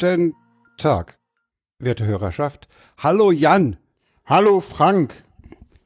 [0.00, 0.36] Guten
[0.76, 1.18] Tag,
[1.80, 2.68] werte Hörerschaft.
[2.98, 3.78] Hallo Jan.
[4.26, 5.24] Hallo Frank.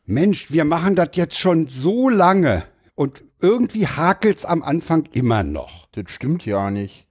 [0.04, 5.86] Mensch, wir machen das jetzt schon so lange und irgendwie hakelt's am Anfang immer noch.
[5.93, 7.08] Das stimmt ja nicht.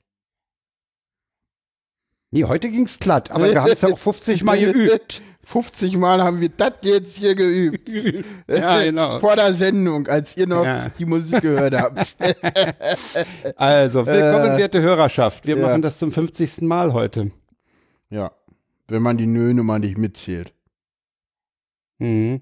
[2.34, 5.21] Nee, heute ging's glatt, aber wir haben es ja auch 50 Mal geübt.
[5.44, 7.90] 50 Mal haben wir das jetzt hier geübt.
[8.48, 9.20] Ja, genau.
[9.21, 10.90] Vor der Sendung, als ihr noch Ja.
[10.98, 12.16] die Musik gehört habt.
[13.57, 15.45] Also, willkommen, Äh, werte Hörerschaft.
[15.48, 15.67] Wir ja.
[15.67, 16.62] machen das zum 50.
[16.62, 17.31] Mal heute.
[18.09, 18.32] ja,
[18.88, 20.54] wenn man die Nö-Nummer nicht mitzählt.
[21.99, 22.41] Mhm.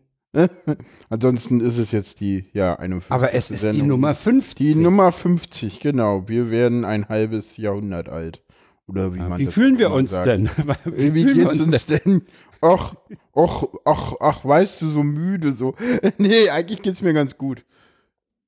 [1.10, 3.12] Ansonsten ist es jetzt die, ja, 51.
[3.12, 3.88] Aber es ist die Sendung.
[3.88, 4.56] Nummer 50.
[4.58, 6.28] Die Nummer 50, genau.
[6.28, 8.44] Wir werden ein halbes Jahrhundert alt.
[8.90, 10.28] Oder wie man Wie fühlen wir immer uns sagt.
[10.28, 10.50] denn?
[10.86, 12.24] Wie, wie geht's uns denn?
[12.62, 12.96] Ach,
[13.36, 15.76] ach, ach, ach, weißt du, so müde, so.
[16.18, 17.64] nee, eigentlich geht's mir ganz gut.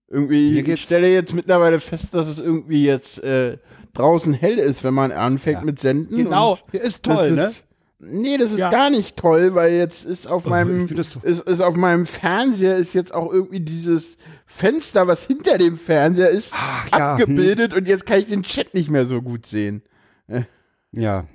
[0.09, 3.57] Irgendwie, ich stelle jetzt mittlerweile fest, dass es irgendwie jetzt äh,
[3.93, 5.63] draußen hell ist, wenn man anfängt Ja.
[5.65, 6.17] mit Senden.
[6.17, 7.47] Genau, ist toll, ne?
[7.47, 7.63] ist,
[8.03, 8.71] Nee, das ist Ja.
[8.71, 12.93] gar nicht toll, weil jetzt ist auf Oh, meinem ist, ist auf meinem Fernseher ist
[12.93, 14.17] jetzt auch irgendwie dieses
[14.47, 17.21] Fenster, was hinter dem Fernseher ist, Ach, ja, hm.
[17.21, 19.83] abgebildet und jetzt kann ich den Chat nicht mehr so gut sehen.
[20.91, 21.25] Ja.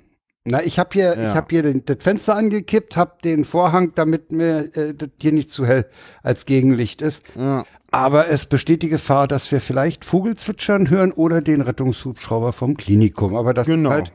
[0.45, 1.31] Na, ich habe hier, Ja.
[1.31, 5.33] ich habe hier den, das Fenster angekippt, habe den Vorhang, damit mir äh, das hier
[5.33, 5.85] nicht zu hell
[6.23, 7.23] als Gegenlicht ist.
[7.35, 7.65] Ja.
[7.91, 13.35] Aber es besteht die Gefahr, dass wir vielleicht Vogelzwitschern hören oder den Rettungshubschrauber vom Klinikum.
[13.35, 13.89] Aber das Genau.
[13.89, 14.11] ist halt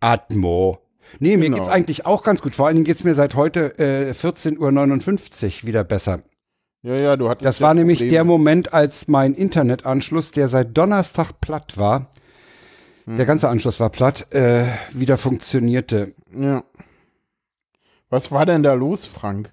[0.00, 0.78] Atmo.
[1.20, 1.56] Nee, mir Genau.
[1.58, 2.54] geht's eigentlich auch ganz gut.
[2.56, 6.20] Vor allen Dingen geht's mir seit heute äh, 14.59 Uhr wieder besser.
[6.82, 8.12] Ja, ja, du hattest Das war nämlich Probleme.
[8.14, 12.10] der Moment, als mein Internetanschluss, der seit Donnerstag platt war,
[13.06, 16.12] Der ganze Anschluss war platt, äh, wieder funktionierte.
[16.32, 16.64] Ja.
[18.10, 19.52] Was war denn da los, Frank?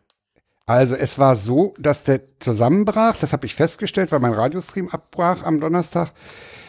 [0.65, 5.43] Also es war so, dass der zusammenbrach, das habe ich festgestellt, weil mein Radiostream abbrach
[5.43, 6.13] am Donnerstag.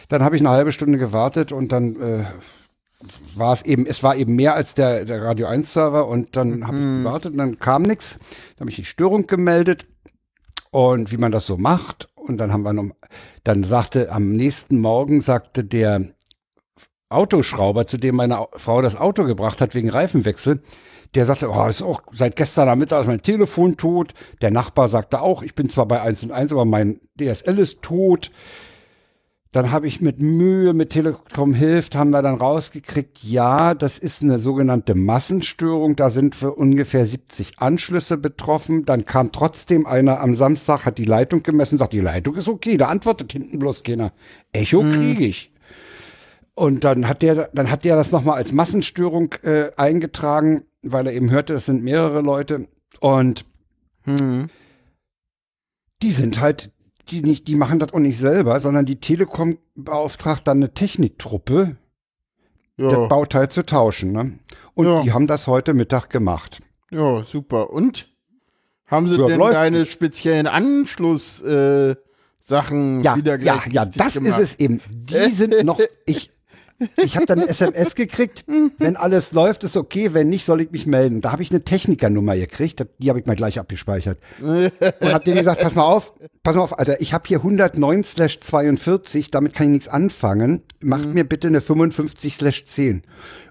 [0.09, 2.25] Dann habe ich eine halbe Stunde gewartet und dann äh,
[3.35, 6.67] war es eben, es war eben mehr als der, der Radio 1 Server und dann
[6.67, 8.19] habe ich gewartet und dann kam nichts.
[8.57, 9.87] Dann habe ich die Störung gemeldet
[10.71, 12.91] und wie man das so macht und dann haben wir noch,
[13.43, 16.09] dann sagte am nächsten Morgen sagte der
[17.15, 20.61] Autoschrauber, zu dem meine Au- Frau das Auto gebracht hat wegen Reifenwechsel,
[21.15, 24.13] der sagte, oh, ist auch seit gestern am Mittag ist mein Telefon tot.
[24.41, 27.81] Der Nachbar sagte auch, ich bin zwar bei 1 und 1, aber mein DSL ist
[27.81, 28.31] tot.
[29.53, 34.21] Dann habe ich mit Mühe, mit Telekom hilft, haben wir dann rausgekriegt, ja, das ist
[34.21, 35.95] eine sogenannte Massenstörung.
[35.95, 38.83] Da sind für ungefähr 70 Anschlüsse betroffen.
[38.83, 42.75] Dann kam trotzdem einer am Samstag, hat die Leitung gemessen, sagt, die Leitung ist okay.
[42.75, 44.11] Da antwortet hinten bloß keiner.
[44.51, 45.53] Echo kriege ich.
[46.55, 51.13] Und dann hat der, dann hat der das nochmal als Massenstörung äh, eingetragen, weil er
[51.13, 52.67] eben hörte, das sind mehrere Leute.
[53.01, 53.45] Und
[54.03, 54.49] Hm.
[56.01, 56.71] die sind halt,
[57.09, 61.75] die nicht, die machen das auch nicht selber, sondern die Telekom beauftragt dann eine Techniktruppe,
[62.77, 63.07] das Ja.
[63.07, 64.11] Bauteil zu tauschen.
[64.11, 64.39] Ne?
[64.75, 65.01] Und Ja.
[65.03, 66.61] die haben das heute Mittag gemacht.
[66.91, 67.69] ja, super.
[67.71, 68.09] Und?
[68.87, 71.95] Haben sie Ja, denn deine speziellen Anschluss äh,
[72.39, 74.39] Sachen Ja, wieder ja, gleich ja, richtig das gemacht?
[74.39, 74.79] ist es eben.
[74.87, 76.29] Die sind noch, ich,
[76.97, 78.45] ich habe dann eine SMS gekriegt,
[78.79, 81.21] wenn alles läuft, ist okay, wenn nicht, soll ich mich melden.
[81.21, 84.17] Da habe ich eine Technikernummer gekriegt, die habe ich mal gleich abgespeichert.
[84.39, 84.71] Und
[85.13, 86.13] habe denen gesagt, pass mal auf,
[86.43, 90.63] pass mal auf, Alter, ich habe hier 109/42, damit kann ich nichts anfangen.
[90.81, 93.03] Macht mir bitte eine 55/10.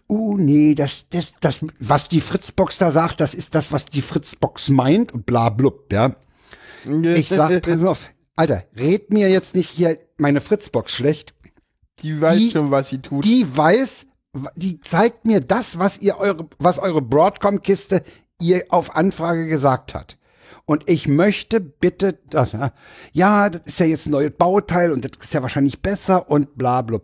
[0.07, 4.03] Uh, nee, das, das, das, was die Fritzbox da sagt, das ist das, was die
[4.03, 6.15] Fritzbox meint und bla blub, ja.
[6.85, 11.35] Ich sag, pass auf, Alter, red mir jetzt nicht hier meine Fritzbox schlecht.
[12.05, 13.25] Die weiß die- schon, was sie tut.
[13.25, 14.07] Die weiß,
[14.55, 18.03] die zeigt mir das, was ihr eure, was eure Broadcom-Kiste
[18.41, 20.19] ihr auf Anfrage gesagt hat.
[20.67, 22.57] Und ich möchte bitte, dass,
[23.13, 26.57] ja, das ist ja jetzt ein neues Bauteil und das ist ja wahrscheinlich besser und
[26.57, 27.01] bla bla.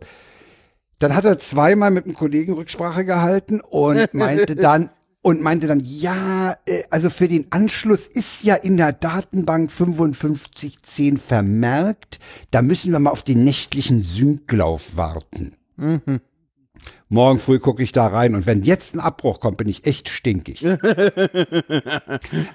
[0.99, 4.89] Dann hat er zweimal mit einem Kollegen Rücksprache gehalten und meinte dann,
[5.21, 11.17] und meinte dann, ja, äh, also für den Anschluss ist ja in der Datenbank 5510
[11.17, 12.19] vermerkt.
[12.49, 15.55] Da müssen wir mal auf den nächtlichen Synklauf warten.
[17.09, 20.09] Morgen früh gucke ich da rein und wenn jetzt ein Abbruch kommt, bin ich echt
[20.09, 20.65] stinkig.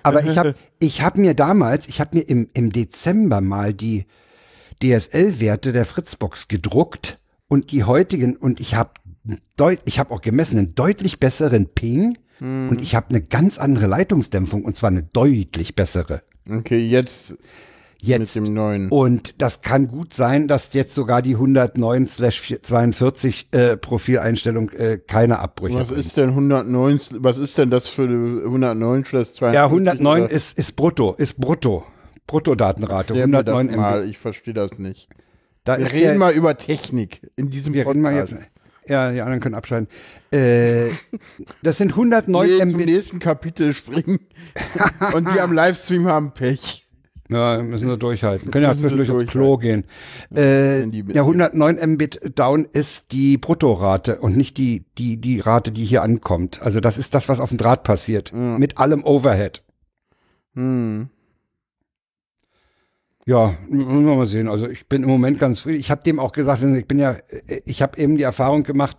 [0.03, 4.07] Aber ich habe ich hab mir damals, ich habe mir im, im Dezember mal die
[4.83, 8.93] DSL-Werte der Fritzbox gedruckt und die heutigen und ich habe
[9.85, 14.65] ich habe auch gemessen einen deutlich besseren Ping und ich habe eine ganz andere Leitungsdämpfung
[14.65, 16.23] und zwar eine deutlich bessere.
[16.49, 17.37] Okay, jetzt
[17.99, 18.37] Jetzt.
[18.37, 18.89] mit dem neuen.
[18.91, 25.79] Und das kann gut sein, dass jetzt sogar die 109/42 äh, Profileinstellung äh, keine Abbrüche
[25.81, 26.07] Was bringt.
[26.07, 29.55] ist denn 109, was ist denn das für eine 109 Schluss 42?
[29.55, 30.31] Ja, 109 oder?
[30.31, 31.85] ist, ist brutto, ist brutto.
[32.27, 34.11] Bruttodatenrate, Erklär mir 109 das mal, MB.
[34.11, 35.09] ich verstehe das nicht.
[35.63, 38.51] Da Wir reden der, mal über Technik in diesem wir reden mal jetzt, Podcast.
[38.89, 39.89] Ja, die anderen können abschalten.
[40.31, 40.91] Äh,
[41.63, 42.87] das sind 109 Nee, zum Mbit.
[42.87, 44.21] nächsten Kapitel springen.
[45.15, 46.83] Und die am Livestream haben Pech.
[47.29, 48.53] Ja, müssen wir durchhalten.
[48.53, 49.85] Können ja zwischendurch aufs Klo gehen.
[50.35, 55.85] Äh, ja, 109 Mbit down ist die Bruttorate und nicht die, die, die Rate, die
[55.85, 56.63] hier ankommt.
[56.63, 58.33] Also das ist das, was auf dem Draht passiert.
[58.33, 59.65] Mit allem Overhead.
[60.55, 61.09] Hm.
[63.27, 64.49] Ja, müssen wir mal sehen.
[64.49, 65.73] Also ich bin im Moment ganz früh.
[65.73, 67.17] Ich habe dem auch gesagt, ich bin ja,
[67.65, 68.97] ich habe eben die Erfahrung gemacht,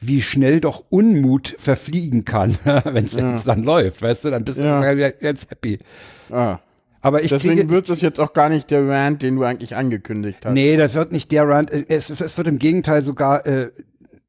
[0.00, 4.80] wie schnell doch Unmut verfliegen kann, wenn es dann läuft, weißt du, dann bist Ja.
[4.94, 5.78] du jetzt happy.
[6.30, 6.58] Ah.
[7.02, 9.74] Aber ich Deswegen kriege, wird das jetzt auch gar nicht der Rant, den du eigentlich
[9.74, 10.52] angekündigt hast.
[10.52, 11.70] nee, das wird nicht der Rand.
[11.72, 13.70] Es, es wird im Gegenteil sogar, äh,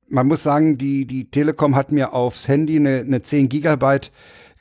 [0.08, 4.12] man muss sagen, die, die Telekom hat mir aufs Handy eine, eine 10 Gigabyte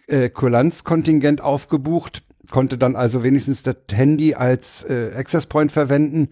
[0.09, 6.29] äh, Kulanzkontingent aufgebucht, konnte dann also wenigstens das Handy als äh, Access Point verwenden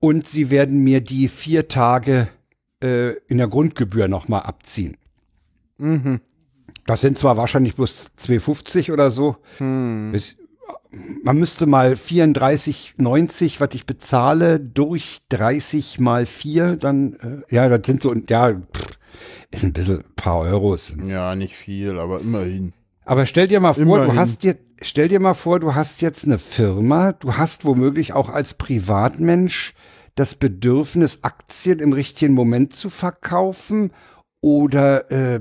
[0.00, 2.28] und sie werden mir die vier Tage
[2.82, 4.96] äh, in der Grundgebühr nochmal abziehen.
[5.78, 6.20] Mhm.
[6.86, 9.36] Das sind zwar wahrscheinlich bloß 2,50 oder so.
[9.58, 10.10] Hm.
[10.12, 10.36] Bis,
[11.22, 17.86] man müsste mal 34,90, was ich bezahle, durch 30 mal 4, dann, äh, ja, das
[17.86, 18.98] sind so, ja, pff,
[19.50, 20.96] ist ein bisschen ein paar Euros.
[21.04, 22.72] Ja, nicht viel, aber immerhin.
[23.08, 24.10] Aber stell dir mal vor, Immerhin.
[24.10, 28.12] du hast jetzt, stell dir mal vor, du hast jetzt eine Firma, du hast womöglich
[28.12, 29.72] auch als Privatmensch
[30.14, 33.92] das Bedürfnis, Aktien im richtigen Moment zu verkaufen
[34.42, 35.40] oder äh,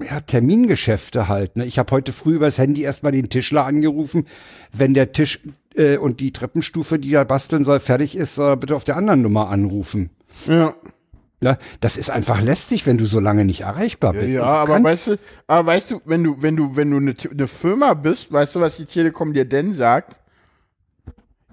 [0.00, 1.56] ja, Termingeschäfte halt.
[1.56, 1.64] Ne?
[1.64, 4.28] Ich habe heute früh übers Handy erstmal den Tischler angerufen.
[4.72, 5.40] Wenn der Tisch
[5.74, 8.96] äh, und die Treppenstufe, die er basteln soll, fertig ist, soll er bitte auf der
[8.96, 10.10] anderen Nummer anrufen.
[10.46, 10.76] Ja,
[11.40, 11.58] Ne?
[11.80, 14.32] Das ist einfach lästig, wenn du so lange nicht erreichbar ja, bist.
[14.32, 17.14] ja Du aber weißt du, aber weißt du, wenn du, wenn du, wenn du eine,
[17.30, 20.16] eine Firma bist, weißt du, was die Telekom dir denn sagt?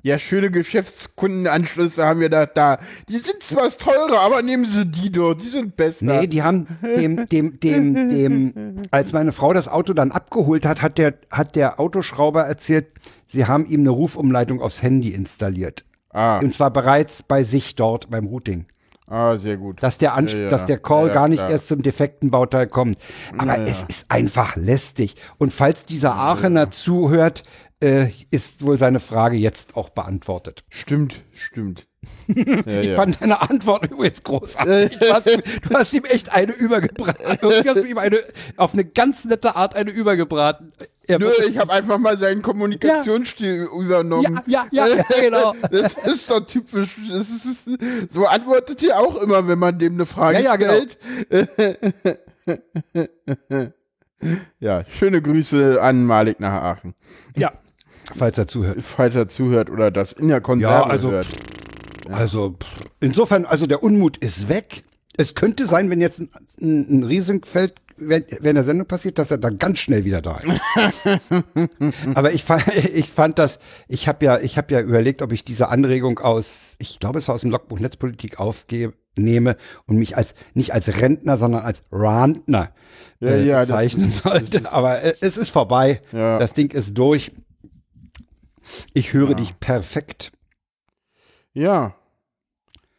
[0.05, 2.77] Ja, schöne Geschäftskundenanschlüsse haben wir da, da.
[3.07, 6.03] Die sind zwar teurer, aber nehmen Sie die dort, die sind besser.
[6.03, 10.81] Nee, die haben dem, dem, dem, dem, als meine Frau das Auto dann abgeholt hat,
[10.81, 12.87] hat der, hat der Autoschrauber erzählt,
[13.25, 15.85] sie haben ihm eine Rufumleitung aufs Handy installiert.
[16.09, 18.65] ah, Und zwar bereits bei sich dort beim Routing.
[19.13, 19.81] Ah, sehr gut.
[19.81, 20.49] Dass der, Ans Ja, ja.
[20.49, 22.97] dass der Call Ja, gar nicht erst zum defekten Bauteil kommt.
[23.37, 25.15] Aber es ist einfach lästig.
[25.37, 27.43] Und falls dieser Aachener zuhört,
[27.83, 30.63] äh, ist wohl seine Frage jetzt auch beantwortet.
[30.69, 31.87] Stimmt, stimmt.
[32.27, 34.97] Ja, Ich fand deine Antwort übrigens großartig.
[34.99, 37.37] Du hast, ihm, du hast ihm echt eine übergebraten.
[37.41, 38.19] Irgendwie hast du ihm eine,
[38.57, 40.73] auf eine ganz nette Art eine übergebraten.
[41.07, 44.39] Er Nö, ich habe einfach mal seinen Kommunikationsstil übernommen.
[44.47, 45.53] ja, ja, ja, ja, genau.
[45.69, 46.95] Das ist doch typisch.
[47.09, 47.67] Das ist,
[48.13, 50.73] so antwortet ihr auch immer, wenn man dem eine Frage Ja, ja, genau.
[50.73, 50.97] stellt.
[54.59, 56.93] ja, schöne Grüße an Malik nach Aachen.
[57.35, 57.51] Ja,
[58.15, 58.79] falls er zuhört.
[58.81, 61.27] Falls er zuhört oder das in der Konserve Ja, also- hört.
[62.11, 62.57] Also,
[62.99, 64.83] insofern, also der Unmut ist weg.
[65.15, 66.29] Es könnte sein, wenn jetzt ein,
[66.59, 70.37] ein, ein Riesenfeld wenn, wenn der Sendung passiert, dass er dann ganz schnell wieder da
[70.37, 70.61] ist.
[72.15, 75.43] Aber ich fand, ich fand das, ich habe ja, ich habe ja überlegt, ob ich
[75.45, 80.35] diese Anregung aus, ich glaube, es war aus dem Logbuch Netzpolitik aufnehme und mich als
[80.53, 82.73] nicht als Rentner, sondern als Rantner
[83.19, 84.71] Ja, äh, ja, das bezeichnen sollte.
[84.71, 86.01] Aber äh, es ist vorbei.
[86.11, 86.39] Ja.
[86.39, 87.31] Das Ding ist durch.
[88.93, 90.31] Ich höre dich perfekt.
[91.53, 91.95] Ja.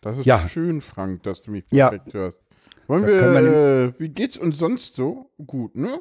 [0.03, 0.47] Das ist Ja.
[0.51, 1.89] schön, Frank, dass du mich Ja.
[1.89, 2.39] perfekt hörst.
[2.87, 5.31] Wollen wir, äh, wie geht's uns sonst so?
[5.47, 6.01] Gut, ne?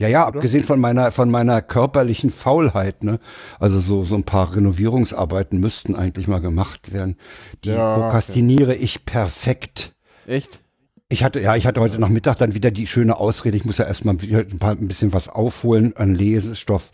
[0.00, 3.18] Ja, ja, abgesehen von meiner, von meiner körperlichen Faulheit, ne?
[3.58, 7.16] Also so, so ein paar Renovierungsarbeiten müssten eigentlich mal gemacht werden.
[7.64, 9.96] Die Ja, prokrastiniere ich perfekt.
[10.24, 10.60] Echt?
[11.08, 13.86] Ich hatte, ja, ich hatte heute Nachmittag dann wieder die schöne Ausrede, ich muss ja
[13.86, 16.92] erstmal ein, paar, ein bisschen was aufholen an Lesestoff.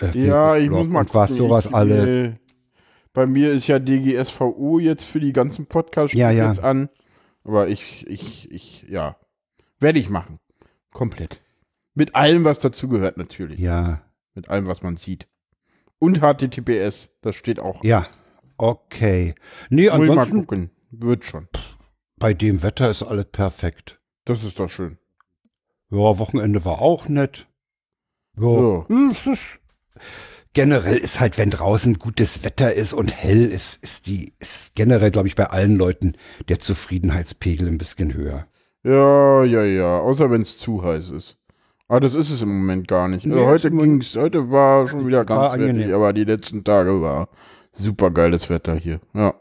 [0.00, 1.44] Äh, Ja, ich Blog muss mal und was gucken.
[1.48, 2.08] sowas ich, alles.
[2.08, 2.32] äh,
[3.14, 6.48] Bei mir ist ja DGSVO jetzt für die ganzen Podcasts Ja, ja.
[6.50, 6.90] jetzt an.
[7.44, 9.16] Aber ich, ich, ich, ja.
[9.78, 10.40] Werde ich machen.
[10.92, 11.40] Komplett.
[11.94, 13.58] Mit allem, was dazugehört, natürlich.
[13.60, 14.02] Ja,
[14.34, 15.28] Mit allem, was man sieht.
[15.98, 17.84] Und HTTPS, das steht auch.
[17.84, 18.06] ja,
[18.58, 19.34] okay.
[19.70, 20.70] Nee, Muss ich mal ansonsten, gucken.
[20.90, 21.48] Wird schon.
[22.16, 24.00] bei dem Wetter ist alles perfekt.
[24.24, 24.98] Das ist doch schön.
[25.90, 27.46] Ja, Wochenende war auch nett.
[28.36, 29.60] Ja, hm, es ist,
[30.54, 35.10] generell ist halt, wenn draußen gutes Wetter ist und hell ist, ist die, ist generell,
[35.10, 36.14] glaube ich, bei allen Leuten
[36.48, 38.46] der Zufriedenheitspegel ein bisschen höher.
[38.82, 39.98] Ja, ja, ja.
[39.98, 41.36] Außer wenn es zu heiß ist.
[41.88, 43.26] Aber das ist es im Moment gar nicht.
[43.26, 45.92] Also Nee, heute ging's, heute war schon wieder ganz angenehm.
[45.92, 47.28] aber die letzten Tage war
[47.72, 49.00] super geiles Wetter hier.
[49.12, 49.34] Ja.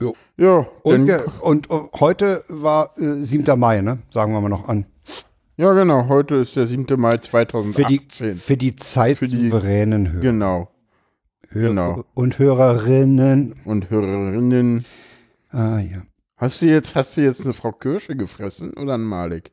[0.00, 0.14] Jo.
[0.36, 3.58] Ja, Und, wir, und äh, heute war äh, 7.
[3.58, 3.98] Mai, ne?
[4.10, 4.86] Sagen wir mal noch an.
[5.58, 6.08] Ja, genau.
[6.08, 6.86] Heute ist der 7.
[7.00, 7.86] Mai Für 2018.
[7.88, 10.68] die, für die zeitsouveränen Hörer, genau.
[11.48, 12.04] Hörer genau.
[12.14, 13.54] und Hörerinnen.
[13.64, 14.84] Und Hörerinnen.
[15.50, 16.02] Ah ja.
[16.36, 19.50] Hast du jetzt, hast du jetzt eine Frau Kirsche gefressen oder einen Malik?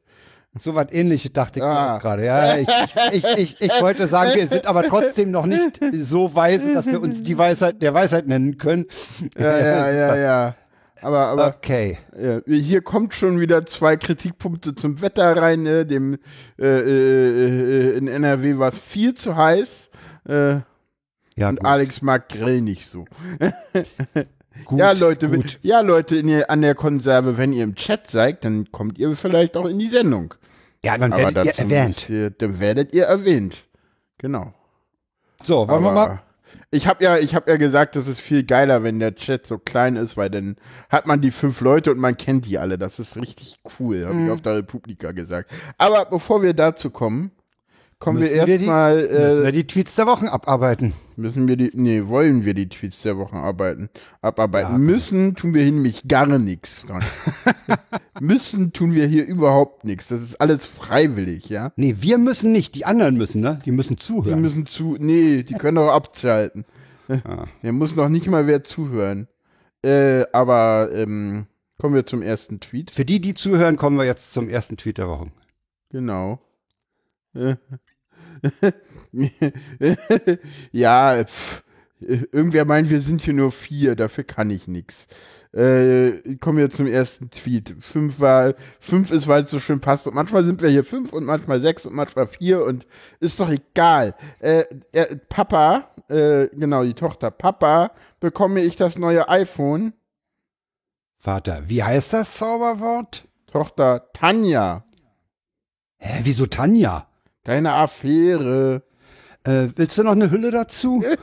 [0.58, 1.98] So was ähnliches dachte ich Ah.
[1.98, 2.26] gerade.
[2.26, 2.68] Ja, ich,
[3.12, 7.02] ich, ich, ich wollte sagen, wir sind aber trotzdem noch nicht so weise, dass wir
[7.02, 8.86] uns die Weisheit der Weisheit nennen können.
[9.38, 10.56] Ja, ja, ja, ja.
[11.02, 11.98] Aber, aber Okay.
[12.18, 15.64] ja, hier kommt schon wieder zwei Kritikpunkte zum Wetter rein.
[15.64, 15.86] Ne?
[15.86, 16.18] Dem,
[16.58, 19.90] äh, äh, äh, in NRW war es viel zu heiß.
[20.28, 20.60] Äh,
[21.38, 21.66] Ja, und gut.
[21.66, 23.04] Alex mag Grill nicht so.
[24.66, 28.10] gut, ja, Leute, wenn- ja, Leute in der, an der Konserve, wenn ihr im Chat
[28.10, 30.34] seid, dann kommt ihr vielleicht auch in die Sendung.
[30.84, 32.10] Ja, dann werdet ihr erwähnt.
[32.10, 33.66] Ihr, dann werdet ihr erwähnt.
[34.18, 34.54] Genau.
[35.44, 36.22] So, wollen wir Aber mal?
[36.72, 39.58] Ich habe ja, ich habe ja gesagt, das ist viel geiler, wenn der Chat so
[39.58, 40.56] klein ist, weil dann
[40.90, 42.78] hat man die fünf Leute und man kennt die alle.
[42.78, 44.26] Das ist richtig cool, habe Mhm.
[44.26, 45.52] ich auf der Republika gesagt.
[45.78, 47.32] Aber bevor wir dazu kommen,
[48.00, 50.94] kommen Müssen wir die- erstmal, Müssen äh, wir die Tweets der Wochen abarbeiten.
[51.16, 53.90] müssen wir die, nee, wollen wir die Tweets der Wochen arbeiten,
[54.22, 54.74] abarbeiten.
[54.74, 54.78] Ja.
[54.78, 57.04] Müssen tun wir hier nämlich gar nichts dran.
[58.20, 60.08] müssen tun wir hier überhaupt nichts.
[60.08, 61.72] Das ist alles freiwillig, ja.
[61.78, 63.60] Nee, wir müssen nicht, die anderen müssen, ne?
[63.66, 64.42] Die müssen Die zuhören.
[64.42, 66.66] müssen zu, nee, die können auch abschalten.
[67.08, 67.46] Ah.
[67.62, 69.28] Hier muss noch nicht mal wer zuhören.
[69.84, 71.46] Äh, aber ähm,
[71.80, 72.90] kommen wir zum ersten Tweet.
[72.90, 75.28] Für die, die zuhören, kommen wir jetzt zum ersten Tweet der Woche.
[75.92, 76.40] Genau.
[80.72, 81.64] ja, pff,
[82.00, 85.08] irgendwer meint, wir sind hier nur vier, dafür kann ich nichts.
[85.54, 87.76] Äh, kommen wir zum ersten Tweet.
[87.80, 90.06] Fünf war, fünf ist, weil es so schön passt.
[90.06, 92.86] Und manchmal sind wir hier fünf und manchmal sechs und manchmal vier und
[93.22, 94.16] ist doch egal.
[94.40, 99.94] Äh, er, Papa, äh, genau, die Tochter, Papa, bekomme ich das neue iPhone?
[101.20, 103.26] Vater, wie heißt das Zauberwort?
[103.48, 104.86] Tochter, Tanja,
[106.08, 107.08] Hä, wieso Tanja?
[107.46, 108.84] Deine Affäre.
[109.46, 111.02] Äh, willst du noch eine Hülle dazu?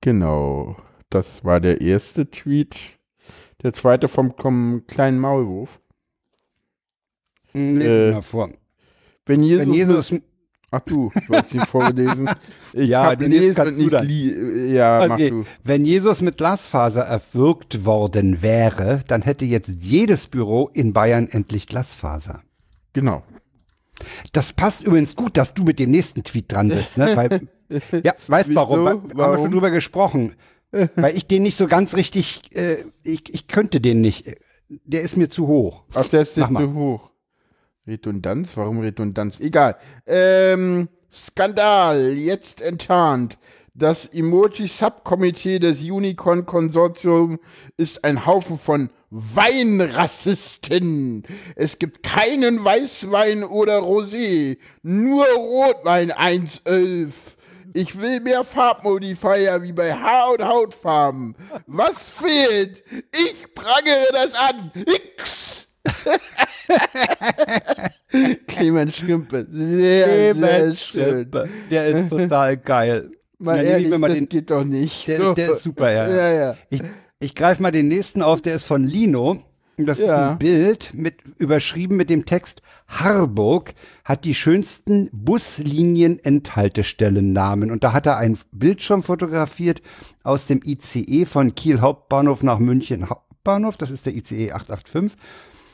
[0.00, 0.76] Genau,
[1.10, 2.98] das war der erste Tweet.
[3.62, 5.80] Der zweite vom, vom kleinen Maulwurf.
[7.52, 8.50] Hm, Lesen Äh, vor.
[9.24, 10.12] Wenn Jesus, Wenn Jesus,
[10.72, 12.28] ach du, sollst ihn vorlesen.
[12.74, 15.44] Ich Ja, den lesen kannst du nicht li ja, mach okay, du.
[15.62, 21.66] wenn Jesus mit Glasfaser erwürgt worden wäre, dann hätte jetzt jedes Büro in Bayern endlich
[21.66, 22.42] Glasfaser.
[22.94, 23.22] Genau.
[24.32, 27.14] Das passt übrigens gut, dass du mit dem nächsten Tweet dran bist, ne?
[27.14, 27.48] Weil,
[28.02, 28.60] ja, weißt Wieso?
[28.60, 28.84] warum?
[28.84, 29.36] Weil, haben wir Warum?
[29.44, 30.34] schon drüber gesprochen.
[30.96, 34.34] Weil ich den nicht so ganz richtig, äh, ich, ich könnte den nicht.
[34.68, 35.82] Der ist mir zu hoch.
[35.92, 36.64] Ach, der ist Mach mal.
[36.64, 37.10] zu hoch.
[37.86, 38.56] Redundanz?
[38.56, 39.38] Warum Redundanz?
[39.40, 39.76] Egal.
[40.06, 43.36] Ähm, Skandal, jetzt enttarnt.
[43.74, 47.38] Das Emoji-Subkomitee des Unicorn-Konsortium
[47.78, 51.22] ist ein Haufen von Weinrassisten.
[51.56, 57.38] Es gibt keinen Weißwein oder Rosé, nur Rotwein 111.
[57.74, 61.34] Ich will mehr Farbmodifier wie bei Haar- und Hautfarben.
[61.66, 62.84] Was fehlt?
[63.10, 64.70] Ich prangere das an.
[64.74, 65.66] X!
[68.46, 69.46] Clemens Schrimpe.
[69.50, 71.30] Sehr, sehr schön.
[71.70, 73.10] Der ist total geil.
[73.38, 75.06] Mal Meine ehrlich, mal das den- geht doch nicht.
[75.08, 76.08] Der, der ist super, ja.
[76.08, 76.56] Ja, ja.
[76.70, 76.82] Ich,
[77.18, 79.42] ich greife mal den nächsten auf, der ist von Lino.
[79.78, 80.32] Das ist Ja.
[80.32, 83.72] ein Bild mit überschrieben mit dem Text Harburg
[84.04, 87.70] hat die schönsten Buslinien-Enthaltestellennamen.
[87.70, 89.80] Und da hat er einen Bildschirm fotografiert
[90.22, 93.78] aus dem ICE von Kiel Hauptbahnhof nach München Hauptbahnhof.
[93.78, 95.18] Das ist der ICE 885.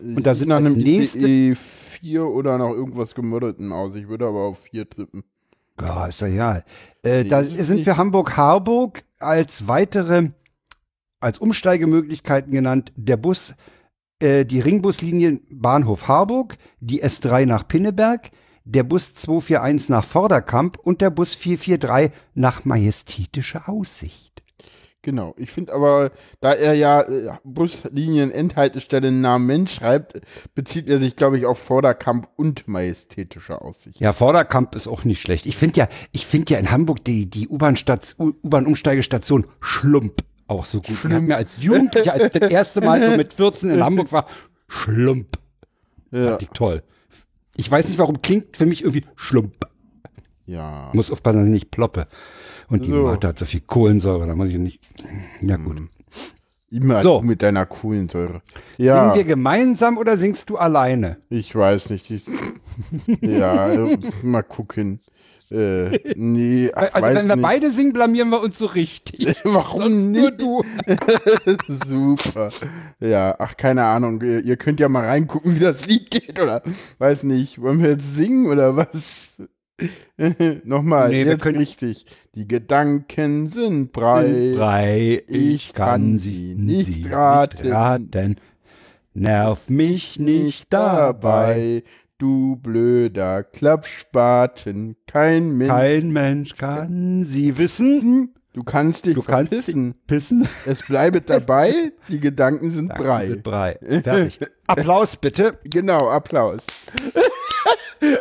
[0.01, 3.97] Und da sind nach einem nächste ICE 4 oder nach irgendwas gemodderten aus.
[3.97, 5.25] Ich würde aber auf 4 tippen.
[5.81, 6.65] Ja, ist ja egal.
[7.03, 10.31] Äh, da sind für Hamburg-Harburg als weitere,
[11.21, 13.55] als Umsteigemöglichkeiten genannt, der Bus,
[14.21, 18.31] äh, die Ringbuslinien Bahnhof Harburg, die S3 nach Pinneberg,
[18.65, 24.43] der Bus 241 nach Vorderkamp und der Bus 443 nach Majestätische Aussicht.
[25.09, 25.35] Genau.
[25.39, 26.11] Ich finde aber,
[26.43, 30.21] da er ja äh, Buslinien Endhaltestellen Namen Mensch schreibt,
[30.55, 34.01] bezieht er sich, glaube ich, auf Vorderkamp und majestätische Aussicht.
[34.01, 35.47] Ja, Vorderkamp ist auch nicht schlecht.
[35.47, 40.99] Ich finde ja, ich finde ja in Hamburg die, die U-Bahn-Umsteigestation Schlump auch so gut.
[41.03, 44.13] Die hat mir als Jugendlicher, als ich das erste Mal so mit 14 in Hamburg
[44.13, 44.27] war,
[44.69, 45.39] Schlump.
[46.11, 46.33] Ja.
[46.33, 46.83] Fand ich toll.
[47.57, 49.55] Ich weiß nicht, warum klingt für mich irgendwie Schlump.
[50.45, 50.91] ja.
[50.93, 52.09] Muss aufpassen, dass ich nicht ploppe.
[52.69, 53.03] Und die So.
[53.05, 54.81] Mate hat so viel Kohlensäure, da muss ich nicht.
[55.41, 55.77] Ja, gut.
[56.71, 57.23] Immer So.
[57.23, 58.43] mit deiner Kohlensäure.
[58.77, 61.17] Singen Ja, wir gemeinsam oder singst du alleine?
[61.31, 62.11] ich weiß nicht.
[62.11, 62.25] Ich,
[63.23, 65.01] ja, äh, mal gucken.
[65.51, 67.43] Äh, nee, ach, Also, wenn wir nicht.
[67.43, 69.35] beide singen, blamieren wir uns so richtig.
[69.45, 70.43] Warum Nur nicht?
[70.43, 70.63] du.
[71.87, 72.51] Super.
[73.01, 74.21] Ja, ach, keine Ahnung.
[74.21, 76.63] Ihr könnt ja mal reingucken, wie das Lied geht, oder?
[76.99, 77.63] Weiß nicht.
[77.63, 79.28] Wollen wir jetzt singen oder was?
[80.65, 82.07] Nochmal, Nee, jetzt können- richtig.
[82.35, 84.55] Die Gedanken sind brei.
[84.57, 87.73] Brei, ich kann sie nicht raten.
[87.73, 88.37] raten.
[89.15, 91.83] Nerv mich nicht dabei.
[92.19, 95.71] Du blöder Klappspaten, kein Mensch.
[95.71, 98.35] Kein Mensch kann sie wissen.
[98.55, 99.95] Du kannst dich Du kannst verpissen.
[100.09, 100.49] Pissen.
[100.67, 101.73] Es bleibt dabei,
[102.09, 103.29] die Gedanken sind Brei.
[103.29, 103.79] Sind Brei.
[104.03, 104.41] Fertig.
[104.67, 105.59] Applaus bitte.
[105.65, 106.61] Genau, Applaus.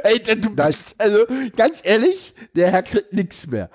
[0.04, 1.20] Ey, du bist, also
[1.56, 3.70] ganz ehrlich, der Herr kriegt nichts mehr.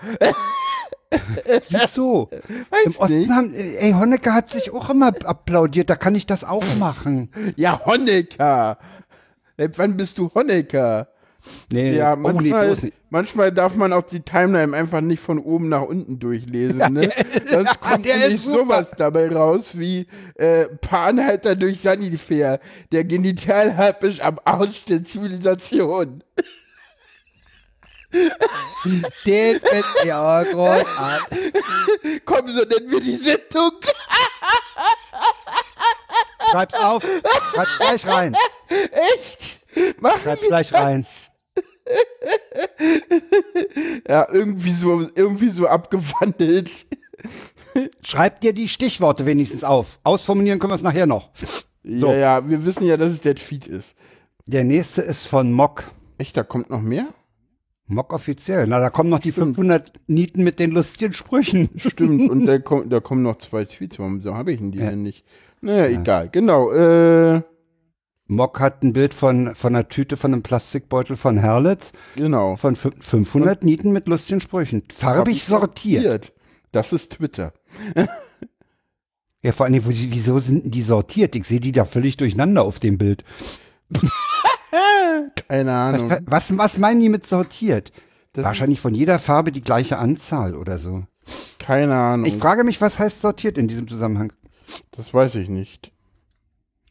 [1.68, 2.30] Wieso?
[2.32, 3.30] Im Weiß Osten nicht.
[3.30, 7.30] haben, ey, Honecker hat sich auch immer applaudiert, da kann ich das auch machen.
[7.56, 8.78] Ja, Honecker.
[9.56, 11.08] Ey, wann bist du Honecker?
[11.70, 15.68] Nee, Ja, oh, nee, manchmal, manchmal darf man auch die Timeline einfach nicht von oben
[15.68, 16.92] nach unten durchlesen.
[16.92, 17.10] Ne?
[17.44, 22.60] Sonst kommt der nämlich ist sowas dabei raus wie äh, Panhalter durch Sanifair,
[22.92, 26.22] der Genitalherpes am Arsch der Zivilisation.
[29.26, 31.52] Den find ich auch großartig.
[32.24, 33.72] Komm, so nennen wir die Sendung.
[36.50, 37.02] Schreib's auf.
[37.54, 38.36] Schreib's gleich rein.
[38.68, 39.60] Echt?
[40.02, 41.06] Machen Schreib's wir gleich rein.
[44.08, 46.70] Ja, irgendwie so, irgendwie so abgewandelt.
[48.02, 49.98] Schreib dir die Stichworte wenigstens auf.
[50.02, 51.30] Ausformulieren können wir es nachher noch.
[51.84, 52.08] So.
[52.12, 53.94] Ja, ja, wir wissen ja, dass es der Tweet ist.
[54.46, 55.84] Der nächste ist von Mock.
[56.18, 57.06] Echt, da kommt noch mehr?
[57.86, 58.66] Mock offiziell.
[58.66, 61.70] Na, da kommen noch die 500 Nieten mit den lustigen Sprüchen.
[61.76, 63.98] Stimmt, und da, kommt, da kommen noch zwei Tweets.
[63.98, 64.90] Warum so habe ich denn die Ja.
[64.90, 65.24] denn nicht?
[65.60, 66.28] Naja, egal.
[66.30, 66.72] Genau.
[66.72, 67.42] Äh,
[68.34, 72.56] Mock hat ein Bild von, von einer Tüte von einem Plastikbeutel von Herlitz genau.
[72.56, 74.82] von fü- 500 Nieten mit lustigen Sprüchen.
[74.92, 76.32] Farbig ich sortiert.
[76.72, 77.52] Das ist Twitter.
[79.44, 81.34] Ja, vor allem, wieso sind denn die sortiert?
[81.34, 83.24] Ich sehe die da völlig durcheinander auf dem Bild.
[85.48, 86.14] Keine Ahnung.
[86.26, 87.92] Was, was meinen die mit sortiert?
[88.34, 91.02] Das Wahrscheinlich von jeder Farbe die gleiche Anzahl oder so.
[91.58, 92.26] keine Ahnung.
[92.26, 94.32] Ich frage mich, was heißt sortiert in diesem Zusammenhang?
[94.92, 95.90] das weiß ich nicht.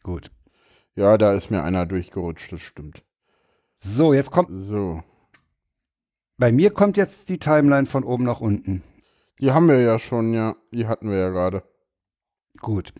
[0.02, 0.30] Gut.
[0.94, 3.02] Ja, da ist mir einer durchgerutscht, das stimmt.
[3.78, 5.02] So, jetzt kommt, So.
[6.38, 8.82] bei mir kommt jetzt die Timeline von oben nach unten.
[9.40, 10.54] Die haben wir ja schon, ja.
[10.72, 11.62] Die hatten wir ja gerade.
[12.60, 12.92] Gut,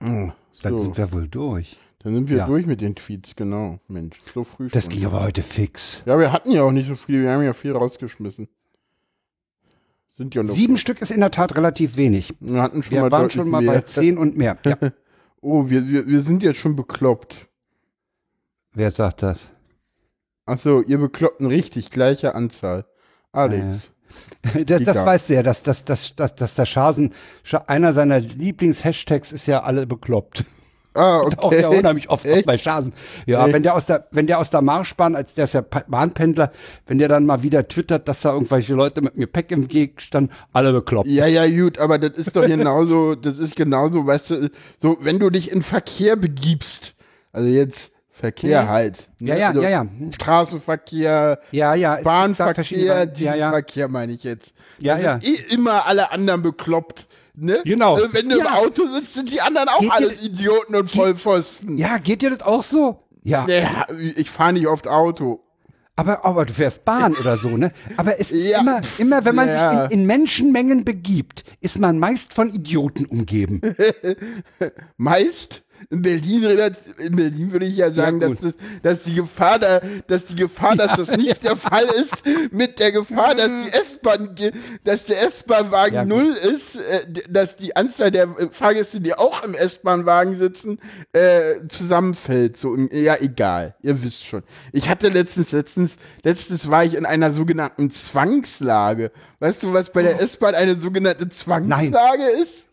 [0.00, 0.82] dann So.
[0.82, 1.78] sind wir wohl durch.
[2.00, 2.46] Dann sind wir Ja.
[2.46, 3.78] durch mit den Tweets, genau.
[3.86, 4.92] Mensch, so früh Das schon.
[4.94, 6.02] ging aber heute fix.
[6.06, 8.48] Ja, wir hatten ja auch nicht so viel, wir haben ja viel rausgeschmissen.
[10.16, 10.54] Sind ja noch.
[10.54, 12.34] Sieben Stück ist in der Tat relativ wenig.
[12.40, 14.58] Wir hatten schon Wir mal waren schon mal bei zehn und mehr.
[14.64, 14.76] Ja,
[15.40, 17.48] Oh, wir, wir, wir sind jetzt schon bekloppt.
[18.72, 19.48] wer sagt das?
[20.46, 22.84] Achso, ihr Bekloppten richtig, gleiche Anzahl.
[23.32, 23.90] Alex.
[24.42, 25.06] Das, das Egal.
[25.06, 29.46] weißt du ja, dass, dass, dass, dass, dass der Schasen, Scha- einer seiner Lieblings-Hashtags ist
[29.46, 30.44] ja alle bekloppt.
[30.94, 31.78] Ah, Auch ja okay.
[31.78, 32.46] unheimlich oft Echt?
[32.46, 32.92] bei Schasen.
[33.26, 33.54] Ja, Echt?
[33.54, 36.50] wenn der aus der, wenn der aus der Marschbahn, als der ist ja Bahnpendler,
[36.86, 40.00] wenn der dann mal wieder twittert, dass da irgendwelche Leute mit dem Gepäck im Weg
[40.02, 41.06] standen, alle bekloppt.
[41.08, 44.50] Ja, ja, gut, aber das ist doch genauso, das ist genauso, weißt du,
[44.80, 46.94] so, wenn du dich in Verkehr begibst,
[47.32, 48.68] also jetzt Verkehr Mhm.
[48.68, 49.08] halt.
[49.18, 49.28] ne?
[49.28, 49.86] Ja, ja, also ja, ja.
[50.12, 51.96] Straßenverkehr, Ja, ja.
[52.02, 53.50] Bahnverkehr, ja, ja.
[53.50, 54.52] Verkehr meine ich jetzt.
[54.78, 55.18] Ja, ja.
[55.22, 57.06] eh immer alle anderen bekloppt.
[57.40, 57.60] Ne?
[57.64, 57.94] Genau.
[57.94, 58.54] Also wenn du im Ja.
[58.56, 61.78] Auto sitzt, sind die anderen auch Geht alles Idioten und Vollpfosten.
[61.78, 63.02] Ja, geht dir das auch so?
[63.22, 63.46] Ja.
[63.48, 65.40] Ja, ich fahre nicht oft Auto.
[65.96, 67.72] Aber, aber du fährst Bahn oder so, ne?
[67.98, 68.60] Aber es ist Ja.
[68.60, 69.82] immer, immer, wenn man Ja.
[69.84, 73.60] sich in, in Menschenmengen begibt, ist man meist von Idioten umgeben.
[74.96, 76.42] meist in Berlin,
[76.98, 80.34] in Berlin würde ich ja sagen, Ja, dass, das, dass die Gefahr, da, dass die
[80.34, 84.36] Gefahr, dass das nicht der Fall ist, mit der Gefahr, dass die S-Bahn,
[84.84, 89.54] dass der S-Bahn-Wagen Ja, null ist, äh, dass die Anzahl der Fahrgäste, die auch im
[89.54, 90.78] S-Bahn-Wagen sitzen,
[91.12, 92.56] äh, zusammenfällt.
[92.56, 93.74] So, ja, egal.
[93.82, 94.42] Ihr wisst schon.
[94.72, 99.12] Ich hatte letztens, letztens, letztens war ich in einer sogenannten Zwangslage.
[99.38, 102.66] Weißt du, was bei der S-Bahn eine sogenannte Zwangslage ist?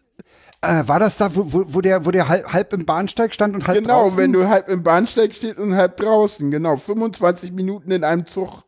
[0.62, 3.67] Äh, war das da, wo, wo, der, wo der halb, halb im Bahnsteig stand und
[3.67, 4.17] halb Genau, draußen?
[4.17, 6.50] wenn du halb im Bahnsteig stehst und halb draußen.
[6.50, 8.63] Genau, 25 Minuten in einem Zug.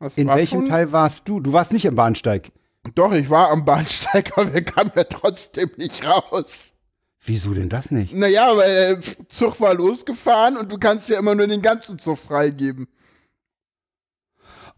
[0.00, 1.40] Das In welchem schon- Teil warst du?
[1.40, 2.50] Du warst nicht im Bahnsteig.
[2.94, 6.72] Doch, ich war am Bahnsteig, aber wir kamen ja trotzdem nicht raus.
[7.24, 8.12] Wieso denn das nicht?
[8.14, 12.18] Naja, weil der Zug war losgefahren und du kannst ja immer nur den ganzen Zug
[12.18, 12.88] freigeben.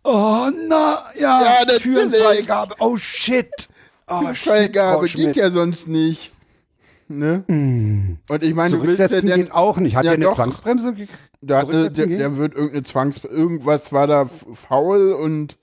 [0.02, 1.78] Oh, na, ja, Ja.
[1.78, 2.74] Türenfreigabe.
[2.80, 3.68] Oh, shit.
[4.10, 6.32] Oh, Freigabe geht ja sonst nicht.
[7.08, 7.42] Ne?
[8.28, 9.96] Und ich meine, du willst ja geht auch nicht.
[9.96, 10.36] Hat Ja, der eine.
[10.36, 10.94] Zwangsbremse?
[11.68, 12.18] Zurücksetzen der, gehen?
[12.18, 13.24] der wird irgendeine Zwangs...
[13.24, 15.56] Irgendwas war da faul und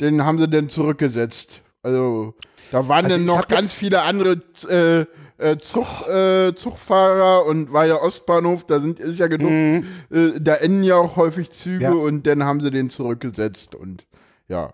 [0.00, 1.62] den haben sie dann zurückgesetzt.
[1.82, 2.34] Also
[2.70, 5.04] da waren Also dann noch ganz viele andere äh,
[5.38, 9.84] äh, Zug, äh, Zugfahrer und war ja Ostbahnhof, da sind ist ja genug, Mhm.
[10.10, 11.92] äh, da enden ja auch häufig Züge Ja.
[11.92, 14.04] und dann haben sie den zurückgesetzt und
[14.48, 14.72] ja.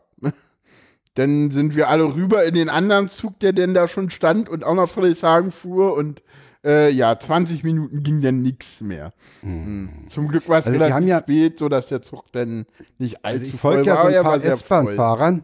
[1.14, 4.64] Dann sind wir alle rüber in den anderen Zug, der denn da schon stand und
[4.64, 6.22] auch nach Friedrichshagen fuhr und
[6.64, 9.12] äh, ja, 20 Minuten ging dann nichts mehr.
[9.42, 9.90] Mhm.
[10.08, 12.66] Zum Glück war es Also relativ ja- spät, sodass der Zug dann
[12.98, 14.06] nicht allzu Also ich folge ja war.
[14.08, 14.42] ein paar.
[14.44, 15.42] S-Bahn-Fahrern.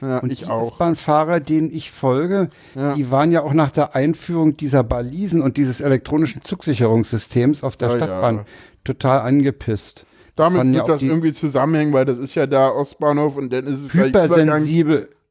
[0.00, 0.72] Ja, Und ich die auch.
[0.72, 2.94] S-Bahn-Fahrer, denen ich folge, Ja.
[2.94, 7.88] die waren ja auch nach der Einführung dieser Balisen und dieses elektronischen Zugsicherungssystems auf der
[7.90, 8.44] Ja, Stadtbahn ja.
[8.84, 10.06] total angepisst.
[10.40, 13.80] Damit ja wird das irgendwie zusammenhängen, weil das ist ja da Ostbahnhof und dann ist
[13.80, 14.12] es gleich
[14.44, 14.62] Übergang,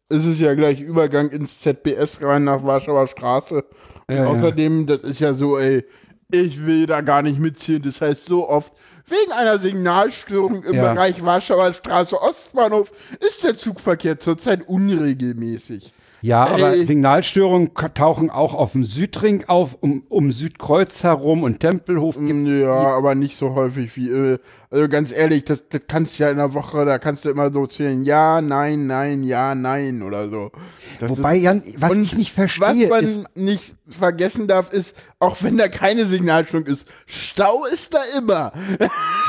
[0.09, 3.63] ist es ja gleich Übergang ins ZBS rein nach Warschauer Straße.
[4.07, 5.83] Und Ja, außerdem, das ist ja so, ey,
[6.31, 7.81] ich will da gar nicht mitziehen.
[7.83, 8.71] Das heißt so oft,
[9.07, 10.93] wegen einer Signalstörung im Ja.
[10.93, 15.93] Bereich Warschauer Straße Ostbahnhof ist der Zugverkehr zurzeit unregelmäßig.
[16.21, 16.83] Ja, aber Ey.
[16.85, 22.73] Signalstörungen k- tauchen auch auf dem Südring auf, um, um Südkreuz herum und Tempelhof Ja,
[22.97, 24.37] aber nicht so häufig wie, äh,
[24.71, 27.51] also ganz ehrlich, das, das kannst du ja in der Woche, da kannst du immer
[27.51, 30.51] so zählen, ja, nein, nein, ja, nein oder so.
[30.99, 35.37] Das Wobei, Jan, was ich nicht was verstehe, man ist, nicht vergessen darf, ist, auch
[35.41, 38.53] wenn da keine Signalstörung ist, Stau ist da immer.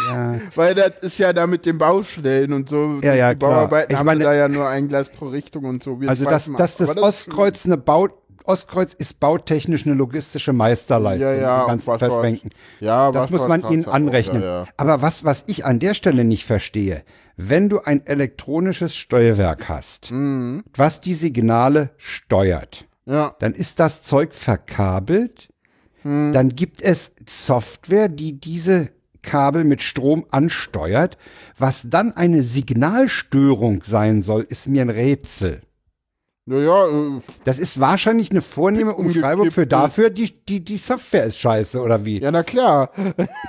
[0.09, 2.99] ja, Weil das ist ja da mit den Baustellen und so.
[3.03, 3.51] Ja, ja, die klar.
[3.53, 6.01] Bauarbeiten Ich haben meine- da ja nur ein Gleis pro Richtung und so.
[6.03, 8.09] Wir also das, schweifen das, das Ostkreuz eine Bau,
[8.45, 11.29] Ostkreuz ist bautechnisch eine logistische Meisterleistung.
[11.31, 12.51] Ja, ja, Warschauer- Verschwenken.
[12.81, 14.43] Ja, Das muss man ihnen anrechnen.
[14.43, 14.67] Ja, ja.
[14.77, 17.03] Aber was, was ich an der Stelle nicht verstehe,
[17.37, 20.63] wenn du ein elektronisches Steuerwerk hast, Mhm.
[20.75, 23.35] was die Signale steuert, ja.
[23.39, 25.49] dann ist das Zeug verkabelt,
[26.03, 26.33] Mhm.
[26.33, 28.89] dann gibt es Software, die diese
[29.23, 31.19] Kabel mit Strom ansteuert.
[31.59, 35.61] Was dann eine Signalstörung sein soll, ist mir ein Rätsel.
[36.51, 41.39] Naja, äh, Das ist wahrscheinlich eine vornehme Umschreibung für dafür, die, die, die Software ist
[41.39, 42.19] scheiße, oder wie?
[42.21, 42.91] ja, na klar.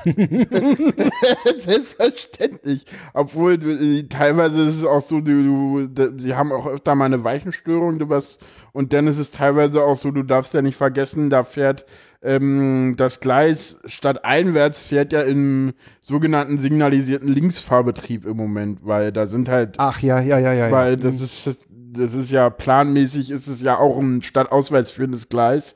[1.57, 2.85] Selbstverständlich.
[3.15, 7.23] Obwohl, äh, teilweise ist es auch so, du, du, sie haben auch öfter mal eine
[7.23, 8.37] Weichenstörung, du was,
[8.71, 11.87] und dann ist es teilweise auch so, du darfst ja nicht vergessen, da fährt
[12.21, 19.25] ähm, das Gleis statt einwärts fährt ja im sogenannten signalisierten Linksfahrbetrieb im Moment, weil da
[19.25, 20.67] sind halt Ach ja, ja, ja, ja.
[20.67, 20.71] ja.
[20.71, 21.57] Weil das ist,
[21.93, 25.75] das ist ja planmäßig, ist es ja auch ein stadtauswärts führendes Gleis.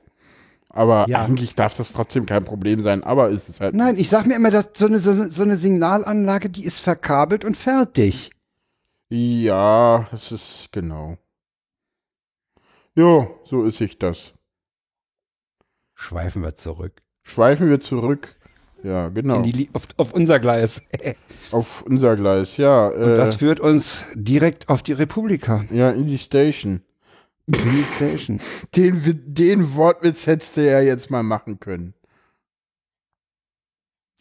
[0.69, 1.23] Aber Ja.
[1.23, 3.73] eigentlich darf das trotzdem kein Problem sein, aber ist es halt.
[3.75, 7.45] Nein, ich sag mir immer, dass so eine, so, so eine Signalanlage, die ist verkabelt
[7.45, 8.31] und fertig.
[9.09, 11.17] Ja, es ist genau.
[12.93, 14.33] Jo, so ist sich das.
[15.93, 17.01] Schweifen wir zurück.
[17.23, 18.35] Schweifen wir zurück.
[18.85, 19.43] Ja, genau.
[19.73, 20.83] Auf, auf unser Gleis.
[21.51, 22.87] auf unser Gleis, ja.
[22.89, 25.65] Und Äh, das führt uns direkt auf die Republika.
[25.71, 26.81] ja, in die Station.
[27.47, 28.39] In die Station.
[28.75, 31.95] Den, den Wortwitz hättest du ja jetzt mal machen können.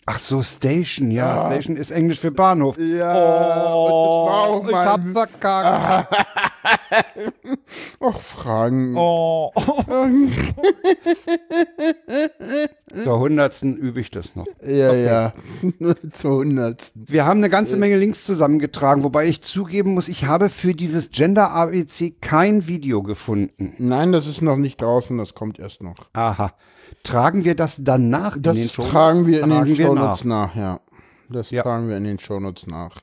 [0.07, 1.35] Ach so, Station, ja.
[1.45, 1.51] Ja.
[1.51, 2.79] Station ist Englisch für Bahnhof.
[2.79, 6.15] Ja, und auch ich hab's verkackt.
[8.01, 8.95] Och, Fragen.
[8.97, 9.53] Oh.
[13.03, 14.47] Zur hundertsten übe ich das noch.
[14.65, 15.33] Ja, ja.
[16.13, 17.05] Zur hundertsten.
[17.09, 21.11] Wir haben eine ganze Menge Links zusammengetragen, wobei ich zugeben muss, ich habe für dieses
[21.11, 23.75] Gender ABC kein Video gefunden.
[23.79, 25.97] Nein, das ist noch nicht draußen, das kommt erst noch.
[26.13, 26.53] Aha.
[27.03, 28.93] Tragen wir das danach Das in den Shownotes?
[28.93, 30.55] tragen wir in den Shownotes nach.
[30.55, 30.81] ja.
[31.31, 31.63] Das Ja.
[31.63, 32.97] tragen wir in den Shownotes nach.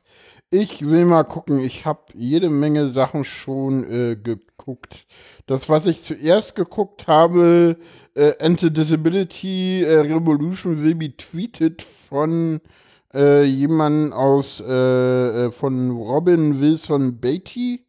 [0.53, 5.07] Ich will mal gucken, ich habe jede Menge Sachen schon äh, geguckt.
[5.47, 7.77] Das, was ich zuerst geguckt habe,
[8.15, 12.59] äh, Anti-Disability äh, Revolution will be tweeted von
[13.13, 17.85] äh, jemandem aus, äh, äh, von Robin Wilson Beatty,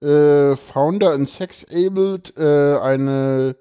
[0.00, 3.54] äh, Founder in Sexabled, äh, eine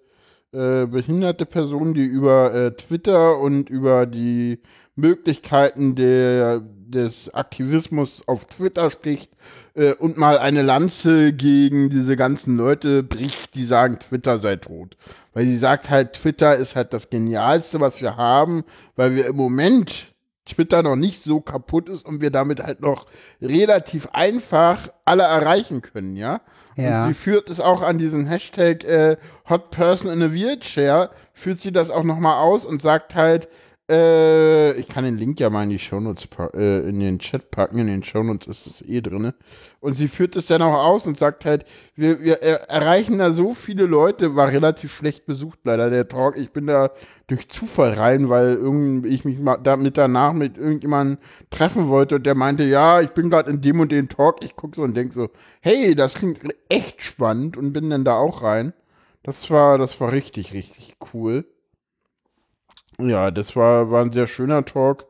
[0.54, 4.62] äh, behinderte Person, die über äh, Twitter und über die
[4.96, 9.32] Möglichkeiten der, des Aktivismus auf Twitter spricht
[9.74, 14.98] äh, und mal eine Lanze gegen diese ganzen Leute bricht, die sagen, Twitter sei tot.
[15.34, 18.64] Weil sie sagt halt, Twitter ist halt das Genialste, was wir haben,
[18.96, 20.14] weil wir im Moment
[20.46, 23.06] Twitter noch nicht so kaputt ist und wir damit halt noch
[23.42, 26.42] relativ einfach alle erreichen können, ja?
[26.76, 27.04] Ja.
[27.04, 29.18] Und sie führt es auch an diesen Hashtag äh,
[29.50, 33.50] Hot Person in a Wheelchair, führt sie das auch nochmal aus und sagt halt,
[33.90, 37.80] äh, ich kann den Link ja mal in die Shownotes, äh, in den Chat packen,
[37.80, 39.34] in den Shownotes ist es eh drinne.
[39.80, 41.64] Und sie führt es dann auch aus und sagt halt,
[41.96, 46.36] wir, wir er erreichen da so viele Leute, war relativ schlecht besucht leider der Talk.
[46.38, 46.92] Ich bin da
[47.28, 51.20] durch Zufall rein, weil irgend, ich mich mal damit danach mit irgendjemandem
[51.50, 54.44] treffen wollte und der meinte, ja, ich bin gerade in dem und dem Talk.
[54.44, 55.30] Ich gucke so und denk so,
[55.62, 58.74] hey, das klingt echt spannend und bin dann da auch rein.
[59.24, 61.46] Das war, das war richtig, richtig cool.
[63.00, 65.06] Ja, das war, war ein sehr schöner Talk.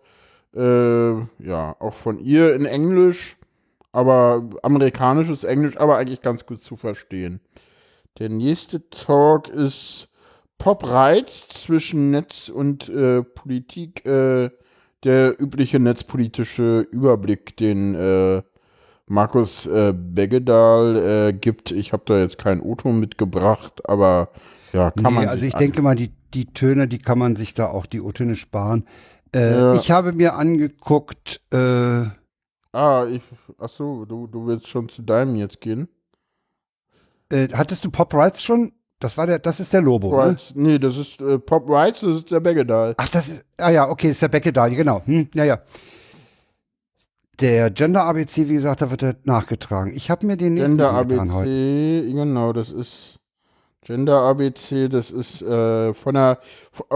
[0.55, 3.37] Äh, ja, auch von ihr in Englisch,
[3.91, 7.39] aber amerikanisches Englisch, aber eigentlich ganz gut zu verstehen.
[8.19, 10.09] Der nächste Talk ist
[10.57, 14.05] Pop Reiz zwischen Netz und äh, Politik.
[14.05, 14.49] Äh,
[15.03, 18.41] der übliche netzpolitische Überblick, den äh,
[19.05, 21.71] Markus äh, Beggedal äh, gibt.
[21.71, 24.29] Ich habe da jetzt kein O-Ton mitgebracht, aber
[24.73, 25.29] ja, kann nee, man.
[25.29, 28.35] Also ich denke mal, die, die Töne, die kann man sich da auch die O-Töne
[28.35, 28.85] sparen.
[29.33, 29.73] Äh, ja.
[29.75, 31.41] Ich habe mir angeguckt.
[31.53, 32.05] Äh,
[32.71, 33.21] ah, ich,
[33.57, 35.87] ach so, du, du willst schon zu deinem jetzt gehen?
[37.29, 38.71] Äh, hattest du Pop Rights schon?
[38.99, 40.09] Das war der, das ist der Lobo.
[40.17, 40.69] Rights, ne?
[40.69, 42.95] Nee, das ist äh, Pop Rights, das ist der Beggedal.
[42.97, 45.03] Ach, das ist, ah ja, okay, ist der Beggedal, genau.
[45.05, 45.59] Hm, ja, ja.
[47.39, 49.93] Der Gender ABC, wie gesagt, da wird er nachgetragen.
[49.93, 52.11] Ich habe mir den Gender ABC, heute.
[52.11, 53.16] genau, das ist
[53.87, 56.39] Gender ABC, das ist äh, von einer,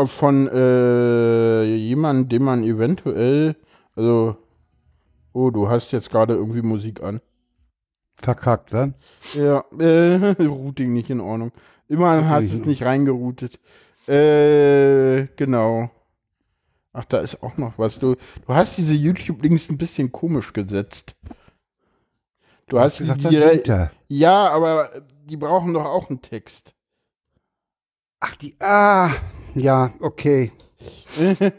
[0.03, 3.55] von äh, jemandem, dem man eventuell,
[3.95, 4.35] also,
[5.31, 7.21] oh, du hast jetzt gerade irgendwie Musik an.
[8.15, 8.91] Verkackt, wa?
[9.35, 11.53] Ja, äh, Routing nicht in Ordnung.
[11.87, 13.61] Immerhin hat es nicht reingeroutet.
[14.09, 15.89] Äh, genau.
[16.91, 17.99] Ach, da ist auch noch was.
[17.99, 21.15] Du, du hast diese YouTube-Links ein bisschen komisch gesetzt.
[22.67, 23.61] Du hast gesagt, die,
[24.09, 24.89] ja, aber
[25.23, 26.75] die brauchen doch auch einen Text.
[28.23, 29.09] Ach, die, ah,
[29.55, 30.51] ja, okay.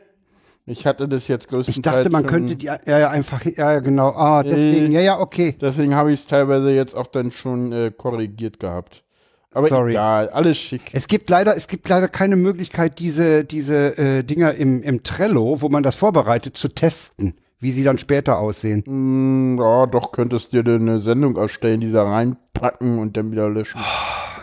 [0.66, 1.76] ich hatte das jetzt größtenteils.
[1.76, 5.20] Ich dachte, man könnte die, ja, ja, einfach, ja, genau, ah, deswegen, äh, ja, ja,
[5.20, 5.56] okay.
[5.60, 9.02] Deswegen habe ich es teilweise jetzt auch dann schon äh, korrigiert gehabt.
[9.50, 9.90] Aber Sorry.
[9.90, 10.82] egal, alles schick.
[10.92, 15.60] Es gibt leider, es gibt leider keine Möglichkeit, diese, diese äh, Dinger im, im Trello,
[15.62, 18.84] wo man das vorbereitet, zu testen, wie sie dann später aussehen.
[18.86, 23.80] Mm, ja, doch könntest dir eine Sendung erstellen, die da reinpacken und dann wieder löschen.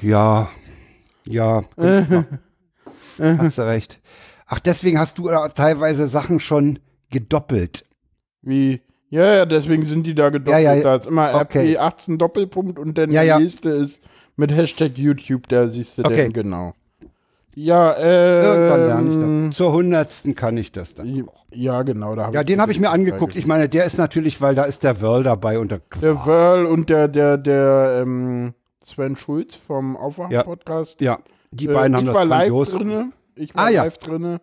[0.02, 0.50] Ja,
[1.30, 1.64] ja.
[3.20, 4.00] hast du recht.
[4.46, 7.86] Ach, deswegen hast du teilweise Sachen schon gedoppelt.
[8.42, 8.82] Wie?
[9.10, 10.64] Ja, ja, deswegen sind die da gedoppelt.
[10.64, 11.78] Ja, ja, Da ist immer okay.
[11.78, 14.02] RP18 Doppelpunkt und dann ja, die nächste ist
[14.36, 16.24] mit Hashtag YouTube, da siehst du okay.
[16.24, 16.74] den genau.
[17.56, 18.44] Ja, äh.
[18.44, 19.58] Irgendwann lerne ich das.
[19.58, 21.28] Zur hundertsten kann ich das dann.
[21.28, 21.46] Auch.
[21.52, 22.16] Ja, genau.
[22.16, 23.36] Da ja, den habe ich mir angeguckt.
[23.36, 25.82] Ich meine, der ist natürlich, weil da ist der Whirl dabei und der.
[26.02, 28.54] Der Whirl und der, der, der, ähm,
[28.90, 31.00] Sven Schulz vom Aufwachen-Podcast.
[31.02, 31.20] Ja, ja,
[31.52, 33.12] die äh, beiden haben das war live drinne.
[33.36, 34.08] Ich war ah, live ja.
[34.08, 34.42] drinne.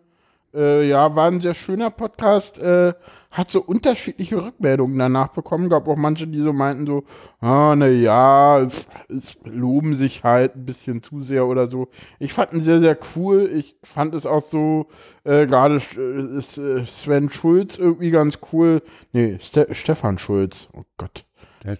[0.53, 2.57] Äh, ja, war ein sehr schöner Podcast.
[2.57, 2.93] Äh,
[3.29, 5.69] hat so unterschiedliche Rückmeldungen danach bekommen.
[5.69, 7.03] Gab auch manche, die so meinten so,
[7.41, 11.89] ah, na ja, es, es loben sich halt ein bisschen zu sehr oder so.
[12.17, 13.51] Ich fand ihn sehr, sehr cool.
[13.53, 14.87] Ich fand es auch so,
[15.25, 18.81] äh, gerade äh, ist äh, Sven Schulz irgendwie ganz cool.
[19.11, 20.69] Nee, Ste Stefan Schulz.
[20.73, 21.26] Oh Gott.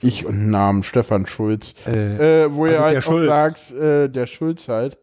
[0.01, 1.73] Ich und Namen Stefan Schulz.
[1.85, 4.97] Äh, äh, wo also er halt auch sagt, äh, der Schulz halt.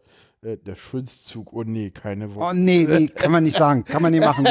[0.45, 2.55] Äh, der Schulzzug, oh nee, keine Worte.
[2.55, 3.83] Oh nee, nee, kann man nicht sagen.
[3.83, 4.45] Kann man nicht machen.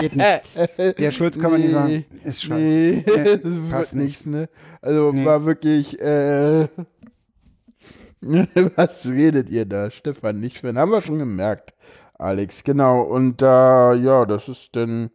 [0.00, 0.98] Geht nicht.
[0.98, 2.04] Der Schulz kann man nicht sagen.
[2.22, 2.54] Ist scheiße.
[2.54, 4.48] Nee, nee das wird nichts, ne?
[4.82, 5.24] Also nee.
[5.24, 6.68] war wirklich, äh,
[8.76, 9.90] was redet ihr da?
[9.90, 10.76] Stefan, nicht Sven.
[10.76, 11.72] Haben wir schon gemerkt,
[12.18, 12.62] Alex.
[12.62, 15.10] Genau, und da, ja, das ist dann,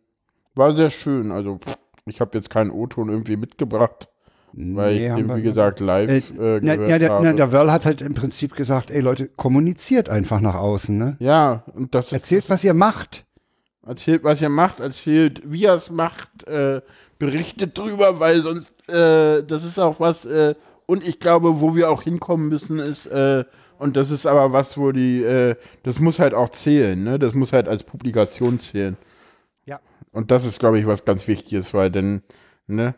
[0.56, 1.32] war sehr schön.
[1.32, 1.60] Also,
[2.06, 4.08] ich habe jetzt keinen O-Ton irgendwie mitgebracht.
[4.55, 7.71] Weil nee, ich eben, wie gesagt, live äh, äh, na, ja, der, na, der Wörl
[7.71, 11.15] hat halt im Prinzip gesagt, ey Leute, kommuniziert einfach nach außen, ne?
[11.19, 13.25] Ja, und das Erzählt, was ihr macht.
[13.85, 16.81] Erzählt, was ihr macht, erzählt, wie ihr es macht, äh,
[17.17, 20.53] berichtet drüber, weil sonst, äh, das ist auch was, äh,
[20.85, 23.43] und ich glaube, wo wir auch hinkommen müssen, ist, äh,
[23.79, 27.17] und das ist aber was, wo die, äh, das muss halt auch zählen, ne?
[27.19, 28.97] Das muss halt als Publikation zählen.
[29.65, 29.79] Ja.
[30.11, 32.21] Und das ist, glaube ich, was ganz Wichtiges, weil denn,
[32.67, 32.93] ne?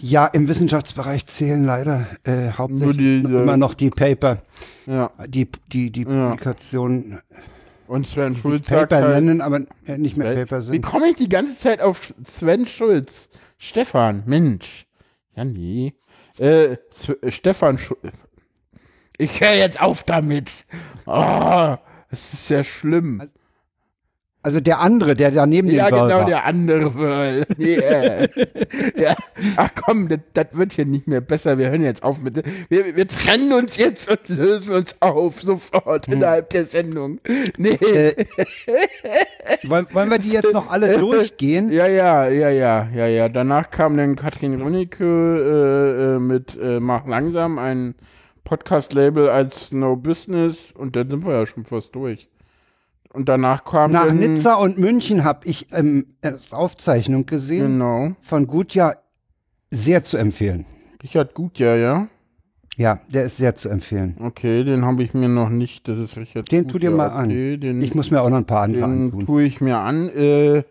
[0.00, 4.42] Ja, im Wissenschaftsbereich zählen leider äh, hauptsächlich die, immer noch die Paper.
[4.86, 5.10] Ja.
[5.26, 7.20] Die, die, die Publikation.
[7.86, 8.66] Und Sven Schulz.
[8.66, 10.74] Paper halt, nennen, aber nicht mehr Paper sind.
[10.74, 13.28] Wie komme ich die ganze Zeit auf Sven Schulz?
[13.58, 14.86] Stefan, Mensch.
[15.34, 15.94] Ja, nee.
[16.38, 16.76] Äh,
[17.28, 18.00] Stefan Schulz.
[19.18, 20.66] Ich höre jetzt auf damit.
[21.06, 21.76] Oh,
[22.10, 23.20] das ist sehr schlimm.
[23.20, 23.32] Also,
[24.46, 27.46] also der andere, der daneben ja, dem Wörl genau, der andere Wörl.
[27.58, 28.28] Yeah.
[28.96, 29.16] ja.
[29.56, 31.58] Ach komm, das, das, wird hier nicht mehr besser.
[31.58, 32.44] Wir hören jetzt auf mit.
[32.68, 36.14] Wir, wir trennen uns jetzt und lösen uns auf, sofort hm.
[36.14, 37.18] innerhalb der Sendung.
[37.56, 37.70] Nee.
[37.70, 38.24] Äh,
[39.64, 41.72] wollen, wollen wir die jetzt noch alle durchgehen?
[41.72, 43.28] Ja, ja, ja, ja, ja, ja.
[43.28, 47.96] Danach kam dann Katrin Rönicke äh, äh, mit äh, Mach langsam, ein
[48.44, 52.28] Podcast-Label als No Business und dann sind wir ja schon fast durch.
[53.16, 53.92] Und danach kam.
[53.92, 56.04] Nach Nizza und München habe ich ähm,
[56.50, 57.78] Aufzeichnung gesehen.
[57.78, 58.10] Genau.
[58.20, 58.98] Von Gutjahr
[59.70, 60.66] sehr zu empfehlen.
[61.02, 62.08] Richard Gutjahr, ja.
[62.76, 64.16] Ja, der ist sehr zu empfehlen.
[64.20, 65.88] Okay, den habe ich mir noch nicht.
[65.88, 66.52] Das ist Richard.
[66.52, 67.60] Den tu dir mal okay, an.
[67.60, 69.24] Den, ich muss mir auch noch ein paar andere den antun.
[69.24, 70.10] tue ich mir an.
[70.10, 70.64] Äh,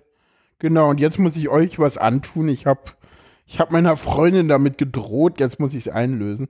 [0.60, 2.48] genau, und jetzt muss ich euch was antun.
[2.48, 2.82] Ich habe
[3.48, 5.40] ich hab meiner Freundin damit gedroht.
[5.40, 6.48] Jetzt muss ich es einlösen.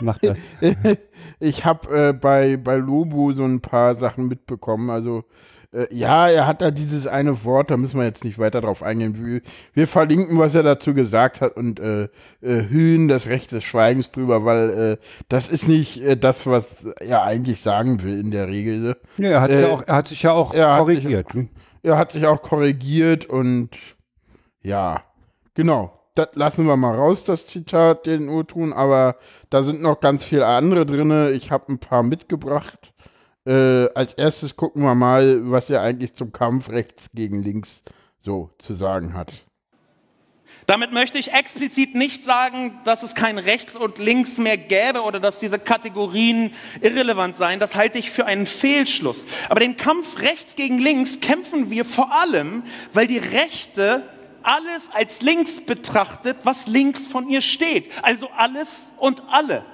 [0.00, 0.38] Mach das.
[1.40, 4.90] ich habe äh, bei, bei Lobo so ein paar Sachen mitbekommen.
[4.90, 5.24] Also,
[5.72, 8.82] äh, ja, er hat da dieses eine Wort, da müssen wir jetzt nicht weiter drauf
[8.82, 9.16] eingehen.
[9.18, 9.40] Wir,
[9.74, 12.04] wir verlinken, was er dazu gesagt hat und äh,
[12.40, 14.96] äh, hühen das Recht des Schweigens drüber, weil äh,
[15.28, 16.66] das ist nicht äh, das, was
[17.00, 18.78] er eigentlich sagen will in der Regel.
[18.80, 18.96] ne?
[19.18, 21.32] Ja, er, hat Äh, ja auch, er hat sich ja auch er hat korrigiert.
[21.34, 21.48] hm?
[21.82, 23.70] Er hat sich auch korrigiert und
[24.62, 25.02] ja,
[25.54, 25.92] genau.
[26.16, 29.16] Das lassen wir mal raus, das Zitat, den Urtun, aber
[29.50, 31.34] da sind noch ganz viele andere drin.
[31.34, 32.94] Ich habe ein paar mitgebracht.
[33.46, 37.84] Äh, als erstes gucken wir mal, was er eigentlich zum Kampf rechts gegen links
[38.18, 39.46] so zu sagen hat.
[40.66, 45.20] Damit möchte ich explizit nicht sagen, dass es kein Rechts und Links mehr gäbe oder
[45.20, 47.60] dass diese Kategorien irrelevant seien.
[47.60, 49.24] Das halte ich für einen Fehlschluss.
[49.48, 54.02] Aber den Kampf rechts gegen links kämpfen wir vor allem, weil die Rechte
[54.46, 57.90] alles als links betrachtet, was links von ihr steht.
[58.02, 59.64] Also alles und alle.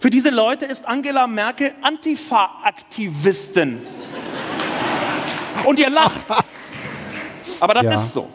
[0.00, 3.80] Für diese Leute ist Angela Merkel Antifa-Aktivistin.
[5.64, 6.24] Und ihr lacht.
[7.60, 7.94] Aber das Ja.
[7.94, 8.28] ist so.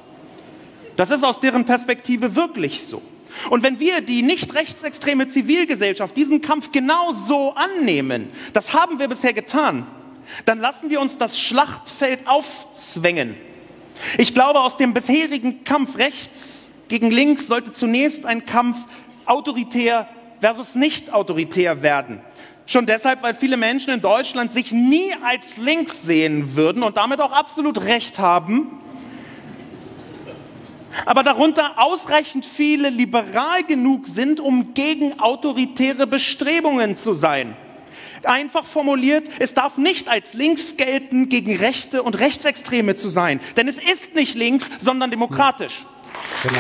[0.96, 3.02] Das ist aus deren Perspektive wirklich so.
[3.50, 9.08] Und wenn wir, die nicht rechtsextreme Zivilgesellschaft, diesen Kampf genau so annehmen, das haben wir
[9.08, 9.88] bisher getan,
[10.46, 13.36] dann lassen wir uns das Schlachtfeld aufzwängen.
[14.18, 18.78] Ich glaube, aus dem bisherigen Kampf rechts gegen links sollte zunächst ein Kampf
[19.26, 20.08] autoritär
[20.40, 22.22] versus nicht autoritär werden.
[22.66, 27.22] Schon deshalb, weil viele Menschen in Deutschland sich nie als links sehen würden und damit
[27.22, 28.80] auch absolut recht haben,
[31.06, 37.56] aber darunter ausreichend viele liberal genug sind, um gegen autoritäre Bestrebungen zu sein.
[38.24, 43.40] Einfach formuliert, es darf nicht als links gelten, gegen Rechte und Rechtsextreme zu sein.
[43.56, 45.86] Denn es ist nicht links, sondern demokratisch.
[46.44, 46.58] Genau.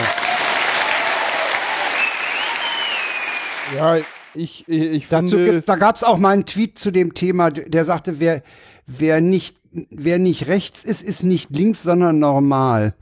[3.75, 3.97] Ja,
[4.33, 5.53] ich, ich, Dazu, finde.
[5.55, 8.43] gibt- da gab es auch mal einen Tweet zu dem Thema, der sagte, wer,
[8.85, 12.93] wer, nicht, wer nicht rechts ist, ist nicht links, sondern normal.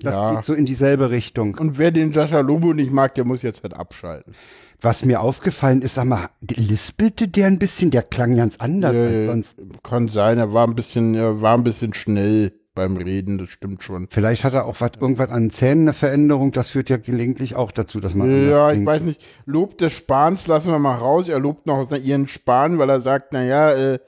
[0.00, 0.34] Das Ja.
[0.34, 1.56] geht so in dieselbe Richtung.
[1.58, 4.34] Und wer den Sascha Lobo nicht mag, der muss jetzt halt abschalten.
[4.82, 9.12] Was mir aufgefallen ist, sag mal, lispelte der ein bisschen, der klang ganz anders als
[9.12, 9.56] Äh, sonst.
[9.84, 13.82] kann sein, er war ein bisschen, er war ein bisschen schnell beim Reden, das stimmt
[13.82, 14.08] schon.
[14.10, 17.70] Vielleicht hat er auch was, irgendwas an Zähnen eine Veränderung, das führt ja gelegentlich auch
[17.70, 18.48] dazu, dass man.
[18.48, 18.86] Ja, ich klingt.
[18.88, 19.22] weiß nicht.
[19.44, 21.28] Lob des Spahns lassen wir mal raus.
[21.28, 23.98] Er lobt noch ihren Spahn, weil er sagt, naja, äh,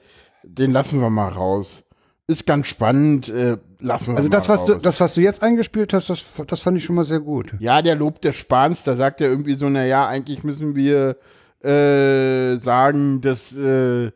[0.43, 1.83] den lassen wir mal raus.
[2.27, 4.67] Ist ganz spannend, äh, lassen wir Also mal das, was raus.
[4.67, 7.53] du, das, was du jetzt eingespielt hast, das, das fand ich schon mal sehr gut.
[7.59, 11.17] ja, der Lob des Spahns, da sagt er irgendwie so, naja, eigentlich müssen wir
[11.61, 14.11] äh, sagen, dass, äh,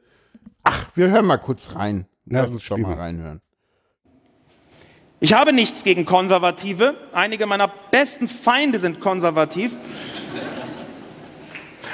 [0.63, 2.06] ach, wir hören mal kurz rein.
[2.26, 2.93] Ja, Lass uns mal mal.
[2.93, 3.41] reinhören.
[5.22, 6.95] Ich habe nichts gegen Konservative.
[7.12, 9.76] Einige meiner besten Feinde sind konservativ.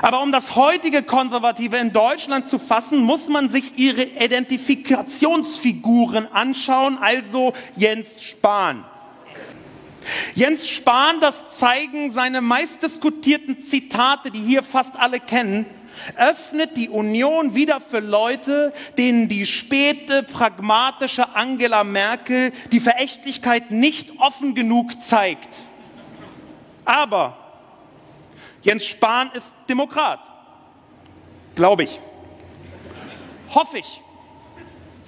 [0.01, 6.97] Aber um das heutige Konservative in Deutschland zu fassen, muss man sich ihre Identifikationsfiguren anschauen,
[6.99, 8.85] also Jens Spahn.
[10.35, 15.65] Jens Spahn, das zeigen seine meistdiskutierten Zitate, die hier fast alle kennen,
[16.17, 24.19] öffnet die Union wieder für Leute, denen die späte, pragmatische Angela Merkel die Verächtlichkeit nicht
[24.19, 25.55] offen genug zeigt.
[26.83, 27.44] Aber
[28.65, 30.19] Jens Spahn ist Demokrat.
[31.53, 31.99] Glaube ich.
[33.53, 34.01] Hoffe ich.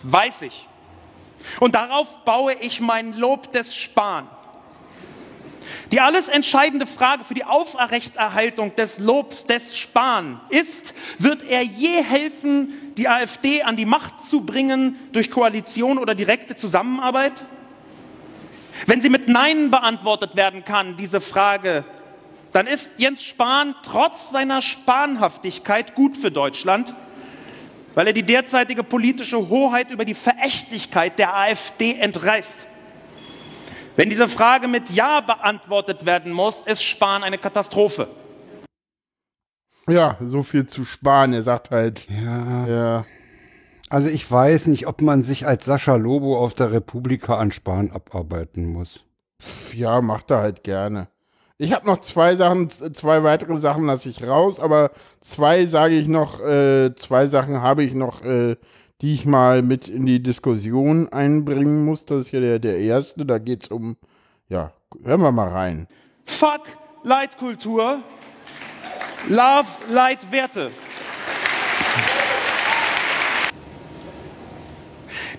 [0.03, 0.67] Weiß ich.
[1.59, 4.27] Und darauf baue ich mein Lob des Spahn.
[5.91, 12.03] Die alles entscheidende Frage für die Aufrechterhaltung des Lobs des Spahn ist, wird er je
[12.03, 17.33] helfen, die AfD an die Macht zu bringen durch Koalition oder direkte Zusammenarbeit?
[18.85, 21.83] Wenn sie mit Nein beantwortet werden kann, diese Frage,
[22.57, 26.95] dann ist Jens Spahn trotz seiner Spanhaftigkeit gut für Deutschland,
[27.93, 32.65] weil er die derzeitige politische Hoheit über die Verächtlichkeit der AfD entreißt.
[33.95, 38.07] Wenn diese Frage mit Ja beantwortet werden muss, ist Spahn eine Katastrophe.
[39.87, 41.33] Ja, so viel zu Spahn.
[41.33, 42.65] Er sagt halt, Ja.
[42.67, 43.05] ja,
[43.89, 47.91] Also ich weiß nicht, ob man sich als Sascha Lobo auf der Republika an Spahn
[47.91, 49.03] abarbeiten muss.
[49.73, 51.07] Ja, macht er halt gerne.
[51.59, 54.91] Ich habe noch zwei Sachen, zwei weitere Sachen lasse ich raus, aber
[55.21, 58.57] zwei sage ich noch, äh, zwei Sachen habe ich noch, äh,
[59.01, 62.05] die ich mal mit in die Diskussion einbringen muss.
[62.05, 63.97] Das ist ja der, der erste, da geht's um,
[64.49, 64.71] ja,
[65.03, 65.87] hören wir mal rein.
[66.25, 66.61] Fuck
[67.03, 68.01] Leitkultur.
[69.27, 70.19] Love, Light,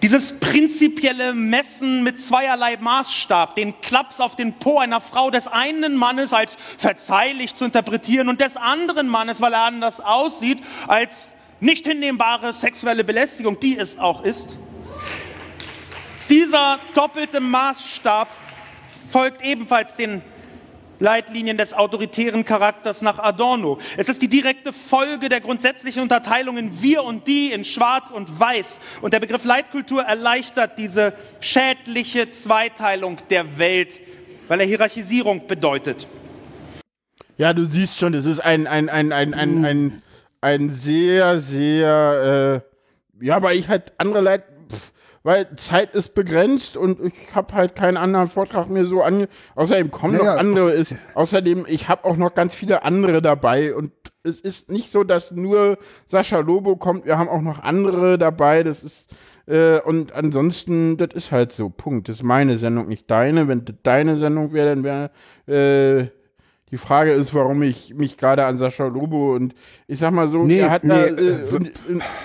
[0.03, 5.96] Dieses prinzipielle Messen mit zweierlei Maßstab, den Klaps auf den Po einer Frau des einen
[5.96, 11.28] Mannes als verzeihlich zu interpretieren und des anderen Mannes, weil er anders aussieht, als
[11.59, 14.57] nicht hinnehmbare sexuelle Belästigung, die es auch ist.
[16.30, 18.28] Dieser doppelte Maßstab
[19.09, 20.22] folgt ebenfalls den
[20.99, 23.78] Leitlinien des autoritären Charakters nach Adorno.
[23.96, 28.40] Es ist die direkte Folge der grundsätzlichen Unterteilung in wir und die, in schwarz und
[28.40, 28.78] weiß.
[29.03, 34.01] Und der Begriff Leitkultur erleichtert diese schädliche Zweiteilung der Welt,
[34.49, 36.07] weil er Hierarchisierung bedeutet.
[37.36, 40.03] Ja, du siehst schon, es ist ein, ein, ein, ein, ein, ein,
[40.40, 42.62] ein sehr, sehr,
[43.20, 44.57] äh, ja, aber ich halt andere Leit, pff,
[45.29, 49.26] weil Zeit ist begrenzt und ich habe halt keinen anderen Vortrag mehr so an.
[49.57, 50.35] Außerdem kommen Ja, noch ja.
[50.37, 50.70] andere.
[50.70, 55.05] Ist, außerdem, ich habe auch noch ganz viele andere dabei und es ist nicht so,
[55.05, 55.76] dass nur
[56.07, 57.05] Sascha Lobo kommt.
[57.05, 58.62] Wir haben auch noch andere dabei.
[58.62, 59.11] Das ist
[59.47, 61.68] äh, und ansonsten, das ist halt so.
[61.68, 62.09] Punkt.
[62.09, 63.49] Das ist meine Sendung, nicht deine.
[63.49, 65.11] Wenn das deine Sendung wäre, dann wäre
[65.47, 66.09] äh,
[66.70, 69.54] die Frage ist, warum ich mich gerade an Sascha Lobo und
[69.86, 71.10] ich sag mal so, Nee, er hat nee, da, äh,
[71.42, 71.70] äh, und,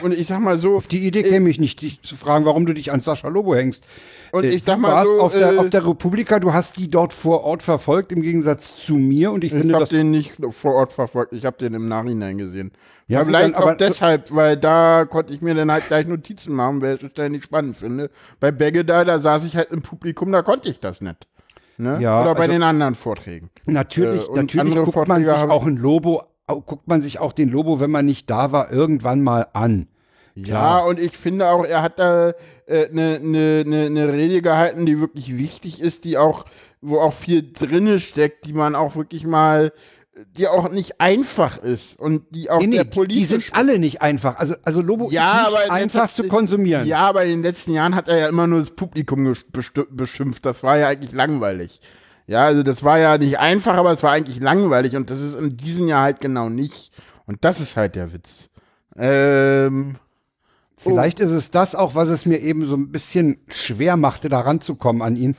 [0.02, 2.66] und, ich sag mal so, Auf die Idee käme ich nicht, dich zu fragen, warum
[2.66, 3.84] du dich an Sascha Lobo hängst.
[4.32, 6.54] Und Äh, ich sag du mal warst so, auf, der, äh, auf der Republika, du
[6.54, 9.32] hast die dort vor Ort verfolgt, im Gegensatz zu mir.
[9.32, 9.90] Und ich, Ich finde habe das.
[9.90, 12.72] den nicht vor Ort verfolgt, ich habe den im Nachhinein gesehen.
[13.08, 16.54] Ja, vielleicht dann, aber- auch deshalb, weil da konnte ich mir dann halt gleich Notizen
[16.56, 18.10] machen, weil ich das nicht spannend finde.
[18.40, 21.28] Bei Begge da, da saß ich halt im Publikum, da konnte ich das nicht.
[21.78, 22.00] Ne?
[22.02, 23.50] Ja, Oder bei also- den anderen Vorträgen.
[23.66, 27.50] Natürlich, Äh, natürlich guckt man sich Vorträge auch ein Lobo, guckt man sich auch den
[27.50, 29.88] Lobo, wenn man nicht da war, irgendwann mal an.
[30.36, 32.36] Ja, und ich finde auch, er hat da eine
[32.68, 36.46] äh, ne, ne, ne, ne Rede gehalten, die wirklich wichtig ist, die auch,
[36.82, 39.72] wo auch viel drinne steckt, die man auch wirklich mal,
[40.38, 43.80] die auch nicht einfach ist und die auch Nee, nee, sehr die, politisch sind alle
[43.80, 44.38] nicht einfach.
[44.38, 46.88] Also, also Lobo Ja, ist nicht in einfach zu konsumieren.
[46.88, 49.34] Ja, aber in den letzten Jahren hat er ja immer nur das Publikum
[49.90, 50.46] beschimpft.
[50.46, 51.82] Das war ja eigentlich langweilig.
[52.28, 55.36] Ja, also das war ja nicht einfach, aber es war eigentlich langweilig und das ist
[55.36, 56.92] in diesem Jahr halt genau nicht.
[57.26, 58.50] Und das ist halt der Witz.
[58.96, 59.96] Ähm,
[60.78, 64.42] Vielleicht ist es das auch, was es mir eben so ein bisschen schwer machte, da
[64.42, 65.36] ranzukommen an ihn.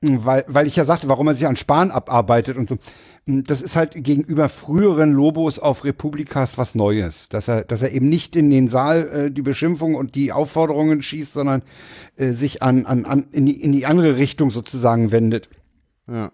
[0.00, 2.78] Weil, weil ich ja sagte, warum er sich an Spahn abarbeitet und so.
[3.26, 7.30] Das ist halt gegenüber früheren Lobos auf Republikas was Neues.
[7.30, 11.00] Dass er, dass er eben nicht in den Saal äh, die Beschimpfung und die Aufforderungen
[11.00, 11.62] schießt, sondern
[12.16, 15.48] äh, sich an, an, an in, die, in die andere Richtung sozusagen wendet
[16.06, 16.32] ja.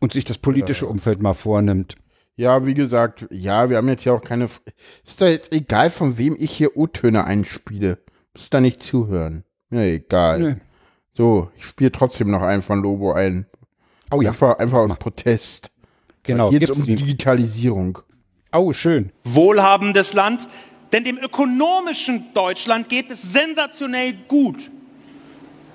[0.00, 1.96] und sich das politische Umfeld mal vornimmt.
[2.36, 4.44] ja, wie gesagt, ja, wir haben jetzt ja auch keine.
[5.04, 7.98] Ist da jetzt egal, von wem ich hier O-Töne einspiele.
[8.32, 9.44] Muss da nicht zuhören.
[9.70, 10.40] Ja, egal.
[10.40, 10.54] Nö.
[11.14, 13.46] So, ich spiele trotzdem noch einen von Lobo ein.
[14.10, 15.70] Oh ja, Einfach, einfach aus Protest.
[16.22, 16.50] genau.
[16.50, 16.86] Geht gibt's um.
[16.86, 17.98] Digitalisierung.
[18.52, 19.12] Oh, schön.
[19.24, 20.48] Wohlhabendes Land,
[20.92, 24.70] denn dem ökonomischen Deutschland geht es sensationell gut.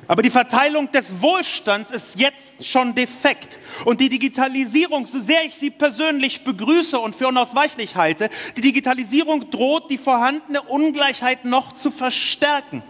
[0.08, 3.58] Aber die Verteilung des Wohlstands ist jetzt schon defekt.
[3.86, 9.50] Und die Digitalisierung, so sehr ich sie persönlich begrüße und für unausweichlich halte, die Digitalisierung
[9.50, 12.84] droht, die vorhandene Ungleichheit noch zu verstärken.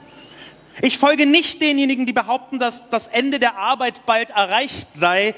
[0.81, 5.35] Ich folge nicht denjenigen, die behaupten, dass das Ende der Arbeit bald erreicht sei.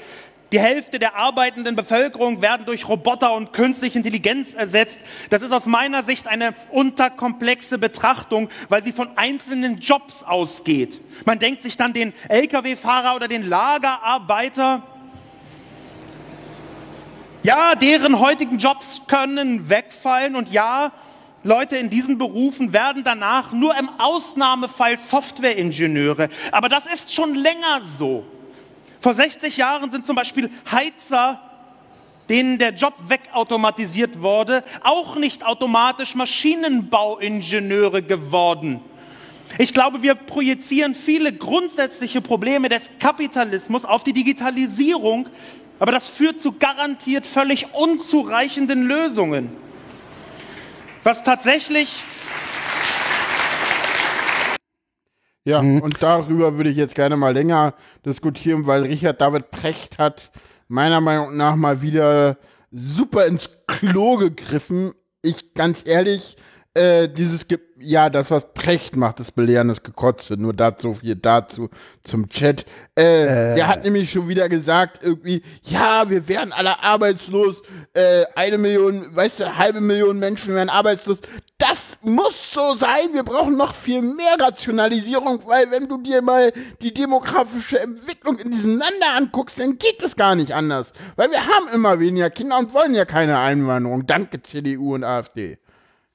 [0.52, 5.00] Die Hälfte der arbeitenden Bevölkerung werden durch Roboter und künstliche Intelligenz ersetzt.
[5.28, 11.00] Das ist aus meiner Sicht eine unterkomplexe Betrachtung, weil sie von einzelnen Jobs ausgeht.
[11.26, 14.82] Man denkt sich dann den Lkw-Fahrer oder den Lagerarbeiter.
[17.42, 20.92] Ja, deren heutigen Jobs können wegfallen und ja,
[21.46, 26.28] Leute in diesen Berufen werden danach nur im Ausnahmefall Softwareingenieure.
[26.52, 28.24] Aber das ist schon länger so.
[29.00, 31.40] Vor 60 Jahren sind zum Beispiel Heizer,
[32.28, 38.80] denen der Job wegautomatisiert wurde, auch nicht automatisch Maschinenbauingenieure geworden.
[39.58, 45.28] Ich glaube, wir projizieren viele grundsätzliche Probleme des Kapitalismus auf die Digitalisierung,
[45.78, 49.65] aber das führt zu garantiert völlig unzureichenden Lösungen.
[51.06, 52.02] Was tatsächlich
[55.44, 60.32] Ja, und darüber würde ich jetzt gerne mal länger diskutieren, weil Richard David Precht hat
[60.66, 62.38] meiner Meinung nach mal wieder
[62.72, 64.94] super ins Klo gegriffen.
[65.22, 66.36] Ich ganz ehrlich,
[66.76, 70.36] äh, dieses, Ge ja, das, was Precht macht, ist belehrendes Gekotze.
[70.36, 71.68] Nur dazu, viel dazu
[72.04, 72.64] zum Chat.
[72.94, 77.62] Äh, Der hat nämlich schon wieder gesagt, irgendwie, ja, wir werden alle arbeitslos,
[77.92, 81.18] äh, eine Million, weißt du, halbe Million Menschen werden arbeitslos.
[81.58, 83.12] Das muss so sein.
[83.12, 86.52] Wir brauchen noch viel mehr Rationalisierung, weil wenn du dir mal
[86.82, 90.92] die demografische Entwicklung in diesem Lande anguckst, dann geht es gar nicht anders.
[91.16, 95.58] Weil wir haben immer weniger Kinder und wollen ja keine Einwanderung, danke CDU und AfD.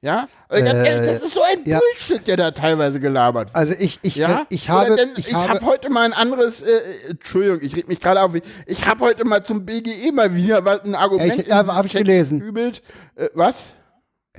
[0.03, 0.27] Ja?
[0.49, 1.79] Äh, ehrlich, das ist so ein ja.
[1.79, 3.55] Bullshit, der da teilweise gelabert wird.
[3.55, 6.13] Also ich, ich, Ja, ich habe, Oder denn, ich, ich, habe, habe heute mal ein
[6.13, 8.31] anderes, äh, äh, Entschuldigung, ich reg mich gerade auf.
[8.65, 11.35] Ich habe heute mal zum BGE mal wieder was, ein Argument.
[11.35, 12.41] Ja, ich- ja, in den hab ich gelesen.
[12.41, 12.81] Übelt.
[13.15, 13.55] Äh, was?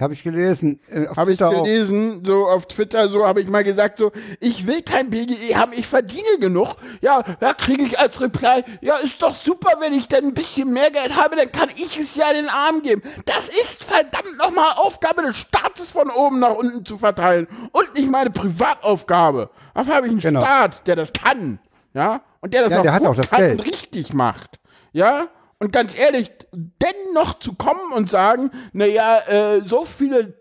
[0.01, 0.81] Habe ich gelesen.
[0.89, 4.81] Äh, Habe ich gelesen, so auf Twitter, so habe ich mal gesagt, so, ich will
[4.83, 6.77] kein BGE haben, ich verdiene genug.
[7.03, 10.73] Ja, da kriege ich als Reply, ja, ist doch super, wenn ich dann ein bisschen
[10.73, 13.03] mehr Geld habe, dann kann ich es ja den Arm geben.
[13.27, 18.11] Das ist verdammt nochmal Aufgabe des Staates von oben nach unten zu verteilen und nicht
[18.11, 19.51] meine Privataufgabe.
[19.75, 20.41] Dafür habe ich einen Genau.
[20.41, 21.59] Staat, der das kann.
[21.95, 23.67] Ja, und der das Ja, auch der hat auch das kann Geld.
[23.67, 24.59] richtig macht.
[24.93, 25.27] Ja,
[25.63, 30.35] und ganz ehrlich, dennoch zu kommen und sagen, naja, äh, so viele,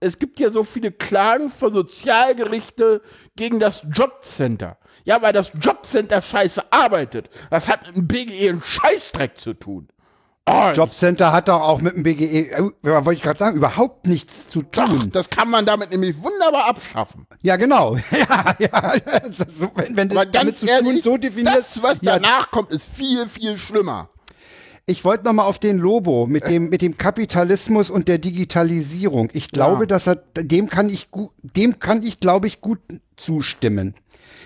[0.00, 3.00] es gibt ja so viele Klagen vor Sozialgerichte
[3.36, 4.76] gegen das Jobcenter.
[5.04, 7.30] Ja, weil das Jobcenter scheiße arbeitet.
[7.48, 9.86] Das hat mit dem BGE einen Scheißdreck zu tun.
[10.48, 14.48] Oh, Jobcenter hat doch auch mit dem BGE, äh, wollte ich gerade sagen, überhaupt nichts
[14.48, 15.10] zu doch, tun.
[15.12, 17.26] das kann man damit nämlich wunderbar abschaffen.
[17.42, 17.96] Ja, genau.
[18.10, 18.98] ja, ja.
[19.22, 21.56] das So, wenn wenn Aber damit zu ehrlich, tun so definierst.
[21.76, 24.10] das, was ja, danach kommt, ist viel, viel schlimmer.
[24.88, 29.30] Ich wollte noch mal auf den Lobo mit dem mit dem Kapitalismus und der Digitalisierung.
[29.32, 29.86] Ich glaube, Ja.
[29.86, 32.78] dass er dem kann ich gu- dem kann ich glaube ich gut
[33.16, 33.96] zustimmen.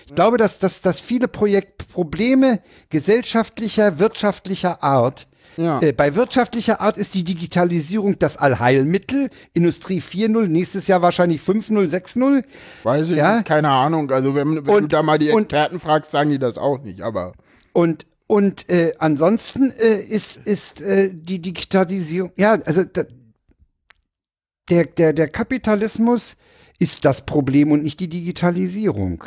[0.07, 5.27] Ich glaube, dass dass dass viele Projekt Probleme gesellschaftlicher wirtschaftlicher Art
[5.57, 5.79] Ja.
[5.79, 9.29] äh, bei wirtschaftlicher Art ist die Digitalisierung das Allheilmittel.
[9.53, 12.43] Industrie 4.0, nächstes Jahr wahrscheinlich 5.0, 6.0.
[12.81, 13.35] Weiß ich Ja.
[13.35, 14.09] nicht, keine Ahnung.
[14.09, 16.79] Also wenn, wenn du Und- da mal die und- Experten fragst, sagen die das auch
[16.81, 17.33] nicht, aber.
[17.73, 23.03] Und und äh, ansonsten äh, ist ist äh, die Digitalisierung ja also da,
[24.69, 26.37] der der der Kapitalismus
[26.79, 29.25] ist das Problem und nicht die Digitalisierung.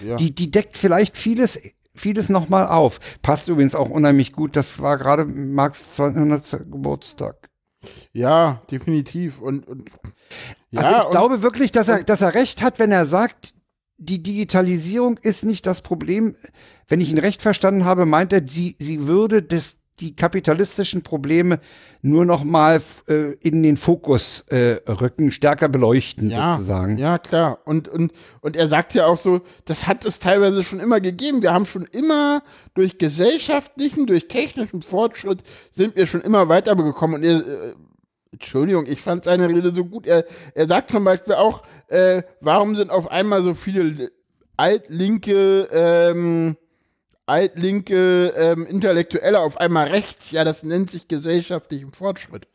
[0.00, 0.16] Ja.
[0.16, 1.60] Die die deckt vielleicht vieles
[1.94, 2.98] vieles noch mal auf.
[3.22, 4.56] Passt übrigens auch unheimlich gut.
[4.56, 6.68] Das war gerade Marx 200.
[6.68, 7.48] Geburtstag.
[8.12, 9.40] Ja, definitiv.
[9.40, 9.88] Und, und
[10.72, 13.54] ja, also ich und, glaube wirklich, dass er, dass er recht hat, wenn er sagt,
[13.98, 16.36] die Digitalisierung ist nicht das Problem.
[16.88, 21.60] Wenn ich ihn recht verstanden habe, meint er, sie, sie würde das, die kapitalistischen Probleme
[22.00, 26.98] nur noch mal äh, in den Fokus äh, rücken, stärker beleuchten ja, sozusagen.
[26.98, 27.60] ja, klar.
[27.64, 31.42] Und, und, und er sagt ja auch so, das hat es teilweise schon immer gegeben.
[31.42, 32.42] Wir haben schon immer
[32.74, 37.16] durch gesellschaftlichen, durch technischen Fortschritt sind wir schon immer weitergekommen.
[37.16, 37.74] Und er, äh,
[38.32, 40.06] Entschuldigung, ich fand seine Rede so gut.
[40.06, 40.24] Er,
[40.54, 44.10] er sagt zum Beispiel auch, äh, warum sind auf einmal so viele
[44.56, 46.56] altlinke, ähm,
[47.26, 50.30] altlinke ähm, Intellektuelle auf einmal rechts?
[50.30, 52.48] Ja, das nennt sich gesellschaftlichen Fortschritt.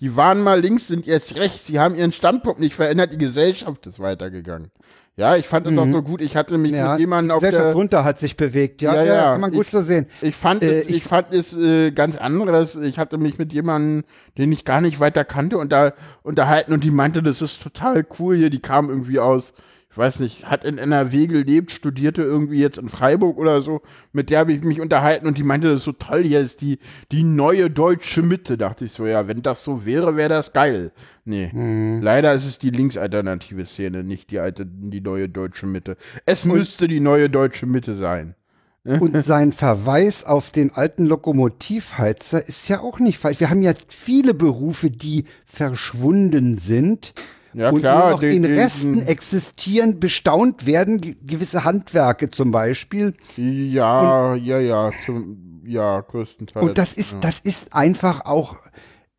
[0.00, 1.66] Die waren mal links, sind jetzt rechts.
[1.66, 3.12] Sie haben ihren Standpunkt nicht verändert.
[3.12, 4.70] Die Gesellschaft ist weitergegangen.
[5.18, 6.22] Ja, ich fand das auch so gut.
[6.22, 8.80] Ich hatte mich Ja, mit jemandem auf der, drunter hat sich bewegt.
[8.82, 9.32] Ja, Ja, ja, ja.
[9.32, 10.06] kann man gut Ich- so sehen.
[10.20, 12.76] ich fand Äh, es, ich, ich- fand es äh, ganz anderes.
[12.76, 14.04] Ich hatte mich mit jemandem,
[14.38, 15.92] den ich gar nicht weiter kannte, und da
[16.22, 18.48] unterhalten und die meinte, das ist total cool hier.
[18.48, 19.54] Die kam irgendwie aus,
[19.98, 23.82] ich weiß nicht, hat in NRW gelebt, studierte irgendwie jetzt in Freiburg oder so.
[24.12, 26.22] Mit der habe ich mich unterhalten und die meinte, das ist so toll.
[26.22, 26.78] Hier ist die
[27.10, 28.56] die neue deutsche Mitte.
[28.56, 30.92] Dachte ich so, ja, wenn das so wäre, wäre das geil.
[31.24, 32.00] Nee, Hm.
[32.00, 35.96] leider ist es die linksalternative Szene, nicht die alte, die neue deutsche Mitte.
[36.26, 38.36] Es müsste die neue deutsche Mitte sein.
[38.84, 43.40] Und sein Verweis auf den alten Lokomotivheizer ist ja auch nicht falsch.
[43.40, 47.14] Wir haben ja viele Berufe, die verschwunden sind
[47.54, 52.50] Ja, und klar, nur noch die- in Resten existieren, bestaunt werden, ge- gewisse Handwerke zum
[52.50, 53.14] Beispiel.
[53.36, 56.64] Ja, ja, ja, zum, ja, größtenteils.
[56.66, 57.18] Und das ist, ja.
[57.20, 58.56] das ist einfach auch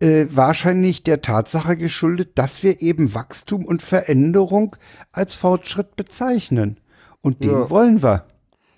[0.02, 4.78] äh, wahrscheinlich der Tatsache geschuldet, dass wir eben Wachstum und Veränderung
[5.12, 6.80] als Fortschritt bezeichnen.
[7.22, 7.70] Und den Ja.
[7.70, 8.26] wollen wir.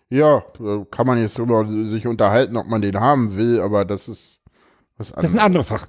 [0.09, 4.07] Ja, da kann man jetzt drüber sich unterhalten, ob man den haben will, aber das
[4.07, 4.39] ist
[4.97, 5.31] was Das ist anderes.
[5.33, 5.87] eine andere Fach.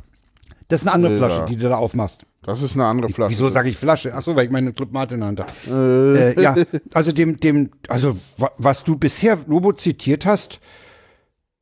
[0.68, 1.16] Das ist eine andere.
[1.16, 2.26] Flasche, die du da aufmachst.
[2.44, 3.30] Das ist eine andere Flasche.
[3.30, 4.12] Wieso sage ich Flasche?
[4.14, 5.52] Ach so, weil ich meine Club Mate in der Hand habe.
[5.68, 6.56] Äh, Äh, ja,
[6.92, 10.60] also dem, dem, also wa- was du bisher Lobo zitiert hast,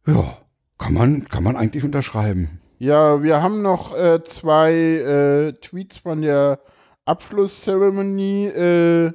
[0.06, 0.38] ja,
[0.78, 2.60] kann man, kann man eigentlich unterschreiben.
[2.78, 6.60] Ja, wir haben noch äh, zwei äh, Tweets von der
[7.04, 8.46] Abschlusszeremonie.
[8.46, 9.12] Äh,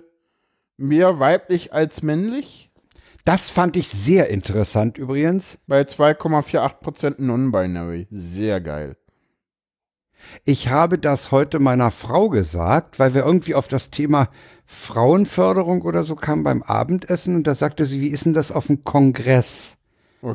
[0.78, 2.70] mehr weiblich als männlich.
[3.24, 5.58] Das fand ich sehr interessant übrigens.
[5.68, 8.08] Bei 2,48% Non-Binary.
[8.12, 8.98] Sehr geil.
[10.44, 14.30] Ich habe das heute meiner Frau gesagt, weil wir irgendwie auf das Thema
[14.66, 18.68] Frauenförderung oder so kamen beim Abendessen und da sagte sie, wie ist denn das auf
[18.68, 19.78] dem Kongress?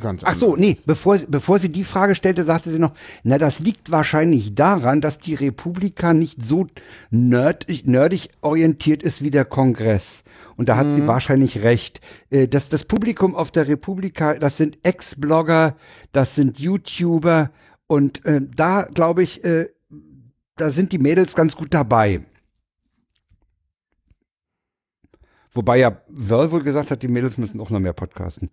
[0.01, 2.93] Ganz Ach so, nee, bevor, bevor sie die Frage stellte, sagte sie noch,
[3.25, 6.69] na, das liegt wahrscheinlich daran, dass die Republika nicht so
[7.11, 10.23] nerdig, nerdig orientiert ist wie der Kongress.
[10.57, 10.95] Und da hat Mhm.
[10.95, 12.01] sie wahrscheinlich recht.
[12.31, 15.75] Äh, Das, das Publikum auf der Republika, das sind Ex-Blogger,
[16.13, 17.51] das sind YouTuber
[17.89, 19.71] und äh, da glaube ich, äh,
[20.61, 22.21] da sind die Mädels ganz gut dabei.
[25.53, 28.51] Wobei ja Wörl wohl gesagt hat, die Mädels müssen auch noch mehr podcasten.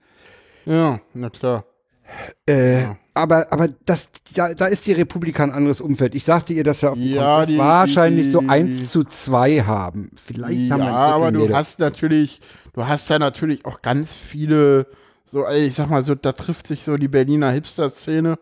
[0.65, 1.65] Ja, na klar.
[2.45, 6.15] Äh, Aber, aber das, da, da ist die Republika ein anderes Umfeld.
[6.15, 9.61] Ich sagte ihr, dass wir auf dem Ja, die- wahrscheinlich die- so 1 zu 2
[9.63, 10.11] haben.
[10.15, 11.55] Vielleicht haben wir Ja, aber du Mädels.
[11.57, 12.39] hast natürlich,
[12.73, 14.87] du hast da natürlich auch ganz viele,
[15.25, 18.39] so, ich sag mal so, da trifft sich so die Berliner Hipster-Szene.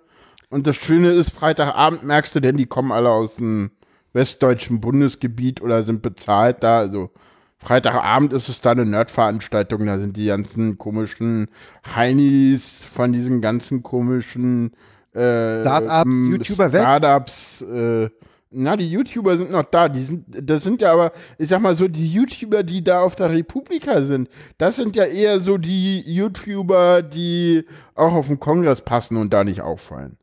[0.55, 3.71] Und das Schöne ist, Freitagabend merkst du denn, die kommen alle aus dem
[4.13, 6.77] westdeutschen Bundesgebiet oder sind bezahlt da.
[6.77, 7.09] Also
[7.57, 11.49] Freitagabend ist es da eine Nerd-Veranstaltung, da sind die ganzen komischen
[11.93, 14.71] Heinis von diesen ganzen komischen
[15.11, 16.81] äh, Startups, ähm, YouTuber weg?
[16.83, 18.09] Startups, äh,
[18.49, 19.89] na, die YouTuber sind noch da.
[19.89, 23.17] Die sind, das sind ja aber, ich sag mal so, die YouTuber, die da auf
[23.17, 28.79] der Republika sind, das sind ja eher so die YouTuber, die auch auf den Kongress
[28.79, 30.17] passen und da nicht auffallen.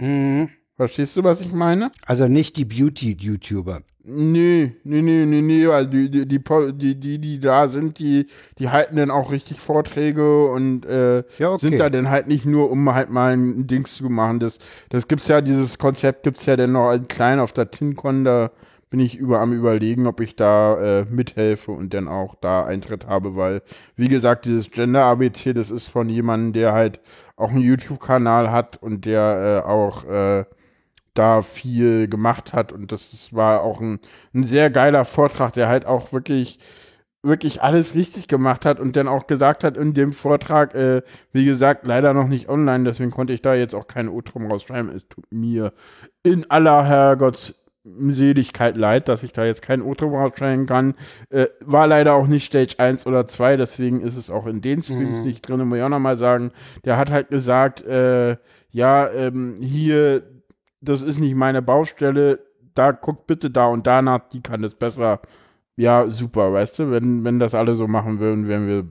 [0.00, 0.48] Mhm.
[0.76, 1.92] Verstehst du, was ich meine?
[2.06, 3.82] Also nicht die Beauty-YouTuber.
[4.04, 8.26] Nee, nee, nee, nee, nee, weil die, die, die, die, die, die da sind, die,
[8.58, 11.68] die halten dann auch richtig Vorträge und äh, Ja, okay.
[11.68, 14.40] sind da dann halt nicht nur, um halt mal ein Dings zu machen.
[14.40, 18.24] Das, das gibt's ja, dieses Konzept gibt's ja dann noch als klein auf der TinCon,
[18.24, 18.50] da
[18.90, 23.06] bin ich über am überlegen, ob ich da äh, mithelfe und dann auch da Eintritt
[23.06, 23.62] habe, weil,
[23.94, 27.00] wie gesagt, dieses Gender-ABC, das ist von jemandem, der halt
[27.36, 30.44] auch einen YouTube-Kanal hat und der äh, auch äh,
[31.14, 34.00] da viel gemacht hat und das war auch ein,
[34.34, 36.58] ein sehr geiler Vortrag, der halt auch wirklich
[37.22, 41.02] wirklich alles richtig gemacht hat und dann auch gesagt hat in dem Vortrag, äh,
[41.32, 44.90] wie gesagt, leider noch nicht online, deswegen konnte ich da jetzt auch kein O-Trum rausschreiben.
[44.94, 45.72] Es tut mir
[46.24, 47.54] in aller Herrgotts
[47.84, 50.94] Seligkeit leid, dass ich da jetzt kein O-Trum rausschreiben kann.
[51.30, 54.82] Äh, war leider auch nicht Stage 1 oder 2, deswegen ist es auch in den
[54.82, 55.24] Streams Mhm.
[55.24, 56.52] nicht drin, muss ich auch nochmal sagen.
[56.84, 58.36] Der hat halt gesagt, äh,
[58.70, 60.22] ja, ähm, hier,
[60.80, 62.38] das ist nicht meine Baustelle,
[62.74, 65.20] da guckt bitte da und danach, die kann es besser.
[65.74, 68.84] Ja, super, weißt du, wenn, wenn das alle so machen würden, wären wir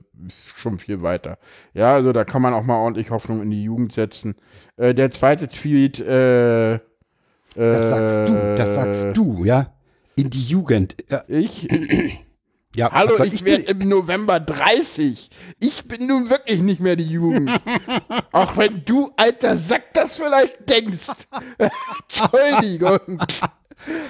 [0.56, 1.38] schon viel weiter.
[1.74, 4.34] Ja, also da kann man auch mal ordentlich Hoffnung in die Jugend setzen.
[4.76, 6.80] Äh, der zweite Tweet, äh,
[7.54, 9.72] Das sagst du, das sagst du, ja.
[10.16, 10.96] In die Jugend.
[11.10, 11.68] Ja, Ich,
[12.76, 15.30] ja hallo, was soll ich werde im November 30.
[15.60, 17.50] Ich bin nun wirklich nicht mehr die Jugend.
[18.32, 21.06] Auch wenn du, alter Sack, das vielleicht denkst.
[22.08, 23.22] Entschuldigung.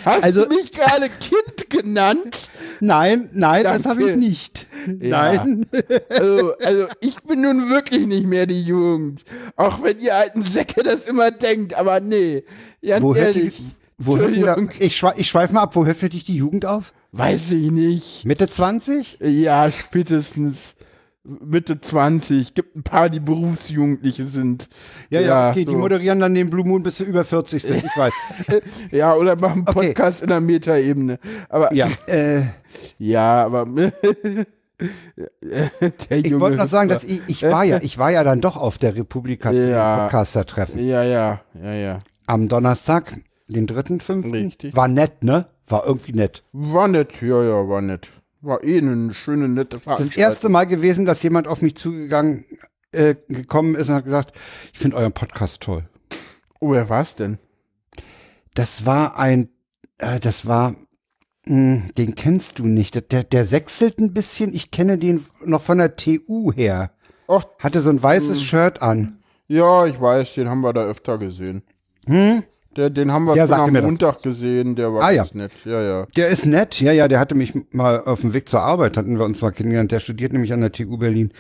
[0.05, 2.51] Hast Also- du mich gerade Kind genannt?
[2.80, 3.88] Nein, nein, das Danke.
[3.88, 4.66] habe ich nicht.
[5.01, 5.32] Ja.
[5.34, 5.66] Nein.
[6.11, 9.22] Also, also ich bin nun wirklich nicht mehr die Jugend.
[9.57, 12.45] Auch wenn ihr alten Säcke das immer denkt, aber nee.
[12.85, 13.53] Ganz Wo hört die,
[13.99, 14.45] wo hört die
[14.85, 16.93] ich, schwe ich schweife mal ab, wo hört für dich die Jugend auf?
[17.12, 18.24] Weiß ich nicht.
[18.24, 19.18] Mitte 20?
[19.20, 20.74] Ja, spätestens
[21.24, 22.55] Mitte 20.
[22.55, 24.68] Gibt ein paar, die Berufsjugendliche sind.
[25.11, 25.78] Ja, ja, okay, die so.
[25.78, 28.12] moderieren dann den Blue Moon, bis sie über 40 sind, ich weiß.
[28.91, 29.89] Ja, oder machen Okay.
[29.89, 31.18] Podcast in der Metaebene.
[31.49, 32.43] Aber Ja, äh,
[32.99, 33.99] ja, aber der
[36.11, 38.57] ich wollte noch sagen, da- dass ich, ich war ja, ich war ja dann doch
[38.57, 39.99] auf der Republika Ja.
[40.09, 40.85] Podcaster-Treffen.
[40.85, 41.99] Ja, ja, ja, ja.
[42.27, 43.16] Am Donnerstag,
[43.49, 44.33] den 3.5.
[44.33, 44.77] Richtig.
[44.77, 45.47] War nett, ne?
[45.66, 46.45] War irgendwie nett.
[46.53, 48.09] War nett, ja, ja, war nett.
[48.41, 50.11] War eh eine schöne, nette Das Veranstaltung.
[50.11, 52.45] ist das erste Mal gewesen, dass jemand auf mich zugegangen
[52.93, 54.33] äh, gekommen ist und hat gesagt,
[54.73, 55.89] ich finde euren Podcast toll.
[56.61, 57.39] Oh, wer war's denn?
[58.55, 59.49] Das war ein,
[59.99, 60.75] äh, das war,
[61.47, 63.11] mh, den kennst du nicht.
[63.12, 64.53] Der, der sechselt ein bisschen.
[64.55, 66.93] Ich kenne den noch von der TU her.
[67.29, 68.45] Ach, Hatte so ein weißes Hm.
[68.45, 69.23] Shirt an.
[69.47, 71.62] ja, ich weiß, den haben wir da öfter gesehen.
[72.07, 72.43] Hm?
[72.77, 73.91] Der, den haben wir Ja, schon am mir das.
[73.91, 75.37] Montag gesehen, der war Ah, ganz ja.
[75.37, 75.53] nett.
[75.65, 76.07] Ja, ja.
[76.17, 76.81] Der ist nett.
[76.81, 79.51] Ja, ja, der hatte mich mal auf dem Weg zur Arbeit, hatten wir uns mal
[79.51, 79.93] kennengelernt.
[79.93, 81.33] Der studiert nämlich an der TU Berlin.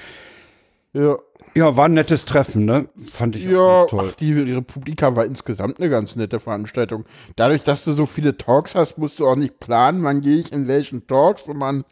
[0.92, 1.16] Ja,
[1.54, 2.86] Ja, war ein nettes Treffen, ne?
[3.12, 4.10] Fand ich ja toll.
[4.10, 7.06] ach, die Republika war insgesamt eine ganz nette Veranstaltung.
[7.36, 10.52] Dadurch, dass du so viele Talks hast, musst du auch nicht planen, wann gehe ich
[10.52, 11.84] in welchen Talks und man,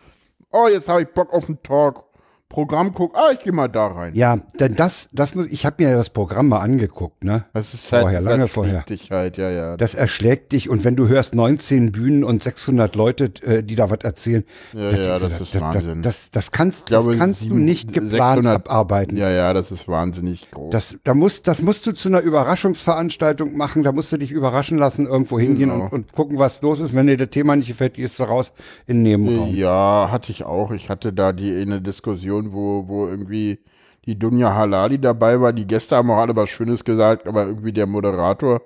[0.53, 2.05] oh, jetzt habe ich Bock auf einen Talk.
[2.51, 4.15] Programm guck, ah, ich gehe mal da rein.
[4.17, 7.45] Ja, denn das, das muss, ich habe mir das Programm mal angeguckt, ne?
[7.55, 8.83] Das ist halt, Vorher, das lange vorher.
[8.83, 9.77] Dich halt, ja, ja.
[9.77, 13.89] Das erschlägt dich und wenn du hörst 19 Bühnen und 600 Leute, äh, die da
[13.89, 14.43] was erzählen,
[14.73, 16.03] Ja, da ja, du, das ist Wahnsinn.
[16.03, 19.17] Das, das kannst, glaube, das kannst du sieben- nicht geplant 600 abarbeiten.
[19.17, 20.73] Ja, ja, das ist wahnsinnig groß.
[20.73, 24.77] Das, da musst, das musst du zu einer Überraschungsveranstaltung machen, da musst du dich überraschen
[24.79, 25.85] lassen, irgendwo hingehen Genau.
[25.85, 26.95] und, und gucken, was los ist.
[26.95, 28.53] Wenn dir das Thema nicht gefällt, gehst du raus
[28.89, 29.55] in den Nebenraum.
[29.55, 30.71] Ja, hatte ich auch.
[30.73, 33.61] Ich hatte da die eine Diskussion, wo, wo irgendwie
[34.07, 35.53] die Dunja Halali dabei war.
[35.53, 38.63] Die Gäste haben auch alle was Schönes gesagt, aber irgendwie der Moderator,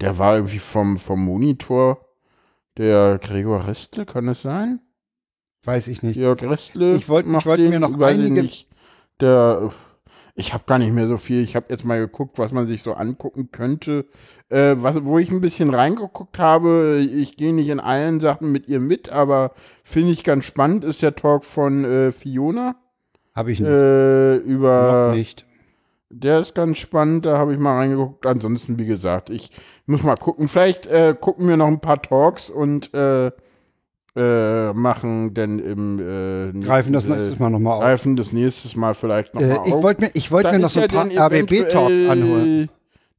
[0.00, 2.02] der war irgendwie vom, vom Monitor.
[2.76, 4.80] Der Gregor Restle, kann es sein?
[5.64, 6.16] Weiß ich nicht.
[6.16, 6.96] Jörg Restle.
[6.96, 8.42] Ich wollte den, mir noch einige.
[8.42, 8.68] nicht.
[9.20, 9.72] Der,
[10.34, 11.42] ich habe gar nicht mehr so viel.
[11.42, 14.04] Ich habe jetzt mal geguckt, was man sich so angucken könnte.
[14.50, 18.68] Äh, was, wo ich ein bisschen reingeguckt habe, ich gehe nicht in allen Sachen mit
[18.68, 19.52] ihr mit, aber
[19.82, 22.76] finde ich ganz spannend, ist der Talk von äh, Fiona
[23.36, 23.68] Habe ich nicht.
[23.70, 25.44] äh, über noch nicht.
[26.10, 28.26] der ist ganz spannend, da habe ich mal reingeguckt.
[28.26, 29.50] Ansonsten, wie gesagt, ich
[29.86, 30.48] muss mal gucken.
[30.48, 33.30] Vielleicht äh, gucken wir noch ein paar Talks und äh,
[34.18, 37.80] äh, machen dann im äh, Greifen das nächsten, nächstes Mal nochmal auf.
[37.82, 39.82] Greifen das nächstes Mal vielleicht noch Äh, mal ich auf.
[39.82, 42.70] wollte mir, ich wollt mir noch so ein paar RBB-Talks anhören.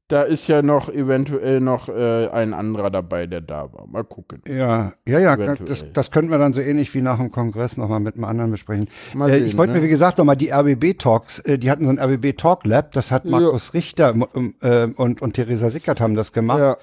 [0.10, 3.88] Da ist ja noch eventuell noch äh, ein anderer dabei, der da war.
[3.88, 4.42] Mal gucken.
[4.48, 8.00] Ja, ja, ja, das, das könnten wir dann so ähnlich wie nach dem Kongress nochmal
[8.00, 8.88] mit einem anderen besprechen.
[9.14, 9.80] Mal äh, sehen, ich wollte ne?
[9.80, 13.32] mir, wie gesagt, nochmal die RBB-Talks, äh, die hatten so ein RBB-Talk-Lab, das hat Ja.
[13.32, 16.60] Markus Richter m- äh, und, und Theresa Sickert haben das gemacht.
[16.60, 16.78] Ja.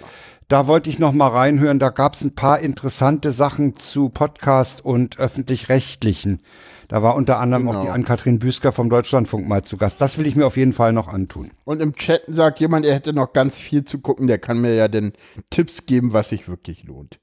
[0.49, 4.85] Da wollte ich noch mal reinhören, da gab es ein paar interessante Sachen zu Podcast
[4.85, 6.43] und öffentlich-rechtlichen.
[6.89, 7.85] Da war unter anderem auch Genau.
[7.85, 10.03] die Ann-Kathrin Büsker vom Deutschlandfunk mal zu Gast.
[10.03, 11.51] Das will ich mir auf jeden Fall noch antun.
[11.65, 14.27] Und im Chat sagt jemand, er hätte noch ganz viel zu gucken.
[14.27, 15.15] Der kann mir ja dann
[15.49, 17.21] Tipps geben, was sich wirklich lohnt.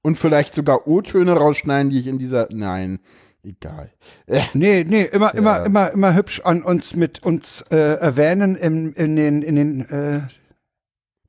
[0.00, 2.48] Und vielleicht sogar O-Töne rausschneiden, die ich in dieser.
[2.50, 3.00] Nein,
[3.42, 3.92] egal.
[4.26, 8.92] Äh, Nee, nee, immer, immer, immer, immer hübsch an uns mit uns äh, erwähnen in,
[8.94, 10.20] in den, in den äh,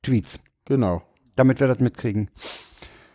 [0.02, 1.02] Tweets, genau,
[1.36, 2.30] damit wir das mitkriegen.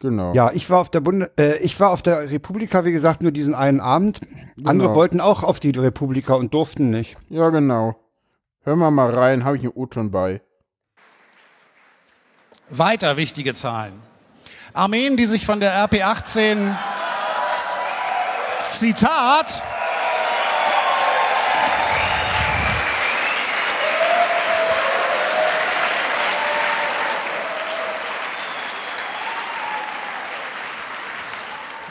[0.01, 0.33] genau.
[0.33, 3.31] Ja, ich war auf der Bunde, äh, ich war auf der Republika, wie gesagt, nur
[3.31, 4.21] diesen einen Abend.
[4.63, 4.95] Andere Genau.
[4.99, 7.17] wollten auch auf die Republika und durften nicht.
[7.29, 7.95] Ja, genau.
[8.63, 10.41] Hören wir mal rein, habe ich einen O-Ton bei.
[12.69, 13.93] Weiter wichtige Zahlen.
[14.73, 16.75] Armeen, die sich von der RP-18
[18.61, 19.63] Zitat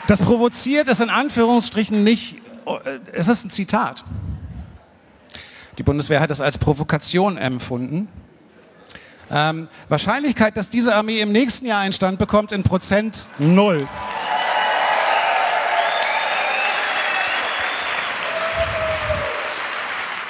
[0.09, 4.03] Das provoziert es in Anführungsstrichen nicht, äh, es ist ein Zitat.
[5.77, 8.07] Die Bundeswehr hat es als Provokation empfunden.
[9.29, 13.87] Ähm, Wahrscheinlichkeit, dass diese Armee im nächsten Jahr einen Stand bekommt, in Prozent null.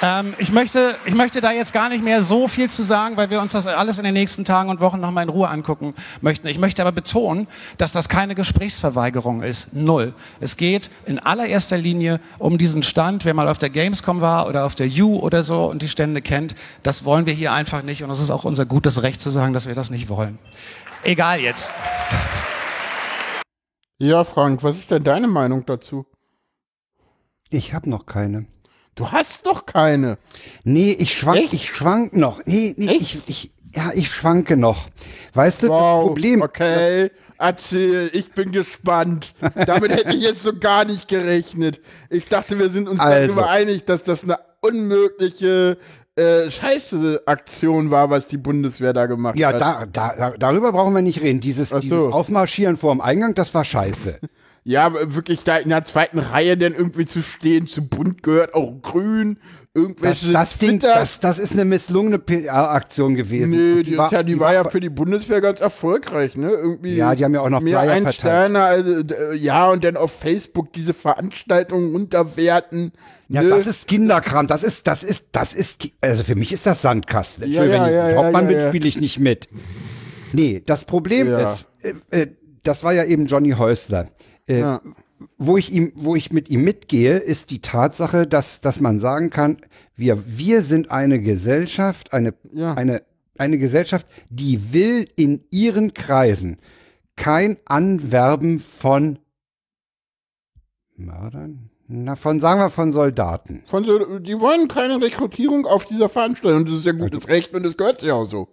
[0.02, 3.28] Ähm, ich, möchte, ich möchte da jetzt gar nicht mehr so viel zu sagen, weil
[3.28, 6.46] wir uns das alles in den nächsten Tagen und Wochen nochmal in Ruhe angucken möchten.
[6.46, 7.46] Ich möchte aber betonen,
[7.76, 9.74] dass das keine Gesprächsverweigerung ist.
[9.74, 10.14] Null.
[10.40, 13.26] Es geht in allererster Linie um diesen Stand.
[13.26, 16.22] Wer mal auf der Gamescom war oder auf der U oder so und die Stände
[16.22, 18.02] kennt, das wollen wir hier einfach nicht.
[18.02, 20.38] Und es ist auch unser gutes Recht zu sagen, dass wir das nicht wollen.
[21.02, 21.72] Egal jetzt.
[23.98, 26.06] Ja, Frank, was ist denn deine Meinung dazu?
[27.50, 28.46] Ich habe noch keine.
[29.00, 30.18] Du hast doch keine.
[30.62, 32.42] Nee, ich schwank, ich schwank noch.
[32.44, 34.88] Nee, nee, ich, ich, ja, ich schwanke noch.
[35.32, 39.34] Weißt du, Wow, das Problem, okay, erzähl, ich bin gespannt.
[39.66, 41.80] Damit hätte ich jetzt so gar nicht gerechnet.
[42.10, 43.28] Ich dachte, wir sind uns Also.
[43.28, 45.78] darüber einig, dass das eine unmögliche
[46.16, 49.62] äh, scheiße Aktion war, was die Bundeswehr da gemacht ja, hat.
[49.62, 51.40] da, da, da, darüber brauchen wir nicht reden.
[51.40, 51.78] Dieses, so.
[51.78, 54.18] dieses Aufmarschieren vor dem Eingang, das war scheiße.
[54.70, 58.80] Ja, wirklich da in der zweiten Reihe dann irgendwie zu stehen, zu bunt gehört auch
[58.82, 63.50] grün, Das, irgendwelche das Ding, Twitter- das, das ist eine misslungene PR-Aktion gewesen.
[63.50, 66.50] Nee, Und die, ist ja, die, war, ja für die Bundeswehr ganz erfolgreich, ne?
[66.50, 68.54] Irgendwie Ja, die haben ja auch noch mehr Flyer verteilt.
[68.54, 72.92] Also, d- ja, und dann auf Facebook diese Veranstaltungen unterwerten.
[73.28, 73.48] Ja, ne?
[73.48, 74.46] das ist Kinderkram.
[74.46, 77.50] Das ist, das ist, das ist, also für mich ist das Sandkasten.
[77.50, 79.48] Ja, ja, wenn ich ja, mit ja, Hauptmann ja, spiele ich nicht mit.
[80.32, 82.26] Nee, das Problem ist, äh, äh,
[82.62, 84.08] das war ja eben Johnny Häusler.
[84.50, 84.80] Äh, Ja.
[85.36, 89.28] Wo ich ihm, wo ich mit ihm mitgehe, ist die Tatsache, dass, dass man sagen
[89.28, 89.58] kann,
[89.94, 92.72] wir, wir sind eine Gesellschaft, eine, Ja.
[92.74, 93.02] eine,
[93.36, 96.58] eine Gesellschaft, die will in ihren Kreisen
[97.16, 99.18] kein Anwerben von
[100.96, 101.70] Mördern?
[101.86, 103.62] Na, von, sagen wir, von Soldaten.
[103.66, 103.82] Von
[104.22, 106.64] die wollen keine Rekrutierung auf dieser Veranstaltung.
[106.64, 108.48] Das ist ja gutes Recht und das gehört sich auch so.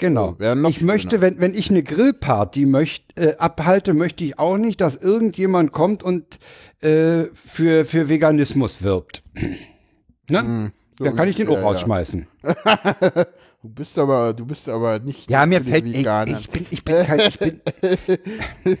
[0.00, 0.34] Genau.
[0.38, 4.80] Noch ich möchte, wenn, wenn ich eine Grillparty möcht, äh, abhalte, möchte ich auch nicht,
[4.80, 6.38] dass irgendjemand kommt und
[6.80, 9.22] äh, für, für Veganismus wirbt.
[10.30, 10.72] Ne?
[10.98, 11.62] so Dann kann ich den ja, auch ja.
[11.62, 12.26] rausschmeißen.
[13.62, 15.28] Du bist aber, du bist aber nicht.
[15.30, 15.84] Ja, mir fällt.
[15.84, 16.38] Veganer.
[16.40, 17.20] ich, bin, ich bin kein.
[17.20, 17.60] Ich bin,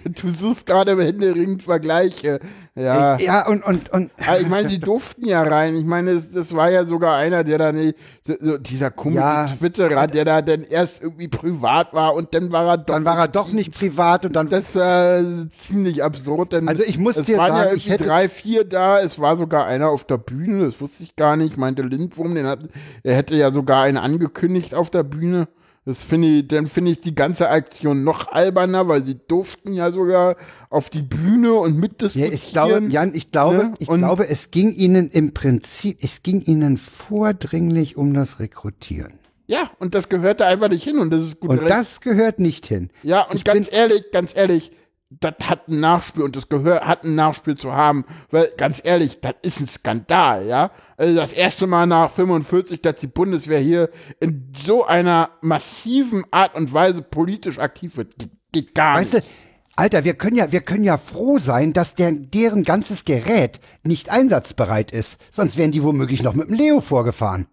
[0.14, 2.40] du suchst gerade händeringend Vergleiche.
[2.80, 3.16] Ja.
[3.16, 4.10] Äh, Ja, und, und, und.
[4.26, 5.76] Aber ich meine, die durften ja rein.
[5.76, 7.96] Ich meine, das, das war ja sogar einer, der da nicht,
[8.40, 9.46] so, dieser komische Ja.
[9.46, 12.94] Twitterer, der da dann erst irgendwie privat war und dann war er doch.
[12.94, 14.48] Dann war er doch nicht privat und dann.
[14.48, 15.22] Das ist äh,
[15.66, 18.28] ziemlich absurd, denn Also ich muss es dir waren ja sagen, irgendwie ich hätte- drei,
[18.28, 19.00] vier da.
[19.00, 21.56] Es war sogar einer auf der Bühne, das wusste ich gar nicht.
[21.56, 22.60] Meinte Lindwurm, den hat,
[23.02, 25.48] er hätte ja sogar einen angekündigt auf der Bühne.
[25.86, 29.90] Das finde ich, dann finde ich die ganze Aktion noch alberner, weil sie durften ja
[29.90, 30.36] sogar
[30.68, 32.32] auf die Bühne und Ja, mitdiskutieren.
[32.34, 33.74] ich glaube, Jan, ich glaube, ne?
[33.78, 39.14] ich glaube, es ging ihnen im Prinzip, es ging ihnen vordringlich um das Rekrutieren.
[39.46, 41.50] Ja, und das gehörte einfach nicht hin und das ist gut.
[41.50, 41.70] Und recht.
[41.70, 42.90] das gehört nicht hin.
[43.02, 44.70] ja, und ich ganz ehrlich, ganz ehrlich,
[45.10, 49.20] das hat ein Nachspiel und das gehört, hat ein Nachspiel zu haben, weil ganz ehrlich,
[49.20, 50.70] das ist ein Skandal, ja.
[50.96, 53.90] Also das erste Mal nach 45, dass die Bundeswehr hier
[54.20, 59.16] in so einer massiven Art und Weise politisch aktiv wird, geht, geht gar Weißt du,
[59.18, 59.28] nicht.
[59.74, 64.10] Alter, wir können ja, wir können ja froh sein, dass der, deren ganzes Gerät nicht
[64.10, 65.18] einsatzbereit ist.
[65.30, 67.46] Sonst wären die womöglich noch mit dem Leo vorgefahren.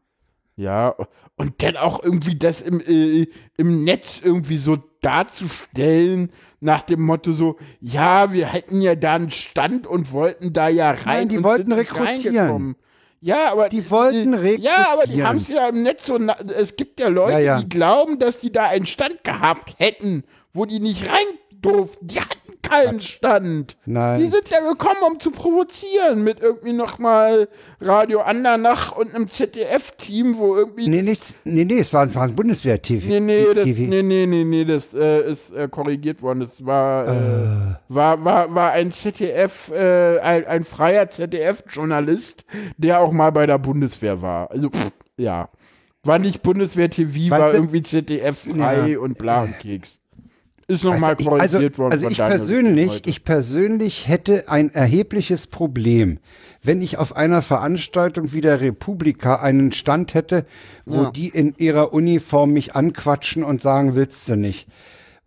[0.57, 0.95] Ja,
[1.37, 3.27] und dann auch irgendwie das im, äh,
[3.57, 4.75] im Netz irgendwie so
[5.07, 6.29] darzustellen,
[6.59, 10.91] nach dem Motto so, ja, wir hätten ja da einen Stand und wollten da ja
[10.91, 11.03] rein.
[11.05, 12.75] Nein, die wollten rekrutieren.
[13.19, 15.27] Ja, aber Die wollten Ja, aber die rekrutieren.
[15.27, 17.59] haben es ja im Netz so, na- es gibt ja Leute, Ja, ja.
[17.59, 22.07] die glauben, dass die da einen Stand gehabt hätten, wo die nicht rein durften.
[22.07, 23.77] Die hatten keinen Stand.
[23.85, 24.19] Nein.
[24.19, 27.47] Die sind ja gekommen, um zu provozieren mit irgendwie nochmal
[27.79, 32.35] Radio Andernach und einem ZDF-Team, wo irgendwie Nee, nichts, nee, nee, es war, war ein
[32.35, 33.07] Bundeswehr-TV.
[33.07, 36.41] Nee, nee, das, nee, nee, nee, nee, das äh, ist äh, korrigiert worden.
[36.41, 42.45] Das war, äh, war, war, war ein ZDF, äh, ein, ein freier ZDF-Journalist,
[42.77, 44.51] der auch mal bei der Bundeswehr war.
[44.51, 45.49] Also, pff, ja.
[46.03, 48.99] War nicht Bundeswehr TV, Weißt war irgendwie ZDF frei Ja.
[48.99, 49.99] und bla und Keks.
[50.70, 51.91] Ist nochmal Weißt du, ich- korrigiert also, worden.
[51.93, 56.20] Also ich persönlich, ich persönlich hätte ein erhebliches Problem,
[56.61, 60.45] wenn ich auf einer Veranstaltung wie der Republika einen Stand hätte,
[60.86, 61.11] wo Ja.
[61.11, 64.68] die in ihrer Uniform mich anquatschen und sagen, willst du nicht.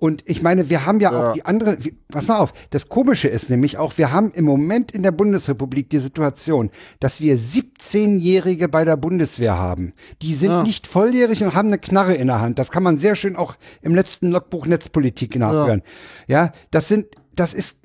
[0.00, 1.28] Und ich meine, wir haben ja, Ja.
[1.30, 1.76] auch die andere,
[2.08, 5.90] pass mal auf, das Komische ist nämlich auch, wir haben im Moment in der Bundesrepublik
[5.90, 6.70] die Situation,
[7.00, 9.92] dass wir 17-Jährige bei der Bundeswehr haben.
[10.22, 10.62] Die sind Ja.
[10.62, 12.58] nicht volljährig und haben eine Knarre in der Hand.
[12.58, 15.82] Das kann man sehr schön auch im letzten Logbuch Netzpolitik nachhören.
[16.26, 17.78] Ja, das sind, das ist,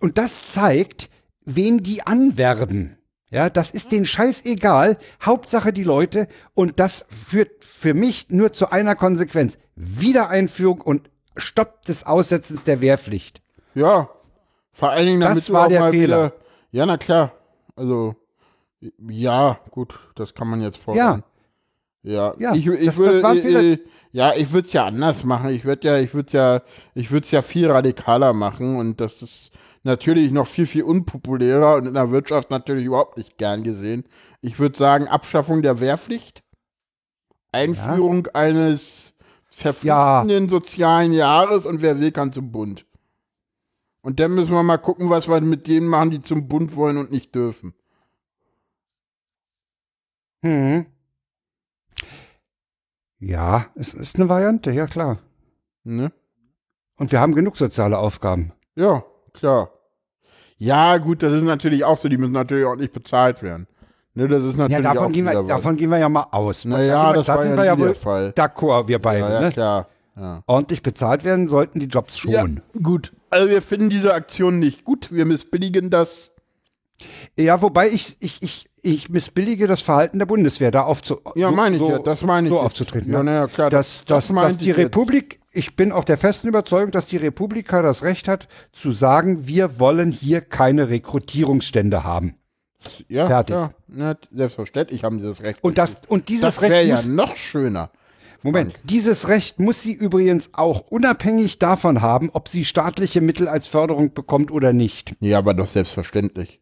[0.00, 1.08] und das zeigt,
[1.46, 2.98] wen die anwerben.
[3.30, 4.98] Ja, das ist denen scheißegal.
[5.22, 6.28] Hauptsache die Leute.
[6.54, 9.58] Und das führt für mich nur zu einer Konsequenz.
[9.76, 13.40] Wiedereinführung und Stopp des Aussetzens der Wehrpflicht.
[13.74, 14.08] Ja.
[14.72, 16.24] Vor allen Dingen, damit Das war der mal Fehler.
[16.26, 16.32] wieder.
[16.72, 17.32] Ja, na klar.
[17.76, 18.14] Also,
[19.08, 21.22] ja, gut, das kann man jetzt fordern.
[22.02, 23.80] Ja, Ja, ich, ich das- würde,
[24.12, 25.50] ja, ich würde es ja anders machen.
[25.50, 26.62] Ich würde ja, ich würde ja,
[26.94, 29.50] ich würde es ja viel radikaler machen und das ist
[29.82, 34.04] natürlich noch viel, viel unpopulärer und in der Wirtschaft natürlich überhaupt nicht gern gesehen.
[34.40, 36.42] Ich würde sagen, Abschaffung der Wehrpflicht,
[37.52, 39.14] Einführung eines
[39.58, 42.86] verpflichtenden sozialen Jahres und wer will, kann zum Bund.
[44.00, 46.96] Und dann müssen wir mal gucken, was wir mit denen machen, die zum Bund wollen
[46.96, 47.74] und nicht dürfen.
[50.42, 50.86] Hm.
[53.18, 55.18] Ja, es ist eine Variante, ja klar.
[55.82, 56.12] Ne?
[56.96, 58.52] Und wir haben genug soziale Aufgaben.
[58.76, 59.02] Ja,
[59.32, 59.72] klar.
[60.56, 63.66] Ja, gut, das ist natürlich auch so, die müssen natürlich auch nicht bezahlt werden.
[64.18, 66.64] Ne, das ist Ja, natürlich davon auch gehen, wir, davon gehen wir ja mal aus.
[66.64, 66.72] ne?
[66.74, 68.28] Naja, Da wir- das da war sind ja wir ja der Fall.
[68.36, 69.20] d'accord, wir beide.
[69.20, 69.50] Ja, ja, ne?
[69.52, 69.86] klar.
[70.16, 70.42] Ja.
[70.48, 72.32] Ordentlich bezahlt werden sollten die Jobs schon.
[72.32, 72.44] ja,
[72.82, 73.12] gut.
[73.30, 75.12] Also wir finden diese Aktion nicht gut.
[75.12, 76.32] Wir missbilligen das.
[77.38, 81.54] Ja, wobei ich, ich, ich, ich missbillige das Verhalten der Bundeswehr, da aufzu Ja, so,
[81.54, 81.98] meine ich so, ja.
[82.00, 82.52] Das meine ich.
[82.52, 83.12] so aufzutreten.
[83.12, 83.24] Ja, ne?
[83.24, 83.70] naja, klar.
[83.70, 84.86] dass, dass, dass meinte die ich jetzt.
[84.86, 89.46] Republik, ich bin auch der festen Überzeugung, dass die Republika das Recht hat, zu sagen,
[89.46, 92.34] wir wollen hier keine Rekrutierungsstände haben.
[93.08, 93.54] Ja, fertig.
[93.54, 95.62] Ja, ja, selbstverständlich haben sie das Recht.
[95.62, 97.90] Und, das, und dieses das wäre Recht ja muss, noch schöner.
[98.42, 103.66] Moment, dieses Recht muss sie übrigens auch unabhängig davon haben, ob sie staatliche Mittel als
[103.66, 105.14] Förderung bekommt oder nicht.
[105.20, 106.60] Ja, aber doch selbstverständlich.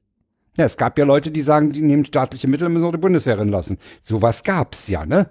[0.56, 2.98] Ja, es gab ja Leute, die sagen, die nehmen staatliche Mittel und müssen auch die
[2.98, 3.78] Bundeswehr lassen.
[4.02, 5.28] Sowas gab's ja, ne?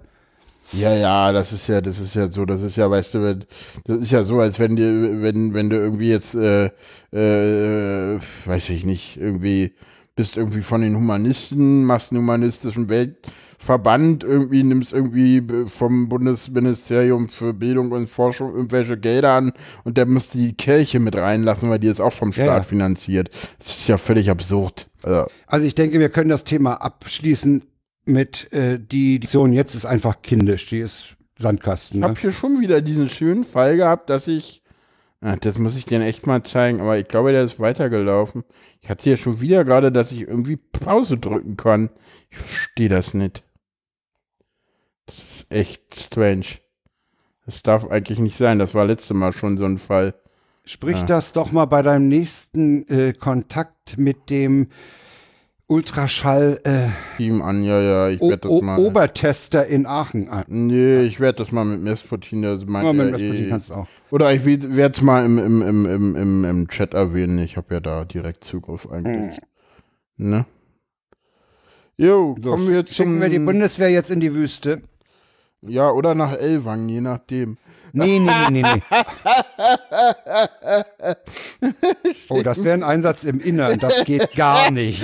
[0.72, 3.44] Ja, ja, das ist ja, das ist ja so, das ist ja, weißt du, wenn-
[3.84, 6.70] das ist ja so, als wenn dir, wenn, wenn du irgendwie jetzt, äh,
[7.12, 9.74] äh, weiß ich nicht, irgendwie
[10.16, 17.52] bist irgendwie von den Humanisten, machst einen humanistischen Weltverband, irgendwie nimmst irgendwie vom Bundesministerium für
[17.52, 19.52] Bildung und Forschung irgendwelche Gelder an
[19.84, 22.62] und der muss die Kirche mit reinlassen, weil die ist auch vom Ja, Staat ja.
[22.62, 23.30] finanziert.
[23.58, 24.88] Das ist ja völlig absurd.
[25.02, 27.62] Also, Also ich denke, wir können das Thema abschließen
[28.06, 31.98] mit äh, die Edition jetzt ist einfach kindisch, die ist Sandkasten.
[31.98, 32.08] Ich Ne?
[32.08, 34.62] habe hier schon wieder diesen schönen Fall gehabt, dass ich
[35.20, 38.44] das muss ich dir echt mal zeigen, aber ich glaube, der ist weitergelaufen.
[38.80, 41.90] Ich hatte ja schon wieder gerade, dass ich irgendwie Pause drücken kann.
[42.30, 43.42] Ich verstehe das nicht.
[45.06, 46.46] Das ist echt strange.
[47.46, 48.58] Das darf eigentlich nicht sein.
[48.58, 50.14] Das war letztes Mal schon so ein Fall.
[50.64, 54.68] Sprich das doch mal bei deinem nächsten äh, Kontakt mit dem
[55.68, 58.78] Ultraschall äh, an, ja, ja, ich werde das mal.
[58.78, 60.44] Obertester in Aachen an.
[60.46, 63.48] Nee, ich werde das mal mit Mesputin, das meint Ja, mit Mesputin eh.
[63.48, 63.88] kannst auch.
[64.12, 67.40] Oder ich werde es mal im, im, im, im, im, im Chat erwähnen.
[67.40, 69.40] Ich habe ja da direkt Zugriff eigentlich.
[70.16, 70.46] Ne?
[71.96, 72.94] Jo, So, kommen wir zum...
[72.94, 74.82] schicken wir die Bundeswehr jetzt in die Wüste.
[75.62, 77.56] Ja, oder nach Elwang, je nachdem.
[77.96, 78.82] Nee, nee, nee, nee, nee.
[82.28, 83.78] Oh, das wäre ein Einsatz im Innern.
[83.78, 85.02] Das geht gar nicht.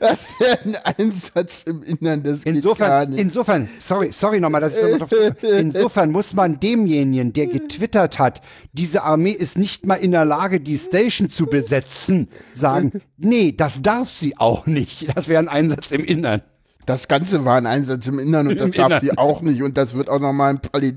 [0.00, 3.20] Das wäre ein Einsatz im Innern des geht gar Insofern, nicht.
[3.20, 8.42] insofern, sorry, sorry nochmal, dass ich nochmal drauf, insofern muss man demjenigen, der getwittert hat,
[8.72, 13.82] diese Armee ist nicht mal in der Lage, die Station zu besetzen, sagen, nee, das
[13.82, 15.06] darf sie auch nicht.
[15.16, 16.42] Das wäre ein Einsatz im Innern.
[16.86, 19.00] Das Ganze war ein Einsatz im Innern und das Im darf Innern.
[19.00, 19.62] sie auch nicht.
[19.62, 20.94] Und das wird auch nochmal ein Parli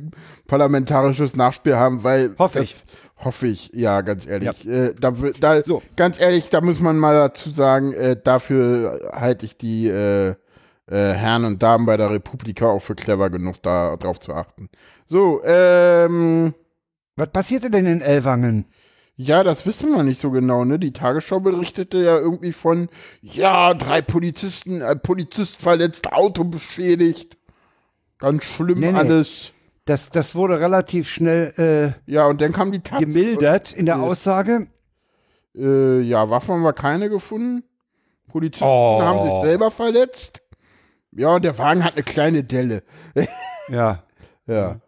[0.48, 2.36] parlamentarisches Nachspiel haben, weil.
[2.40, 2.76] Hoffe ich.
[3.18, 4.68] Hoffe ich, ja, ganz ehrlich.
[4.68, 5.82] Äh, da, wird- da, So.
[5.96, 10.36] Ganz ehrlich, da muss man mal dazu sagen, äh, dafür halte ich die äh, äh,
[11.14, 14.68] Herren und Damen bei der Republika auch für clever genug, da drauf zu achten.
[15.08, 16.54] So, ähm.
[17.16, 18.66] Was passierte denn in Ellwangen?
[19.16, 20.80] Ja, das wissen wir nicht so genau, ne?
[20.80, 22.90] Die Tagesschau berichtete ja irgendwie von,
[23.22, 27.38] ja, drei Polizisten, ein Polizist verletzt, Auto beschädigt.
[28.18, 28.98] Ganz schlimm Nee, nee.
[28.98, 29.54] alles.
[29.86, 33.00] Das, das wurde relativ schnell Ja, und dann kam die äh, Taz.
[33.02, 34.68] gemildert in der Aussage.
[35.56, 37.64] Äh, ja, Waffen haben wir keine gefunden.
[38.30, 39.00] Polizisten Oh.
[39.02, 40.42] haben sich selber verletzt.
[41.12, 42.84] Ja, und der Wagen hat eine kleine Delle.
[43.70, 44.04] Ja.
[44.46, 44.82] Ja.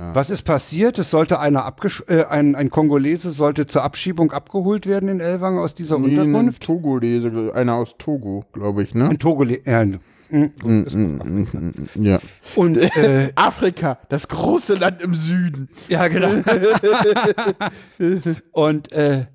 [0.00, 0.96] Was ist passiert?
[1.00, 5.58] Es sollte einer abgesch äh, ein, ein Kongolese sollte zur Abschiebung abgeholt werden in Elwangen
[5.58, 6.62] aus dieser Nee, ein Unterkunft.
[6.62, 9.08] Togolese, einer aus Togo, glaube ich, ne?
[9.08, 12.20] Ein Togole ja, mm, Ja.
[12.54, 15.68] und äh, Afrika, das große Land im Süden.
[15.88, 16.30] ja genau.
[18.52, 19.26] und äh,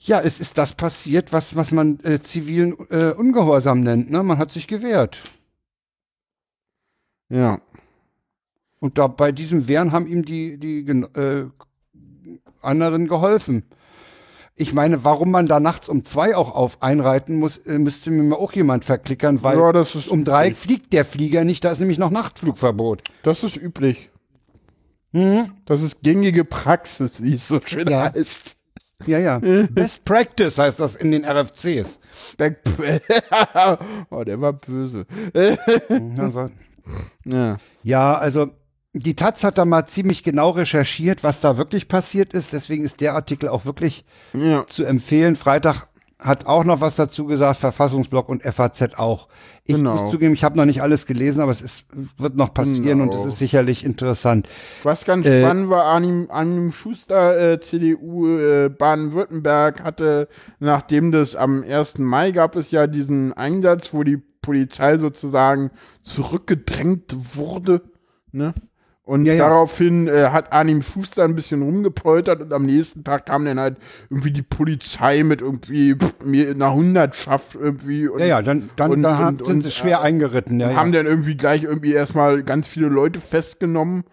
[0.00, 4.10] ja, es ist das passiert, was was man äh, zivilen äh, Ungehorsam nennt.
[4.10, 4.24] Ne?
[4.24, 5.22] Man hat sich gewehrt.
[7.28, 7.58] Ja.
[8.80, 11.46] Und da bei diesem Wehren haben ihm die, die äh,
[12.62, 13.64] anderen geholfen.
[14.60, 18.22] Ich meine, warum man da nachts um zwei auch auf einreiten muss, äh, müsste mir
[18.24, 20.58] mal auch jemand verklickern, weil Ja, um drei üblich.
[20.58, 23.02] fliegt der Flieger nicht, da ist nämlich noch Nachtflugverbot.
[23.22, 24.10] Das ist üblich.
[25.64, 28.12] Das ist gängige Praxis, wie es so schön Ja.
[28.12, 28.56] heißt.
[29.06, 29.38] Ja, ja.
[29.70, 32.00] Best Practice heißt das in den RFCs.
[34.10, 35.06] oh, der war böse.
[36.18, 36.50] Also,
[37.24, 37.56] Ja.
[37.82, 38.50] ja, also
[38.94, 42.52] die Taz hat da mal ziemlich genau recherchiert, was da wirklich passiert ist.
[42.52, 44.66] Deswegen ist der Artikel auch wirklich Ja.
[44.66, 45.36] zu empfehlen.
[45.36, 45.86] Freitag
[46.18, 49.28] hat auch noch was dazu gesagt, Verfassungsblock und FAZ auch.
[49.62, 49.94] Ich Genau.
[50.02, 51.84] muss zugeben, ich habe noch nicht alles gelesen, aber es ist,
[52.16, 53.20] wird noch passieren und Genau.
[53.24, 54.48] es ist sicherlich interessant.
[54.82, 60.26] Was ganz Äh, spannend war, Arnim, Arnim Schuster, äh, CDU äh, Baden-Württemberg, hatte,
[60.58, 61.98] nachdem das am 1.
[62.04, 65.70] Mai gab es ja diesen Einsatz, wo die Polizei sozusagen
[66.02, 67.82] zurückgedrängt wurde,
[68.32, 68.54] ne?
[69.08, 69.48] Und Ja, ja.
[69.48, 73.78] daraufhin äh, hat Arnim Schuster ein bisschen rumgepoltert und am nächsten Tag kam dann halt
[74.10, 78.06] irgendwie die Polizei mit irgendwie pff, mir einer Hundertschaft irgendwie.
[78.06, 80.60] Und, Ja, ja, dann, dann, und- dann und- sind sie schwer äh, eingeritten.
[80.60, 84.04] Ja, haben dann irgendwie gleich irgendwie erstmal ganz viele Leute festgenommen.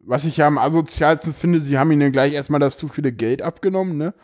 [0.00, 3.12] Was ich ja am asozialsten finde, sie haben ihnen dann gleich erstmal das zu viele
[3.12, 4.14] Geld abgenommen, ne?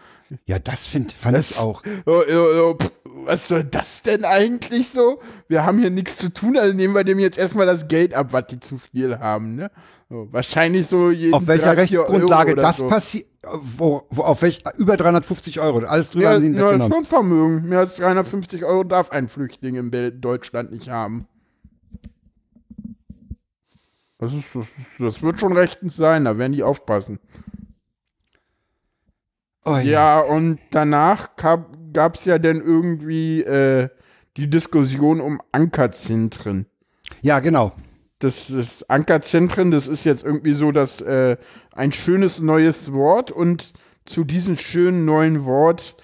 [0.46, 1.82] ja, das find, fand ich auch.
[2.04, 2.90] So, so, so, pff,
[3.24, 5.20] was soll das denn eigentlich so?
[5.48, 8.28] Wir haben hier nichts zu tun, also nehmen wir dem jetzt erstmal das Geld ab,
[8.32, 9.70] was die zu viel haben, ne?
[10.08, 12.88] So, wahrscheinlich so jeden Auf welcher Rechtsgrundlage das so.
[12.88, 13.26] passiert?
[13.62, 15.78] Wo, wo, auf welch, über 350 Euro.
[15.86, 16.92] Alles drüber Ja, haben sie ihn ja, weggenommen.
[16.92, 17.68] schon Vermögen.
[17.68, 21.26] Mehr als 350 Euro darf ein Flüchtling in Deutschland nicht haben.
[24.18, 24.66] Das, ist, das,
[24.98, 27.18] das wird schon rechtens sein, da werden die aufpassen.
[29.64, 31.34] Oh, Ja, und danach
[31.92, 33.88] gab es ja dann irgendwie äh,
[34.36, 36.66] die Diskussion um Ankerzentren.
[37.20, 37.72] ja, genau.
[38.18, 41.36] Das ist Ankerzentren, das ist jetzt irgendwie so das äh,
[41.74, 43.72] ein schönes neues Wort und
[44.04, 45.96] zu diesem schönen neuen Wort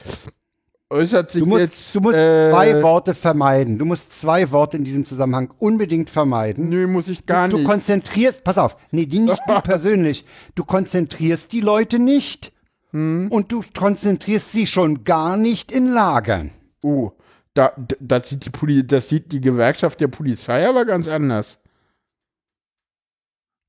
[0.91, 3.79] äußert sich Du musst, jetzt du musst äh, zwei Worte vermeiden.
[3.79, 6.69] Du musst zwei Worte in diesem Zusammenhang unbedingt vermeiden.
[6.69, 7.67] Nö, muss ich gar du nicht.
[7.67, 10.25] konzentrierst, pass auf, nee, die nicht du persönlich.
[10.55, 12.53] Du konzentrierst die Leute nicht
[12.99, 13.29] Hm?
[13.31, 16.51] und du konzentrierst sie schon gar nicht in Lagern.
[16.83, 17.13] Oh,
[17.55, 21.59] da, das, sieht die Poli das sieht die Gewerkschaft der Polizei aber ganz anders.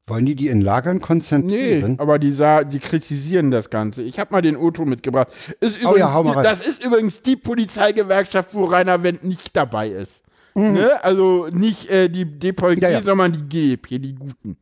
[0.07, 1.99] Wollen die die in Lagern Nee, konzentrieren?
[1.99, 4.01] aber die, die kritisieren das Ganze.
[4.01, 5.27] Ich habe mal den Otto mitgebracht.
[5.59, 6.43] Ist Oh ja, hau mal rein.
[6.43, 10.23] das ist übrigens die Polizeigewerkschaft, wo Rainer Wendt nicht dabei ist.
[10.55, 10.73] Mhm.
[10.73, 11.03] Ne?
[11.03, 13.01] Also nicht äh, die DPG, Ja, ja.
[13.03, 14.57] sondern die GDP, die Guten.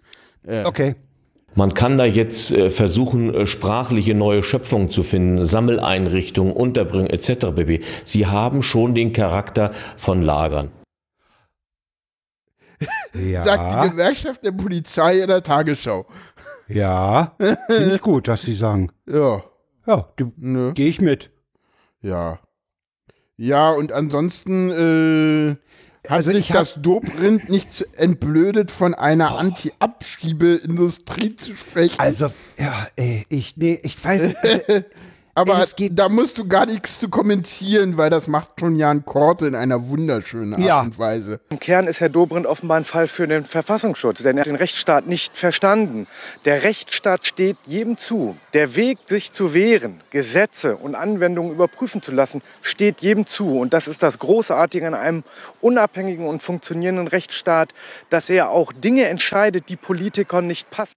[0.66, 0.96] Okay.
[1.58, 7.48] Man kann da jetzt äh, versuchen, äh, sprachliche neue Schöpfungen zu finden, Sammeleinrichtungen, Unterbringung etc.
[7.56, 7.82] bb.
[8.04, 10.70] Sie haben schon den Charakter von Lagern.
[12.80, 16.06] Sagt die Ja, Gewerkschaft der Polizei in der Tagesschau.
[16.68, 17.36] ja.
[17.68, 18.92] Finde ich gut, dass sie sagen.
[19.08, 19.42] Ja,
[19.88, 20.74] Ja, du, ne?
[20.76, 21.32] gehe ich mit.
[22.02, 22.40] Ja.
[23.36, 25.56] Ja, und ansonsten äh,
[26.10, 32.00] hat Also sich das Dobrind nicht entblödet, von einer Anti-Abschiebeindustrie zu sprechen.
[32.00, 34.38] Also, ja, ey, ich, nee, ich weiß nicht.
[34.44, 34.86] Also,
[35.38, 39.54] Aber da musst du gar nichts zu kommentieren, weil das macht schon Jan Korte in
[39.54, 40.82] einer wunderschönen Art Ja.
[40.82, 41.40] und Weise.
[41.52, 44.56] Im Kern ist Herr Dobrindt offenbar ein Fall für den Verfassungsschutz, denn er hat den
[44.56, 46.08] Rechtsstaat nicht verstanden.
[46.46, 48.36] Der Rechtsstaat steht jedem zu.
[48.54, 53.60] Der Weg, sich zu wehren, Gesetze und Anwendungen überprüfen zu lassen, steht jedem zu.
[53.60, 55.24] Und das ist das Großartige an einem
[55.62, 57.76] unabhängigen und funktionierenden Rechtsstaat,
[58.10, 60.94] dass er auch Dinge entscheidet, die Politikern nicht passen.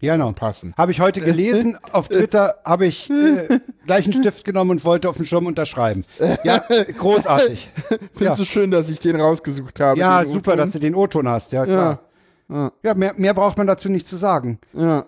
[0.00, 0.32] Genau.
[0.32, 0.74] Passen.
[0.76, 1.78] Habe ich heute gelesen.
[1.92, 6.04] Auf Twitter habe ich äh, gleich einen Stift genommen und wollte auf den Schirm unterschreiben.
[6.44, 6.58] Ja,
[6.98, 7.70] großartig.
[7.88, 8.34] Findest Ja.
[8.34, 9.98] du schön, dass ich den rausgesucht habe?
[9.98, 11.52] Ja, super, dass du den O-Ton hast.
[11.52, 12.00] Ja, klar.
[12.48, 12.70] Ja.
[12.82, 14.58] Ja, mehr, mehr braucht man dazu nicht zu sagen.
[14.72, 15.06] Ja.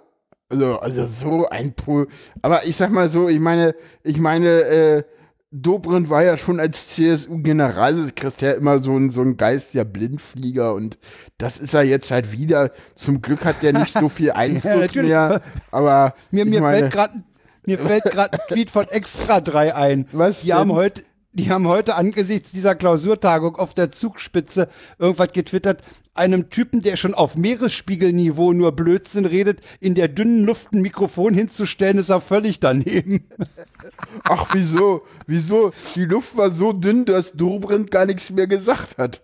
[0.48, 2.08] Also, also so ein Pol.
[2.40, 5.02] Aber ich sag mal so, ich meine, ich meine, äh,
[5.50, 10.98] Dobrindt war ja schon als CSU-Generalsekretär immer so ein, so ein Geist der Blindflieger und
[11.38, 12.70] das ist er jetzt halt wieder.
[12.94, 15.08] Zum Glück hat der nicht so viel Einfluss natürlich.
[15.08, 15.40] mehr.
[15.70, 17.22] Aber Mir, mir meine, fällt gerade
[17.64, 20.08] mir fällt gerade ein Tweet von Extra 3 ein.
[20.12, 24.68] Was die haben heute die haben heute angesichts dieser Klausurtagung auf der Zugspitze
[24.98, 25.82] irgendwas getwittert,
[26.18, 31.32] einem Typen, der schon auf Meeresspiegelniveau nur Blödsinn redet, in der dünnen Luft ein Mikrofon
[31.32, 33.28] hinzustellen, ist er völlig daneben.
[34.24, 35.72] ach wieso, wieso?
[35.94, 39.22] Die Luft war so dünn, dass Dobrindt gar nichts mehr gesagt hat.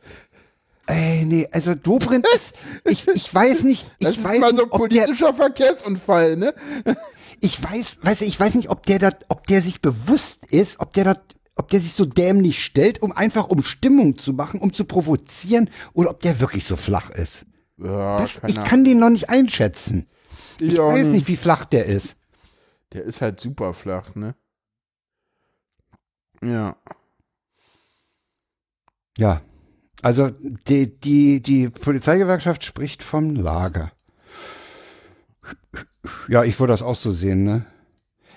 [0.87, 4.63] Ey, nee, also Dobrindt ist, ich, ich weiß nicht, ich Das ist weiß mal so
[4.63, 6.55] ein ob der, politischer Verkehrsunfall, ne?
[7.41, 10.93] ich weiß, weiß ich weiß nicht, ob der da, ob der sich bewusst ist, ob
[10.93, 11.17] der da,
[11.57, 15.71] ob der sich so dämlich stellt, um einfach um Stimmung zu machen, um zu provozieren,
[15.93, 17.47] oder ob der wirklich so flach ist.
[17.77, 18.69] Ja, Das, ich Ahnung.
[18.69, 20.07] kann den noch nicht einschätzen.
[20.61, 22.17] Ich auch weiß nicht, wie flach der ist.
[22.93, 24.35] Der ist halt super flach, ne?
[26.43, 26.77] Ja.
[29.17, 29.41] Ja.
[30.03, 30.31] Also
[30.69, 33.91] die, die, die Polizeigewerkschaft spricht vom Lager.
[36.29, 37.65] Ja, ich würde das auch so sehen, ne?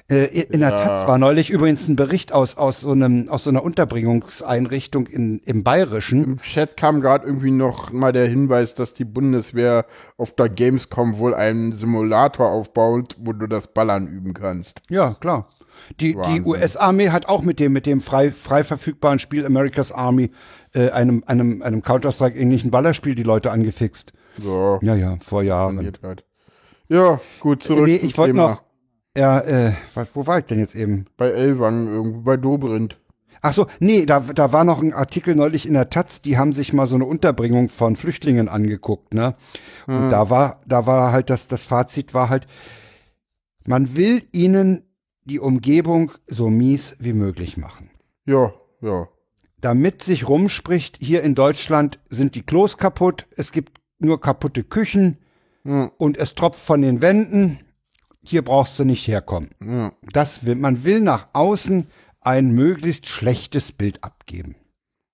[0.09, 0.77] Äh, in der Ja.
[0.85, 5.39] Taz war neulich übrigens ein Bericht aus, aus, so, einem, aus so einer Unterbringungseinrichtung in,
[5.39, 6.23] im Bayerischen.
[6.23, 9.85] Im Chat kam gerade irgendwie noch mal der Hinweis, dass die Bundeswehr
[10.17, 14.81] auf der Gamescom wohl einen Simulator aufbaut, wo du das Ballern üben kannst.
[14.89, 15.49] Ja, klar.
[15.99, 16.41] Die, die.
[16.41, 20.31] US-Armee hat auch mit dem, mit dem frei, frei verfügbaren Spiel America's Army,
[20.73, 24.13] äh, einem, einem, einem Counter-Strike-ähnlichen Ballerspiel, die Leute angefixt.
[24.37, 25.91] So, Ja, ja, vor Jahren.
[26.89, 28.49] Ja, gut, zurück Nee, zum ich wollte Thema.
[28.49, 28.63] noch.
[29.17, 29.73] Ja, äh,
[30.13, 31.05] wo war ich denn jetzt eben?
[31.17, 32.99] Bei Elwang, irgendwo bei Dobrindt.
[33.41, 36.53] Ach so, nee, da, da war noch ein Artikel neulich in der Taz, die haben
[36.53, 39.33] sich mal so eine Unterbringung von Flüchtlingen angeguckt, ne?
[39.87, 42.45] Und da war, da war halt das, das Fazit war halt,
[43.65, 44.83] man will ihnen
[45.23, 47.89] die Umgebung so mies wie möglich machen.
[48.25, 49.07] Ja, ja.
[49.61, 55.17] Damit sich rumspricht, hier in Deutschland sind die Klos kaputt, es gibt nur kaputte Küchen
[55.63, 57.59] Ja, und es tropft von den Wänden,
[58.29, 59.49] hier brauchst du nicht herkommen.
[59.63, 59.91] ja.
[60.13, 61.87] Das will, man will nach außen
[62.21, 64.55] ein möglichst schlechtes Bild abgeben.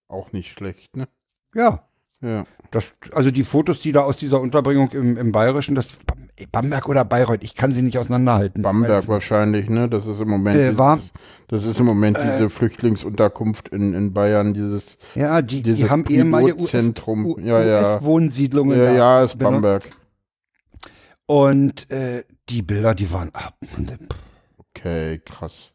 [0.08, 1.08] Auch nicht schlecht, ne?
[1.56, 1.84] Ja,
[2.22, 2.46] Ja.
[2.72, 6.88] das, also die Fotos, die da aus dieser Unterbringung im, im Bayerischen, das Bam- Bamberg
[6.90, 8.62] oder Bayreuth, ich kann sie nicht auseinanderhalten.
[8.64, 9.88] Bamberg wahrscheinlich, ne?
[9.90, 11.12] Das ist im Moment, Äh, war- dieses,
[11.50, 16.06] das ist im Moment diese Flüchtlingsunterkunft in, in Bayern, dieses, Ja, die, die dieses haben
[16.08, 17.26] ehemalige Pilotzentrum.
[17.28, 17.80] US, Ja, ja.
[17.82, 18.78] US-Wohnsiedlungen.
[18.78, 19.90] ja, ja, ist benutzt.
[21.26, 23.58] Und äh, die Bilder, die waren ab.
[24.58, 25.74] Okay, krass.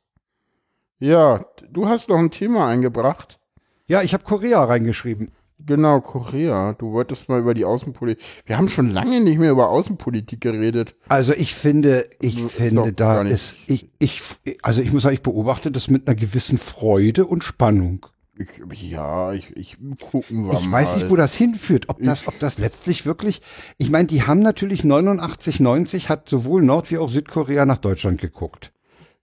[0.98, 3.38] Ja, du hast noch ein Thema eingebracht.
[3.86, 5.32] Ja, ich habe Korea reingeschrieben.
[5.60, 6.74] Genau, Korea.
[6.74, 8.24] Du wolltest mal über die Außenpolitik.
[8.46, 10.94] Wir haben schon lange nicht mehr über Außenpolitik geredet.
[11.08, 14.20] Also ich finde, ich Ist doch finde, da ist, ich, ich,
[14.62, 18.06] also ich muss sagen, ich beobachte das mit einer gewissen Freude und Spannung.
[18.38, 20.82] Ich, ja, ich, ich gucken wir Ich mal.
[20.84, 21.88] weiß nicht, wo das hinführt.
[21.88, 23.42] Ob das, ob das letztlich wirklich,
[23.78, 28.20] ich meine, die haben natürlich 89, 90 hat sowohl Nord- wie auch Südkorea nach Deutschland
[28.20, 28.72] geguckt.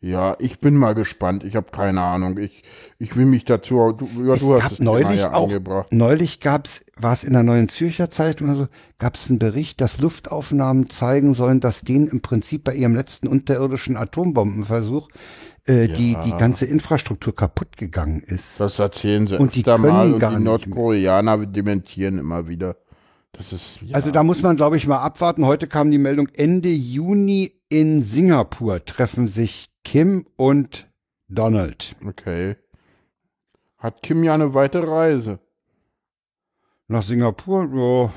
[0.01, 1.43] Ja, ich bin mal gespannt.
[1.45, 2.37] Ich habe keine Ahnung.
[2.37, 2.63] Ich,
[2.99, 3.93] ich will mich dazu.
[3.93, 5.91] Du, ja, Es du hast Thema neulich ja auch, angebracht.
[5.91, 8.67] neulich gab's, war es in der Neuen Zürcher Zeitung oder so,
[8.99, 13.27] gab es einen Bericht, dass Luftaufnahmen zeigen sollen, dass denen im Prinzip bei ihrem letzten
[13.29, 15.07] unterirdischen Atombombenversuch
[15.65, 18.59] äh, die, die ganze Infrastruktur kaputt gegangen ist.
[18.59, 20.43] Das erzählen sie Und die öfter mal und die.
[20.43, 22.77] Nordkoreaner dementieren immer wieder.
[23.31, 23.81] Das ist.
[23.81, 25.45] Ja, Also da muss man, glaube ich, mal abwarten.
[25.45, 30.87] Heute kam die Meldung, Ende Juni in Singapur treffen sich Kim und
[31.27, 31.95] Donald.
[32.05, 32.55] okay.
[33.77, 35.39] Hat Kim ja eine weite Reise.
[36.87, 37.63] Nach Singapur?
[37.73, 38.13] Ja.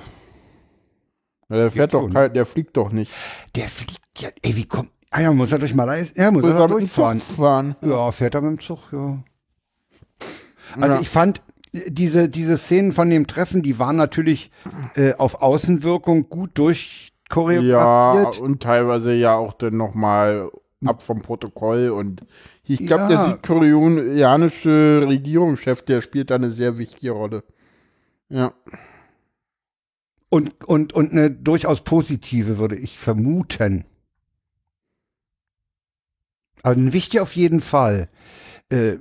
[1.49, 2.12] Na, der fährt doch schon.
[2.12, 3.12] kein, der fliegt doch nicht.
[3.55, 6.53] Der fliegt ja, ey, wie kommt, ah ja, muss er durch Malaysia, ja, muss Muss
[6.53, 7.21] er er durchfahren.
[7.21, 7.77] Fahren.
[7.83, 9.19] Ja, fährt er mit dem Zug, ja.
[10.81, 11.01] Also Ja.
[11.01, 14.51] ich fand, diese, diese Szenen von dem Treffen, die waren natürlich
[14.95, 18.39] äh, auf Außenwirkung gut Ja, durchchoreografiert.
[18.41, 20.51] und teilweise ja auch dann nochmal
[20.85, 22.23] ab vom Protokoll und
[22.65, 23.09] ich glaube, Ja.
[23.09, 27.43] der südkoreanische Regierungschef, der spielt da eine sehr wichtige Rolle.
[28.29, 28.53] Ja.
[30.31, 33.85] Und, und, und eine durchaus positive, würde ich vermuten.
[36.63, 38.09] Aber ein wichtig auf jeden Fall.
[38.71, 38.97] Äh,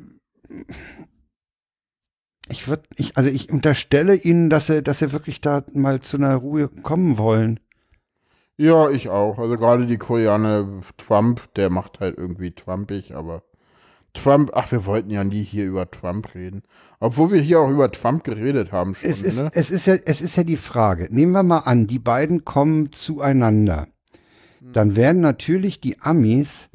[2.49, 6.17] ich würde, ich, also ich unterstelle Ihnen, dass sie, dass sie wirklich da mal zu
[6.17, 7.59] einer Ruhe kommen wollen.
[8.57, 9.37] Ja, ich auch.
[9.37, 13.43] Also gerade die Koreaner, Trump, der macht halt irgendwie Trumpig, aber
[14.13, 16.63] Trump, ach, wir wollten ja nie hier über Trump reden.
[16.99, 19.51] Obwohl wir hier auch über Trump geredet haben schon, Es ist, ne?
[19.53, 21.07] es, ist ja, es ist ja die Frage.
[21.11, 23.87] Nehmen wir mal an, die beiden kommen zueinander.
[24.59, 26.69] Dann werden natürlich die Amis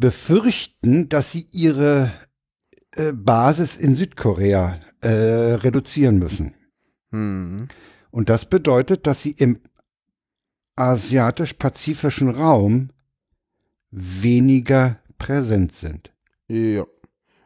[0.00, 2.12] befürchten, dass sie ihre
[2.92, 6.54] äh, Basis in Südkorea äh, reduzieren müssen.
[7.10, 7.68] Hm.
[8.10, 9.58] Und das bedeutet, dass sie im
[10.76, 12.90] asiatisch-pazifischen Raum
[13.90, 16.12] weniger präsent sind.
[16.48, 16.86] Ja.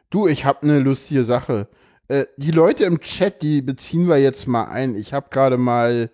[0.09, 1.67] Du, ich habe eine lustige Sache.
[2.07, 4.95] Äh, die Leute im Chat, die beziehen wir jetzt mal ein.
[4.95, 6.09] Ich habe gerade mal,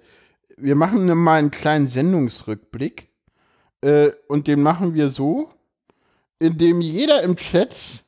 [0.58, 3.10] wir machen ne- mal einen kleinen Sendungsrückblick.
[3.82, 5.52] Äh, und den machen wir so,
[6.42, 8.04] indem jeder im Chat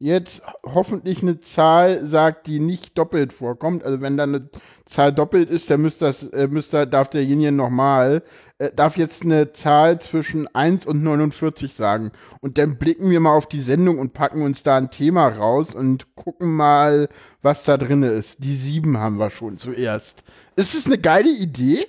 [0.00, 3.84] jetzt hoffentlich eine Zahl sagt, die nicht doppelt vorkommt.
[3.84, 4.48] Also wenn da eine
[4.86, 8.22] Zahl doppelt ist, dann müsste das, äh, müsste, darf derjenige nochmal,
[8.56, 12.12] äh, darf jetzt eine Zahl zwischen 1 und 49 sagen.
[12.40, 15.74] Und dann blicken wir mal auf die Sendung und packen uns da ein Thema raus
[15.74, 17.10] und gucken mal,
[17.42, 18.42] was da drin ist.
[18.42, 20.24] Die 7 haben wir schon zuerst.
[20.56, 21.86] Ist das eine geile Idee?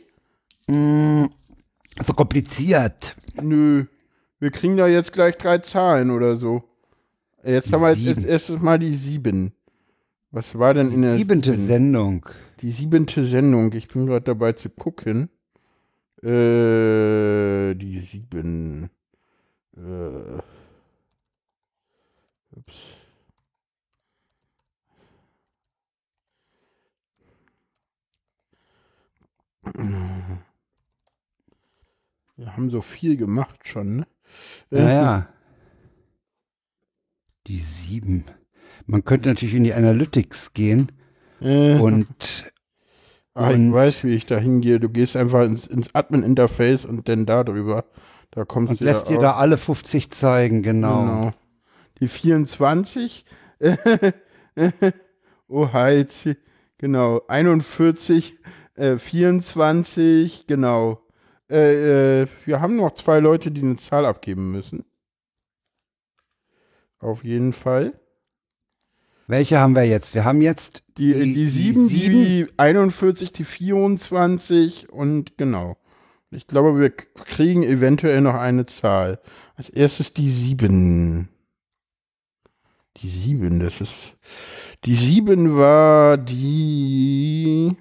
[0.67, 3.15] So kompliziert.
[3.41, 3.85] Nö.
[4.41, 6.63] Wir kriegen da jetzt gleich drei Zahlen oder so.
[7.43, 8.25] Jetzt haben wir jetzt Sieben.
[8.25, 9.53] erstes mal die 7.
[10.31, 11.67] Was war denn in der Siebente sieben?
[11.67, 12.25] Sendung.
[12.61, 13.71] Die siebente Sendung.
[13.73, 15.29] Ich bin gerade dabei zu gucken.
[16.23, 18.89] Äh, die sieben.
[19.77, 20.39] Äh.
[22.55, 22.77] Ups.
[32.37, 34.07] Wir haben so viel gemacht schon, ne?
[34.69, 35.27] Ja, ja.
[37.47, 38.25] Die sieben.
[38.85, 40.91] Man könnte natürlich in die Analytics gehen
[41.41, 42.05] Äh, und
[43.33, 44.79] ah, ich weiß, wie ich da hingehe.
[44.79, 47.85] Du gehst einfach ins, ins Admin-Interface und dann da drüber.
[48.31, 51.01] Da kommst und du lässt dir da alle 50 zeigen, genau.
[51.01, 51.31] Genau.
[51.99, 53.25] Die 24.
[55.47, 56.29] oh, Heiz.
[56.77, 57.21] Genau.
[57.27, 58.35] 41.
[58.75, 60.47] Äh, 24.
[60.47, 61.01] Genau.
[61.51, 64.85] Äh, äh, wir haben noch zwei Leute, die eine Zahl abgeben müssen.
[66.99, 67.93] Auf jeden Fall.
[69.27, 70.13] Welche haben wir jetzt?
[70.13, 72.49] Wir haben jetzt Die, die, die 7, die, sieben.
[72.57, 75.77] 41, die 24 und genau.
[76.31, 79.19] Ich glaube, wir kriegen eventuell noch eine Zahl.
[79.55, 81.27] Als erstes die 7.
[82.97, 84.15] Die 7, das ist.
[84.85, 87.75] Die 7 war die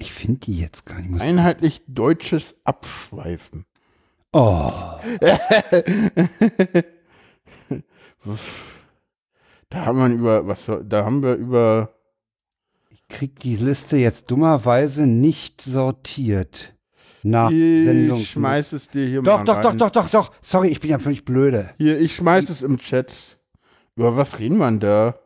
[0.00, 1.20] Ich finde die jetzt gar nicht.
[1.20, 3.66] Einheitlich deutsches Abschweifen.
[4.32, 4.72] Oh,
[9.68, 11.94] Da haben wir über, was, da haben wir über,
[12.90, 16.74] ich krieg die Liste jetzt dummerweise nicht sortiert.
[17.22, 18.20] Nach Sendung.
[18.20, 19.62] ich schmeiß es dir hier Doch, mal doch, rein.
[19.62, 20.32] doch, doch, doch, doch.
[20.40, 21.70] Sorry, ich bin ja völlig blöde.
[21.76, 23.38] Hier, ich schmeiß es im Chat.
[23.94, 25.19] Über was reden wir denn da?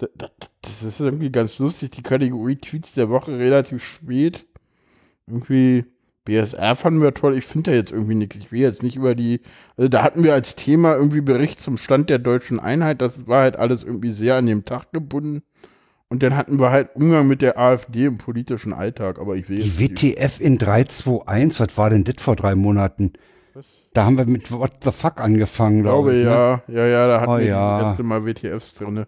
[0.00, 1.90] Da- da- Das ist irgendwie ganz lustig.
[1.90, 4.46] Die Kategorie Tweets der Woche relativ spät.
[5.26, 5.84] Irgendwie
[6.24, 7.36] BSR fanden wir toll.
[7.36, 8.36] Ich finde da jetzt irgendwie nichts.
[8.36, 9.40] Ich will jetzt nicht über die.
[9.76, 13.00] Also da hatten wir als Thema irgendwie Bericht zum Stand der deutschen Einheit.
[13.00, 15.42] Das war halt alles irgendwie sehr an dem Tag gebunden.
[16.08, 19.18] Und dann hatten wir halt Umgang mit der AfD im politischen Alltag.
[19.20, 23.12] Aber ich will Die WTF in 321, was war denn das vor drei Monaten?
[23.92, 26.24] Da haben wir mit What the Fuck angefangen, glaube glaube ich.
[26.24, 26.30] ne?
[26.30, 26.62] ja.
[26.68, 27.78] Ja, ja, da hatten Oh wir ja.
[27.80, 29.06] das letzte Mal WTFs drin.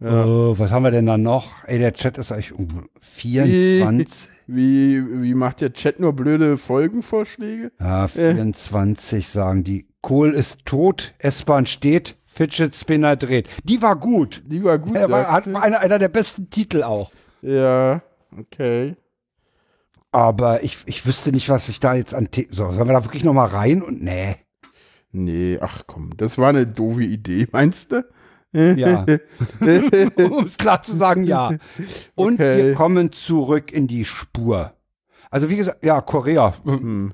[0.00, 1.64] Oh, was haben wir denn da noch?
[1.66, 4.28] Ey, der Chat ist eigentlich um 24.
[4.46, 7.72] Wie, wie macht der Chat nur blöde Folgenvorschläge?
[7.80, 9.86] Ja, 24 sagen die.
[10.02, 13.48] Kohl ist tot, S-Bahn steht, Fidget Spinner dreht.
[13.62, 14.42] Die war gut.
[14.44, 14.96] Die war gut.
[14.96, 17.10] Er war, hat einer, einer der besten Titel auch.
[17.40, 18.02] ja,
[18.38, 18.96] okay.
[20.12, 22.28] Aber ich, ich wüsste nicht, was ich da jetzt an.
[22.32, 23.82] The so, sollen wir da wirklich noch mal rein?
[23.82, 24.36] Und nee.
[25.10, 28.04] Nee, ach komm, das war eine doofe Idee, meinst du?
[28.54, 29.04] Ja.
[30.30, 31.50] um es klar zu sagen, ja.
[32.14, 32.58] Und Okay.
[32.68, 34.72] wir kommen zurück in die Spur.
[35.30, 36.54] Also wie gesagt, ja, Korea.
[36.64, 37.12] Hm.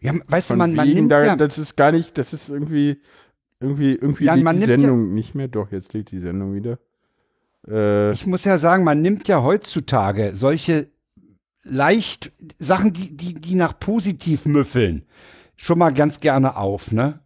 [0.00, 2.32] Ja, weißt du, Von man, man wegen, nimmt da, ja, das ist gar nicht, das
[2.32, 3.00] ist irgendwie,
[3.60, 5.48] irgendwie, irgendwie Ja, man die nimmt ja- Sendung nicht mehr.
[5.48, 6.78] Doch, jetzt lädt die Sendung wieder.
[7.68, 10.88] Äh, ich muss ja sagen, man nimmt ja heutzutage solche
[11.62, 15.04] leicht Sachen, die, die, die nach positiv müffeln,
[15.56, 17.20] schon mal ganz gerne auf, ne?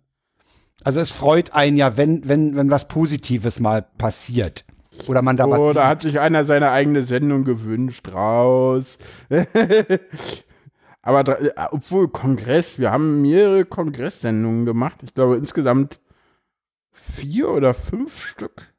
[0.84, 4.64] Also es freut einen ja, wenn, wenn, wenn was Positives mal passiert.
[5.06, 5.88] Oder man da oh, was da sieht.
[5.88, 8.98] hat sich einer seine eigene Sendung gewünscht, raus.
[11.02, 15.02] Aber äh, obwohl Kongress, wir haben mehrere Kongresssendungen gemacht.
[15.02, 16.00] Ich glaube insgesamt
[16.92, 18.69] vier oder fünf Stück.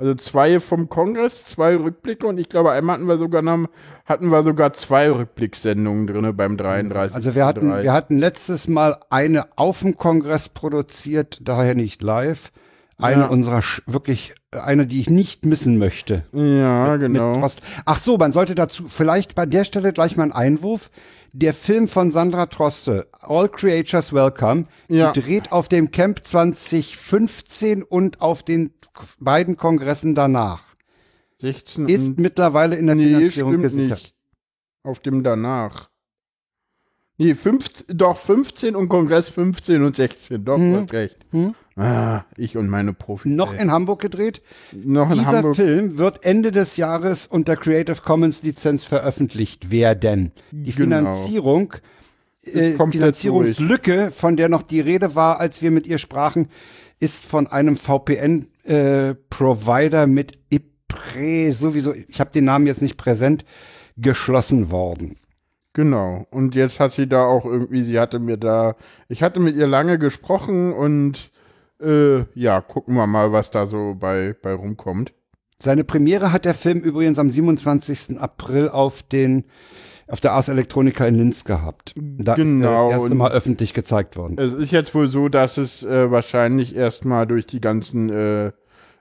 [0.00, 3.68] Also zwei vom Kongress, zwei Rückblicke und ich glaube, einmal hatten wir sogar noch,
[4.06, 7.14] hatten wir sogar zwei Rückblickssendungen drin beim 33.
[7.14, 12.50] Also wir hatten, wir hatten letztes Mal eine auf dem Kongress produziert, daher nicht live.
[12.96, 13.26] Eine Ja.
[13.28, 16.24] unserer wirklich eine, die ich nicht missen möchte.
[16.32, 17.46] ja, Mit genau.
[17.84, 20.90] Ach so, man sollte dazu vielleicht bei der Stelle gleich mal einen Einwurf.
[21.32, 25.12] Der Film von Sandra Troste, All Creatures Welcome, Ja.
[25.12, 28.72] gedreht auf dem Camp 2015 und auf den
[29.20, 30.74] beiden Kongressen danach.
[31.38, 33.90] 16 Ist mittlerweile in der Nee, Finanzierung gesichert.
[34.02, 34.14] nicht.
[34.82, 35.88] Auf dem danach.
[37.16, 40.44] Nee, 15, doch 15 und Kongress 15 und 16.
[40.44, 41.18] Doch, du hast recht.
[41.80, 43.30] Ah, ich und meine Profis.
[43.30, 43.36] Hm?
[43.36, 43.62] Noch ey.
[43.62, 44.42] in Hamburg gedreht.
[44.72, 45.56] noch in Dieser Hamburg.
[45.56, 50.32] Film wird Ende des Jahres unter Creative Commons Lizenz veröffentlicht werden.
[50.50, 50.96] Die Genau.
[50.96, 51.74] Finanzierung,
[52.44, 56.48] äh, Finanzierungslücke, von der noch die Rede war, als wir mit ihr sprachen,
[56.98, 57.76] ist von einem
[58.64, 63.44] VPN-Provider mit IPRE sowieso, ich habe den Namen jetzt nicht präsent,
[63.96, 65.16] geschlossen worden.
[65.72, 66.26] Genau.
[66.30, 68.74] Und jetzt hat sie da auch irgendwie, sie hatte mir da,
[69.08, 71.30] ich hatte mit ihr lange gesprochen und
[71.80, 75.12] äh, ja, gucken wir mal, was da so bei, bei rumkommt.
[75.62, 78.18] Seine Premiere hat der Film übrigens am 27.
[78.18, 79.44] April auf den
[80.08, 81.94] auf der Ars Electronica in Linz gehabt.
[81.96, 84.38] Da Genau, ist das erste Mal öffentlich gezeigt worden.
[84.38, 88.50] Es ist jetzt wohl so, dass es äh, wahrscheinlich erstmal durch die ganzen äh,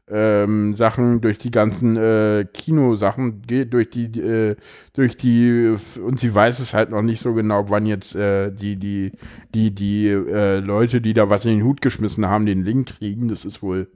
[0.09, 4.55] ähm, Sachen, durch die ganzen äh, Kinosachen geht, durch die, äh,
[4.93, 8.77] durch die, und sie weiß es halt noch nicht so genau, wann jetzt äh, die,
[8.77, 9.11] die,
[9.53, 13.27] die, die äh, Leute, die da was in den Hut geschmissen haben, den Link kriegen.
[13.27, 13.87] Das ist wohl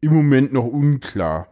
[0.00, 1.48] im Moment noch unklar.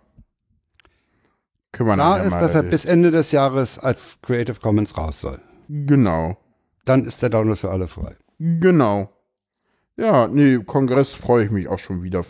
[1.73, 5.41] Können wir Klar ist, dass er bis Ende des Jahres als Creative Commons raus soll.
[5.69, 6.39] Genau.
[6.85, 8.17] Dann ist der Download für alle frei.
[8.39, 9.11] Genau.
[9.97, 12.23] Ja, nee, Kongress freue ich mich auch schon wieder.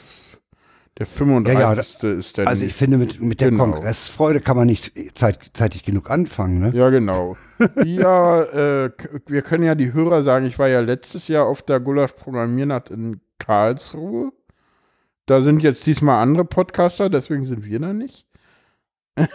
[0.99, 1.61] Der 35.
[1.61, 2.47] Ja, ja, ist dann.
[2.47, 3.65] Also ich finde, mit, mit der Genau.
[3.65, 6.59] Kongressfreude kann man nicht zeit, zeitig genug anfangen.
[6.59, 6.71] Ne?
[6.75, 7.37] ja, genau.
[7.85, 8.91] ja, äh,
[9.27, 12.89] wir können ja die Hörer sagen, ich war ja letztes Jahr auf der Gulasch Programmiernacht
[12.91, 14.33] in Karlsruhe.
[15.27, 18.27] Da sind jetzt diesmal andere Podcaster, deswegen sind wir da nicht.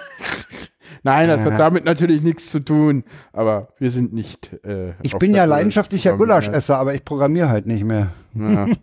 [1.03, 1.57] Nein, das hat Ja.
[1.57, 4.53] damit natürlich nichts zu tun, aber wir sind nicht.
[4.65, 6.17] Äh, Ich bin der ja leidenschaftlicher.
[6.17, 8.09] Gulaschesser, aber ich programmiere halt nicht mehr.
[8.33, 8.67] Ja.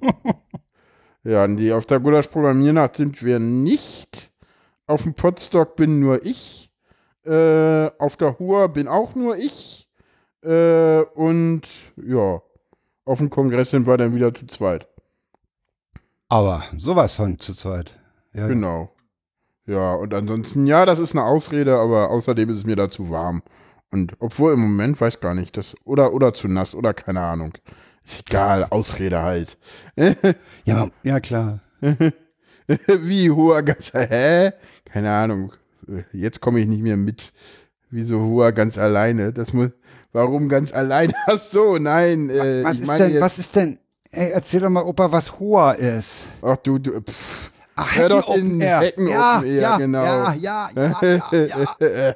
[1.24, 4.30] ja, nee, auf der Gulasch Programmiernacht sind wir nicht.
[4.86, 6.70] Auf dem Podstock bin nur ich.
[7.24, 9.88] Äh, auf der Hua bin auch nur ich.
[10.42, 11.62] Äh, und
[11.96, 12.40] ja,
[13.04, 14.88] auf dem Kongress sind wir dann wieder zu zweit.
[16.28, 17.92] Aber sowas von zu zweit.
[18.32, 18.90] Ja, Genau.
[19.66, 23.10] Ja, und ansonsten, ja, das ist eine Ausrede, aber außerdem ist es mir da zu
[23.10, 23.42] warm.
[23.90, 27.52] Und obwohl im Moment weiß gar nicht, das oder oder zu nass oder keine Ahnung.
[28.26, 29.58] Egal, Ausrede halt.
[30.64, 31.60] ja, ja klar.
[32.86, 34.52] Wie hoher ganz, hä?
[34.84, 35.52] Keine Ahnung.
[36.12, 37.32] Jetzt komme ich nicht mehr mit.
[37.90, 39.32] Wieso hoher ganz alleine?
[39.32, 39.70] Das muss,
[40.12, 41.12] warum ganz alleine?
[41.26, 42.28] Ach so, nein.
[42.30, 43.78] Äh, Was ist denn, jetzt, was ist denn,
[44.10, 46.26] ey, erzähl doch mal, Opa, was Hoa ist.
[46.42, 47.50] ach du, du pff.
[47.76, 48.80] Ach, Hör doch den Air.
[48.80, 50.04] Hacken ja, Open Air, ja, genau.
[50.04, 51.00] Ja, ja, ja,
[51.32, 52.14] ja, ja.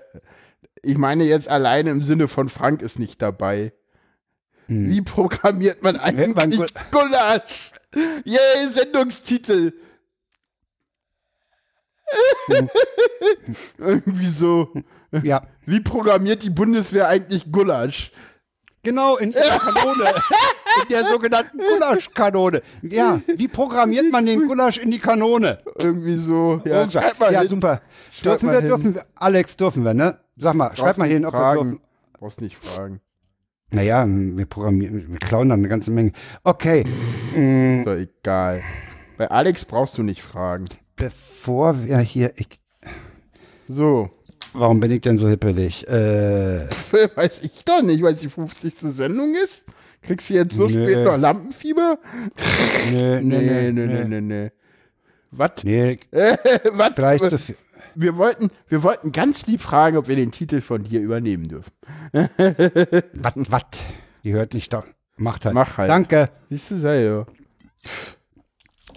[0.82, 3.72] Ich meine jetzt alleine im Sinne von Frank ist nicht dabei.
[4.90, 6.50] Wie programmiert man eigentlich man
[6.90, 7.72] Gulasch?
[8.24, 9.72] Yay, Sendungstitel.
[13.78, 14.72] Irgendwie so.
[15.22, 15.42] ja.
[15.66, 18.12] Wie programmiert die Bundeswehr eigentlich Gulasch?
[18.82, 20.04] Genau, in ihrer Kanone.
[20.84, 22.62] In der sogenannten Gulaschkanone.
[22.80, 25.58] Ja, wie programmiert man den Gulasch in die Kanone?
[25.78, 26.62] Irgendwie so.
[26.64, 27.48] Ja, schreib mal ja hin.
[27.48, 27.82] super.
[28.10, 28.68] Schreib Dürfen wir, hin.
[28.68, 30.18] dürfen wir, Alex, dürfen wir, ne?
[30.38, 31.70] Sag mal, schreib mal hin, ob wir fragen.
[31.72, 31.80] dürfen.
[32.18, 33.02] Brauchst nicht fragen.
[33.72, 36.12] Naja, wir programmieren, wir klauen dann eine ganze Menge.
[36.44, 36.84] Okay,
[37.34, 38.62] mm, Ist doch egal.
[39.16, 40.66] Bei Alex brauchst du nicht fragen.
[40.96, 42.60] bevor wir hier, ich,
[43.68, 44.10] So.
[44.52, 45.86] warum bin ich denn so hippelig?
[45.88, 46.66] Äh,
[47.16, 48.74] Weiß ich doch nicht, weil es die 50.
[48.90, 49.64] Sendung ist.
[50.02, 50.70] Kriegst du jetzt so Nö.
[50.84, 51.98] spät noch Lampenfieber?
[52.90, 54.50] nö, Nee, nö, nee, nee, nee, nee.
[55.30, 55.52] Was?
[55.64, 55.98] Nee,
[56.72, 56.90] Was?
[56.94, 57.56] vielleicht zu viel.
[57.94, 61.72] Wir wollten, wir wollten ganz lieb fragen, ob wir den Titel von dir übernehmen dürfen.
[63.14, 63.62] Was, was?
[64.24, 64.84] Die hört nicht doch.
[65.16, 65.54] Macht halt.
[65.54, 65.90] Mach halt.
[65.90, 66.30] Danke.
[66.50, 67.26] Siehst du, sei ja.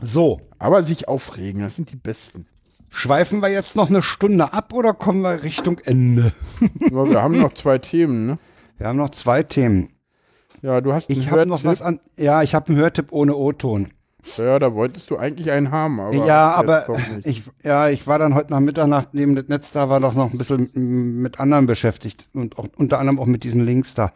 [0.01, 2.45] So, Aber sich aufregen, das sind die Besten.
[2.89, 6.31] schweifen wir jetzt noch eine Stunde ab oder kommen wir Richtung Ende?
[6.79, 8.37] Wir haben noch zwei Themen, ne?
[8.77, 9.89] Wir haben noch zwei Themen.
[10.61, 11.71] Ja, du hast Ich einen habe noch Hörtipp.
[11.71, 11.99] was an.
[12.17, 13.89] Ja, ich habe einen Hörtipp ohne O-Ton.
[14.37, 16.25] Ja, da wolltest du eigentlich einen haben, aber.
[16.25, 16.87] ja, aber
[17.23, 20.31] ich, ja, ich war dann heute nach Mitternacht neben das Netz da, war doch noch
[20.31, 20.69] ein bisschen
[21.21, 24.11] mit anderen beschäftigt und auch, unter anderem auch mit diesen Links da.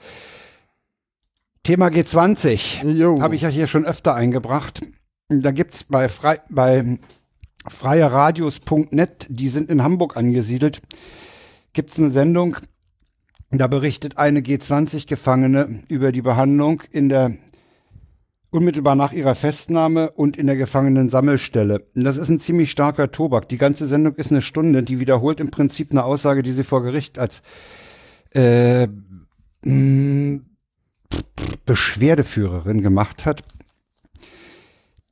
[1.64, 3.22] Thema G20 Jo.
[3.22, 4.82] habe ich ja hier schon öfter eingebracht.
[5.30, 6.98] Da gibt's bei, frei, bei
[7.68, 10.82] freieradios.net, die sind in Hamburg angesiedelt,
[11.74, 12.58] gibt's eine Sendung,
[13.52, 17.36] da berichtet eine G20-Gefangene über die Behandlung in der
[18.52, 21.86] unmittelbar nach ihrer Festnahme und in der Gefangenen-Sammelstelle.
[21.94, 23.48] Das ist ein ziemlich starker Tobak.
[23.50, 26.84] Die ganze Sendung ist eine Stunde, die wiederholt im Prinzip eine Aussage, die sie vor
[26.84, 27.44] Gericht als
[28.34, 28.88] äh,
[29.64, 30.42] mh,
[31.66, 33.44] Beschwerdeführerin gemacht hat.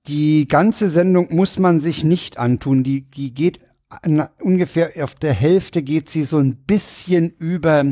[0.07, 2.83] Die ganze Sendung muss man sich nicht antun.
[2.83, 3.59] Die, die geht
[3.89, 7.83] an, ungefähr auf der Hälfte geht sie so ein bisschen über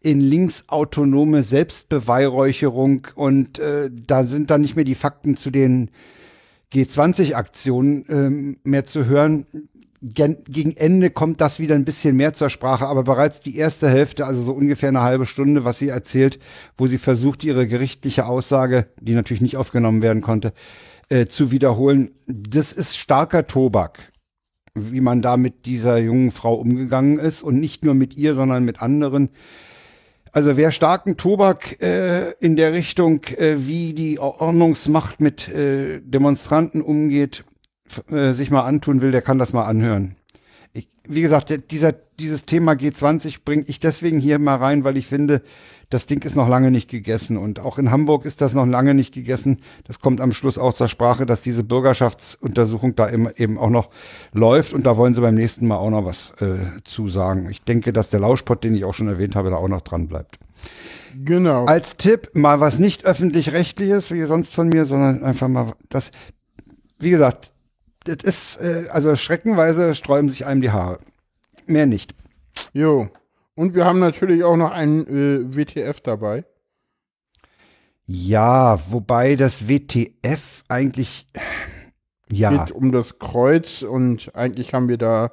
[0.00, 5.90] in linksautonome Selbstbeweihräucherung und äh, da sind dann nicht mehr die Fakten zu den
[6.72, 9.46] G20-Aktionen ähm, mehr zu hören.
[10.02, 13.90] Gen gegen Ende kommt das wieder ein bisschen mehr zur Sprache, aber bereits die erste
[13.90, 16.38] Hälfte, also so ungefähr eine halbe Stunde, was sie erzählt,
[16.78, 20.54] wo sie versucht, ihre gerichtliche Aussage, die natürlich nicht aufgenommen werden konnte,
[21.10, 24.10] äh, zu wiederholen, das ist starker Tobak,
[24.74, 28.64] wie man da mit dieser jungen Frau umgegangen ist und nicht nur mit ihr, sondern
[28.64, 29.28] mit anderen.
[30.32, 36.82] Also wer starken Tobak äh, in der Richtung, äh, wie die Ordnungsmacht mit äh, Demonstranten
[36.82, 37.44] umgeht,
[38.10, 40.16] äh, sich mal antun will, der kann das mal anhören.
[41.08, 45.42] Wie gesagt, dieser, dieses Thema G20 bringe ich deswegen hier mal rein, weil ich finde,
[45.90, 47.36] das Ding ist noch lange nicht gegessen.
[47.36, 49.60] Und auch in Hamburg ist das noch lange nicht gegessen.
[49.84, 53.88] Das kommt am Schluss auch zur Sprache, dass diese Bürgerschaftsuntersuchung da eben, eben auch noch
[54.32, 54.72] läuft.
[54.72, 57.50] Und da wollen sie beim nächsten Mal auch noch was äh, zu sagen.
[57.50, 60.06] Ich denke, dass der Lauschpott, den ich auch schon erwähnt habe, da auch noch dran
[60.06, 60.38] bleibt.
[61.24, 61.64] Genau.
[61.64, 66.12] Als Tipp mal was nicht öffentlich-rechtliches, wie sonst von mir, sondern einfach mal das,
[67.00, 67.52] wie gesagt,
[68.16, 70.98] das ist, äh, also schreckenweise sträuben sich einem die Haare.
[71.66, 72.14] Mehr nicht.
[72.72, 73.08] Jo.
[73.54, 76.44] Und wir haben natürlich auch noch einen äh, WTF dabei.
[78.06, 81.26] Ja, wobei das WTF eigentlich,
[82.32, 85.30] ja, Geht um das Kreuz und eigentlich haben wir da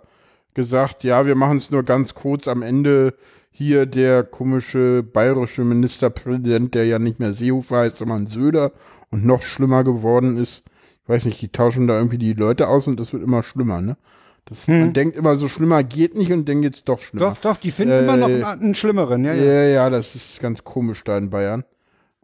[0.53, 3.15] gesagt, ja, wir machen es nur ganz kurz am Ende.
[3.49, 8.71] Hier der komische bayerische Ministerpräsident, der ja nicht mehr Seehofer heißt, sondern Söder
[9.09, 10.63] und noch schlimmer geworden ist.
[11.07, 13.79] Ich weiß nicht, die tauschen da irgendwie die Leute aus und das wird immer schlimmer,
[13.79, 13.95] ne?
[14.43, 17.29] Das, Man denkt immer, so schlimmer geht nicht und dann geht's doch schlimmer.
[17.31, 19.63] doch, doch, die finden Äh, immer noch einen, einen schlimmeren, ja, Ja, ja.
[19.63, 21.63] ja, das ist ganz komisch da in Bayern.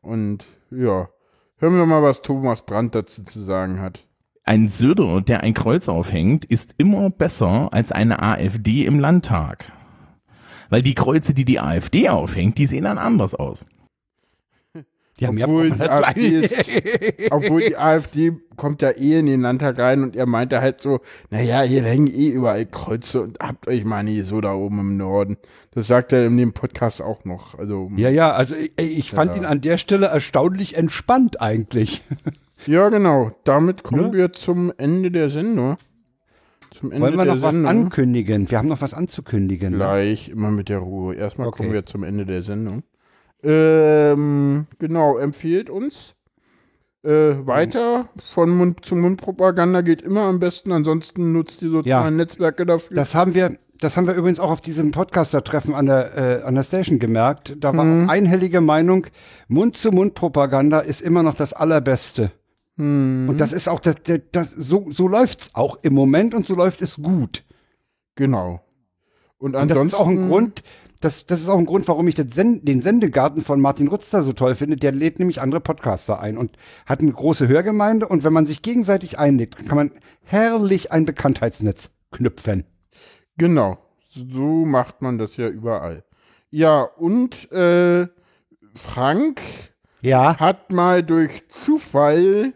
[0.02, 1.08] Und ja,
[1.58, 4.06] hören wir mal, was Thomas Brandt dazu zu sagen hat.
[4.44, 9.72] Ein Söder, der ein Kreuz aufhängt, ist immer besser als eine AfD im Landtag.
[10.70, 13.64] Weil die Kreuze, die die AfD aufhängt, die sehen dann anders aus.
[15.20, 16.56] Die haben ja Obwohl die, AfD ist,
[17.32, 21.02] obwohl die AfD kommt ja eh in den Landtag rein und er meinte halt so,
[21.30, 24.98] naja, hier hängen eh überall Kreuze und habt euch mal nicht so da oben im
[24.98, 25.38] Norden.
[25.72, 27.58] Das sagt er in dem Podcast auch noch.
[27.60, 32.02] Also, ja, ja, also ich, ich fand ihn an der Stelle erstaunlich entspannt eigentlich.
[32.66, 33.32] ja, genau.
[33.44, 34.14] Damit kommen Ne?
[34.14, 35.76] wir zum Ende der Sendung.
[36.72, 37.70] Zum Ende Wollen wir noch was Sendung.
[37.70, 38.50] ankündigen?
[38.50, 39.74] Wir haben noch was anzukündigen.
[39.74, 39.78] ne?
[39.78, 41.14] Gleich, immer mit der Ruhe.
[41.14, 41.58] Erstmal Okay.
[41.58, 42.82] kommen wir zum Ende der Sendung.
[43.44, 46.16] Ähm, genau, empfiehlt uns.
[47.04, 50.72] Äh, weiter von Mund zu Mund Propaganda geht immer am besten.
[50.72, 52.96] Ansonsten nutzt die sozialen Netzwerke dafür.
[52.96, 56.56] Das haben wir, das haben wir übrigens auch auf diesem Podcaster-Treffen an der, äh, an
[56.56, 57.58] der Station gemerkt.
[57.60, 59.08] Da war auch einhellige Meinung,
[59.50, 62.32] Mund-zu-Mund-Propaganda ist immer noch das Allerbeste.
[62.76, 66.56] Und das ist auch, das, das, das, so, so läuft's auch im Moment und so
[66.56, 67.44] läuft es gut.
[68.16, 68.62] genau.
[69.38, 70.64] Und Und das ansonsten ist auch ein Grund,
[71.04, 74.24] Das, das ist auch ein Grund, warum ich das Sen den Sendegarten von Martin Rutzler
[74.24, 74.78] so toll finde.
[74.78, 76.56] Der lädt nämlich andere Podcaster ein und
[76.86, 78.08] hat eine große Hörgemeinde.
[78.08, 79.92] Und wenn man sich gegenseitig einlädt, kann man
[80.24, 82.64] herrlich ein Bekanntheitsnetz knüpfen.
[83.38, 83.78] Genau.
[84.08, 86.04] So macht man das ja überall.
[86.52, 88.08] Ja, und äh,
[88.76, 89.42] Frank
[90.02, 92.54] Ja, hat mal durch Zufall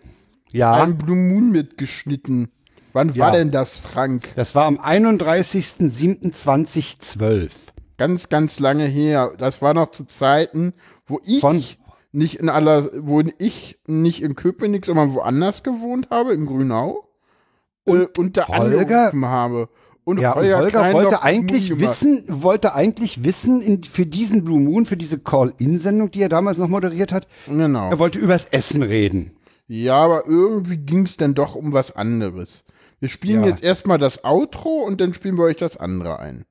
[0.51, 0.83] ja.
[0.83, 2.49] ein Blue Moon mitgeschnitten.
[2.93, 3.39] Wann war Ja.
[3.39, 4.29] denn das, Frank?
[4.35, 7.49] Das war am 31.07.2012.
[7.97, 9.33] Ganz, ganz lange her.
[9.37, 10.73] Das war noch zu Zeiten,
[11.07, 11.63] wo ich Von-
[12.11, 17.03] nicht in aller, wo ich nicht in Köpenick, sondern woanders gewohnt habe, in Grünau.
[17.85, 19.69] Und, und da Holger- habe.
[20.03, 24.85] Und Ja, und Holger wollte eigentlich wissen, wollte eigentlich wissen, in, für diesen Blue Moon,
[24.85, 27.89] für diese Call-In-Sendung, die er damals noch moderiert hat, Genau.
[27.89, 29.31] er wollte übers Essen reden.
[29.67, 32.63] Ja, aber irgendwie ging es dann doch um was anderes.
[33.01, 33.49] Wir spielen Ja.
[33.49, 36.45] jetzt erstmal das Outro und dann spielen wir euch das andere ein.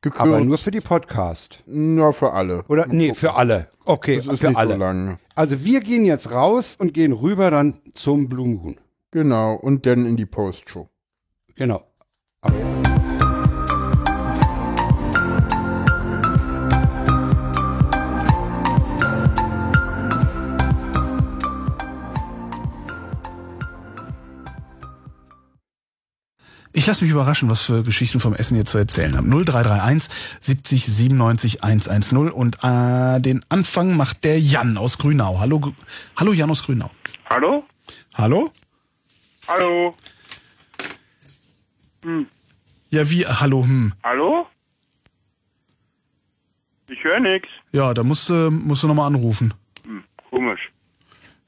[0.00, 0.20] Gekürzt.
[0.20, 1.62] Aber nur für die Podcast.
[1.66, 2.64] Nur für alle.
[2.68, 2.86] Oder?
[2.86, 3.68] Nee, für alle.
[3.84, 4.78] Okay, für alle.
[4.78, 5.16] so.
[5.34, 8.76] Also wir gehen jetzt raus und gehen rüber dann zum Blue Moon.
[9.10, 10.88] Genau, und dann in die Postshow.
[11.54, 11.82] Genau.
[12.42, 12.75] Aber
[26.76, 29.26] Ich lasse mich überraschen, was für Geschichten vom Essen ihr zu erzählen habt.
[29.26, 35.38] 0331 70 97 110 und äh, den Anfang macht der Jan aus Grünau.
[35.40, 35.72] Hallo,
[36.16, 36.90] hallo Jan aus Grünau.
[37.30, 37.64] Hallo?
[38.12, 38.50] Hallo?
[39.48, 39.96] Hallo?
[42.90, 43.24] Ja, wie?
[43.24, 43.94] Hallo, hm.
[44.04, 44.46] Hallo?
[46.90, 47.48] Ich höre nichts.
[47.72, 49.54] Ja, da musst, du musst du nochmal anrufen.
[50.28, 50.70] Komisch.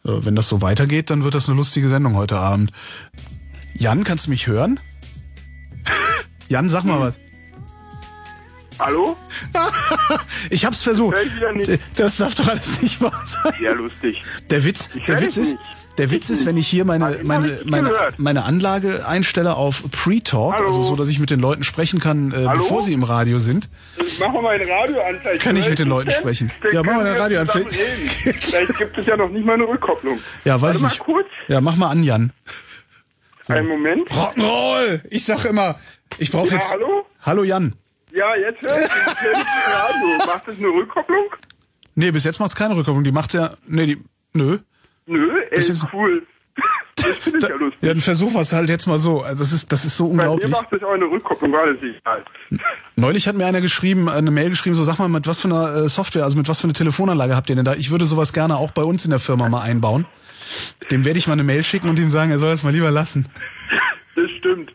[0.06, 2.72] Äh, Wenn das so weitergeht, dann wird das eine lustige Sendung heute Abend.
[3.74, 4.80] Jan, kannst du mich hören?
[6.48, 7.18] Jan, sag mal was.
[8.78, 9.16] Hallo?
[10.50, 11.16] Ich hab's versucht.
[11.58, 11.78] Ich.
[11.96, 13.52] Das darf doch alles nicht wahr sein.
[13.60, 14.22] Ja, lustig.
[14.50, 15.58] Der Witz, Ich der Witz ist,
[15.98, 20.54] der Witz ist, wenn ich hier meine, meine, ich meine, meine Anlage einstelle auf Pre-Talk,
[20.54, 23.68] also so, dass ich mit den Leuten sprechen kann, äh, bevor sie im Radio sind.
[24.20, 25.18] Mach mal mein Radio an.
[25.20, 26.50] Vielleicht Kann ich mit den Leuten sprechen?
[26.72, 27.46] Ja, mach mal können dein wir Radio an.
[27.48, 30.18] zusammen Vielleicht- gibt es ja noch nicht mal eine Rückkopplung.
[30.44, 31.00] Ja, weiß ich mal nicht.
[31.00, 31.26] kurz.
[31.48, 32.32] Ja, mach mal an, Jan.
[33.48, 34.08] Einen Moment.
[34.10, 35.00] Rock'n'Roll!
[35.10, 35.78] Ich sag immer,
[36.18, 36.72] ich brauche Ja, jetzt.
[36.72, 37.06] hallo?
[37.22, 37.74] Hallo Jan.
[38.12, 38.84] Ja, jetzt hör ich.
[38.86, 40.26] Ich höre dich im Radio.
[40.26, 41.24] Macht das eine Rückkopplung?
[41.94, 43.04] Nee, bis jetzt macht's keine Rückkopplung.
[43.04, 43.54] Die macht's ja.
[43.66, 44.04] Nee, die.
[44.34, 44.58] Nö.
[45.06, 46.26] Nö, ey, cool.
[46.96, 47.78] Das finde ich ja lustig.
[47.80, 49.22] Ja, dann versuch was halt jetzt mal so.
[49.22, 50.50] Also das ist, das ist so Bei mir unglaublich.
[50.50, 52.24] macht das auch eine Rückkopplung, war das egal.
[52.96, 55.46] Neulich hat mir einer geschrieben, äh, eine Mail geschrieben, so sag mal, mit was für
[55.48, 57.74] einer äh, Software, also mit was für einer Telefonanlage habt ihr denn da?
[57.74, 60.06] Ich würde sowas gerne auch bei uns in der Firma mal einbauen.
[60.90, 62.90] Dem werde ich mal eine Mail schicken und ihm sagen, er soll das mal lieber
[62.90, 63.26] lassen.
[64.14, 64.72] Das stimmt.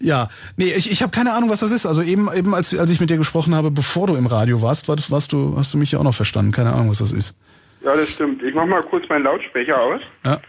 [0.00, 1.86] Ja, nee, ich, ich habe keine Ahnung, was das ist.
[1.86, 4.88] Also eben, eben als, als ich mit dir gesprochen habe, bevor du im Radio warst,
[4.88, 6.52] war das, warst du, hast du mich ja auch noch verstanden.
[6.52, 7.38] Keine Ahnung, was das ist.
[7.84, 8.42] Ja, das stimmt.
[8.42, 10.00] Ich mach mal kurz meinen Lautsprecher aus.
[10.24, 10.40] Ja.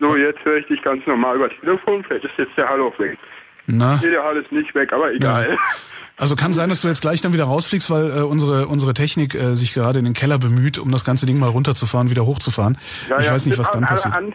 [0.00, 2.04] So, jetzt höre ich dich ganz normal über Telefon.
[2.04, 3.18] Vielleicht ist jetzt der Hall auch weg.
[3.66, 5.56] Na, Nee, der Hall ist nicht weg, aber egal.
[6.16, 9.34] also kann sein, dass du jetzt gleich dann wieder rausfliegst, weil äh, unsere unsere Technik
[9.34, 12.78] äh, sich gerade in den Keller bemüht, um das ganze Ding mal runterzufahren, wieder hochzufahren.
[13.08, 14.14] Ja, ich ja, weiß nicht, was dann passiert.
[14.14, 14.34] An,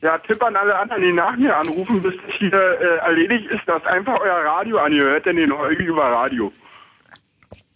[0.00, 3.62] ja, Tipp an alle anderen, die nach mir anrufen, bis das hier äh, erledigt ist,
[3.66, 6.52] dass einfach euer Radio angehört, denn den Holgi über Radio.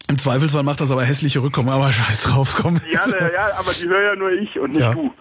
[0.08, 2.80] Im Zweifelsfall macht das aber hässliche Rückkommen, aber scheiß drauf, komm.
[2.92, 4.94] Ja, na, ja, aber die höre ja nur ich und nicht Ja.
[4.94, 5.12] du.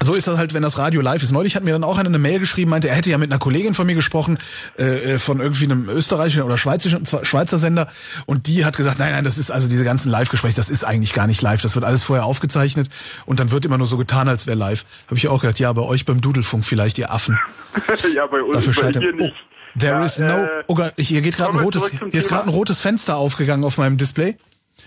[0.00, 1.32] So ist das halt, wenn das Radio live ist.
[1.32, 3.40] Neulich hat mir dann auch einer eine Mail geschrieben, meinte, er hätte ja mit einer
[3.40, 4.38] Kollegin von mir gesprochen,
[4.78, 7.88] äh, äh, von irgendwie einem österreichischen oder schweizerischen, Schweizer Sender.
[8.26, 11.14] Und die hat gesagt, nein, nein, das ist also diese ganzen Live-Gespräche, das ist eigentlich
[11.14, 11.60] gar nicht live.
[11.60, 12.88] Das wird alles vorher aufgezeichnet
[13.26, 14.84] und dann wird immer nur so getan, als wäre live.
[15.06, 17.40] Habe ich auch gedacht, ja, bei euch beim Dudelfunk vielleicht, ihr Affen.
[18.14, 19.34] ja, bei uns Dafür bei hier Oh, nicht.
[19.76, 20.44] There Ja, is no.
[20.44, 23.64] äh, Oh Gott, hier geht gerade ein rotes, hier ist gerade ein rotes Fenster aufgegangen
[23.64, 24.36] auf meinem Display.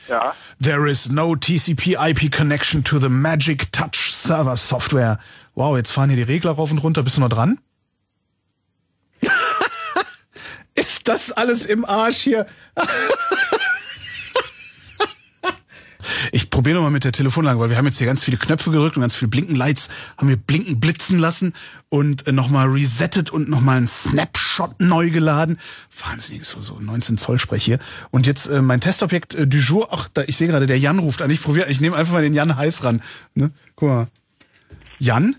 [0.08, 0.34] Ja.
[0.62, 5.20] There is no TCP/IP connection to the Magic Touch Server Software.
[5.56, 7.04] Wow, jetzt fahren hier die Regler rauf und runter.
[7.04, 7.60] Bist du noch dran?
[10.76, 12.46] ist das alles im Arsch hier?
[16.32, 18.96] Ich probiere nochmal mit der Telefonlage, weil wir haben jetzt hier ganz viele Knöpfe gedrückt
[18.98, 21.54] und ganz viele Blinkenlights haben wir blinken, blitzen lassen
[21.90, 25.58] und äh, nochmal resettet und nochmal einen Snapshot neu geladen.
[26.06, 27.80] Wahnsinnig, so, so 19 Zoll Sprech hier.
[28.12, 31.00] Und jetzt äh, mein Testobjekt äh, du jour, ach, da, ich sehe gerade, der Jan
[31.00, 31.30] ruft an.
[31.32, 33.02] Ich probiere, ich nehme einfach mal den Jan heiß ran.
[33.34, 33.52] Ne?
[33.76, 34.08] Guck mal.
[35.00, 35.36] Jan,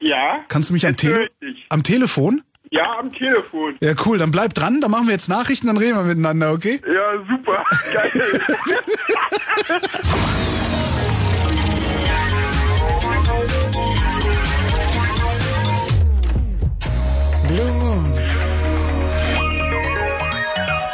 [0.00, 0.44] Ja.
[0.48, 1.28] kannst du mich am, Tele
[1.68, 2.42] am Telefon?
[2.70, 3.76] Ja, am Telefon.
[3.80, 6.80] Ja, cool, dann bleib dran, dann machen wir jetzt Nachrichten, dann reden wir miteinander, okay?
[6.86, 7.64] Ja, super.
[7.94, 8.10] Geil.
[17.48, 18.12] Blue Moon.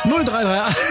[0.05, 0.84] 0331.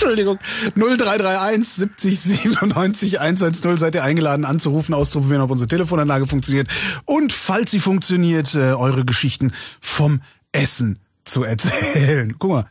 [0.00, 0.38] Entschuldigung.
[0.76, 6.68] 0331 70 97 110 seid ihr eingeladen anzurufen, auszuprobieren, ob unsere Telefonanlage funktioniert.
[7.04, 10.20] Und falls sie funktioniert, äh, eure Geschichten vom
[10.52, 12.36] Essen zu erzählen.
[12.38, 12.66] Guck mal.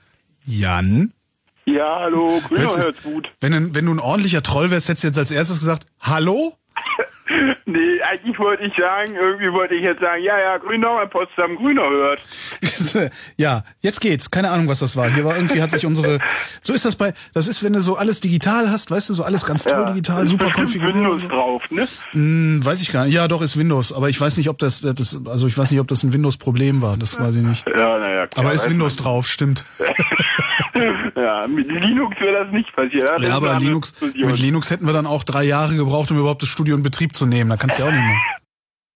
[0.45, 1.11] Jan?
[1.65, 3.27] Ja, hallo, Grüner hört's gut.
[3.41, 6.53] Wenn, du- wenn du ein ordentlicher Troll wärst, hättest du jetzt als erstes gesagt, Hallo?
[7.65, 11.55] Nee, eigentlich wollte ich sagen, irgendwie wollte ich jetzt sagen, ja, ja, Grünau, ein Potsdam
[11.55, 12.19] Grüner hört.
[13.37, 14.29] ja, jetzt geht's.
[14.29, 15.09] Keine Ahnung, was das war.
[15.09, 16.19] Hier war irgendwie hat sich unsere.
[16.61, 17.13] So ist das bei.
[17.33, 20.23] Das ist, wenn du so alles digital hast, weißt du, so alles ganz toll digital,
[20.23, 20.95] ist super konfiguriert.
[20.95, 21.87] Windows drauf, ne?
[22.11, 23.13] Hm, weiß ich gar nicht.
[23.13, 25.79] Ja, doch ist Windows, aber ich weiß nicht, ob das, das also ich weiß nicht,
[25.79, 26.95] ob das ein Windows-Problem war.
[26.97, 27.65] Das weiß ich nicht.
[27.67, 28.27] Ja, naja.
[28.35, 29.65] Aber ist Windows drauf, stimmt.
[31.15, 33.19] Ja, mit Linux wäre das nicht passiert.
[33.19, 36.49] Ja, aber Linux, mit Linux hätten wir dann auch drei Jahre gebraucht, um überhaupt das
[36.49, 37.49] Studio in Betrieb zu nehmen.
[37.49, 38.17] Da kannst du ja auch nicht mehr.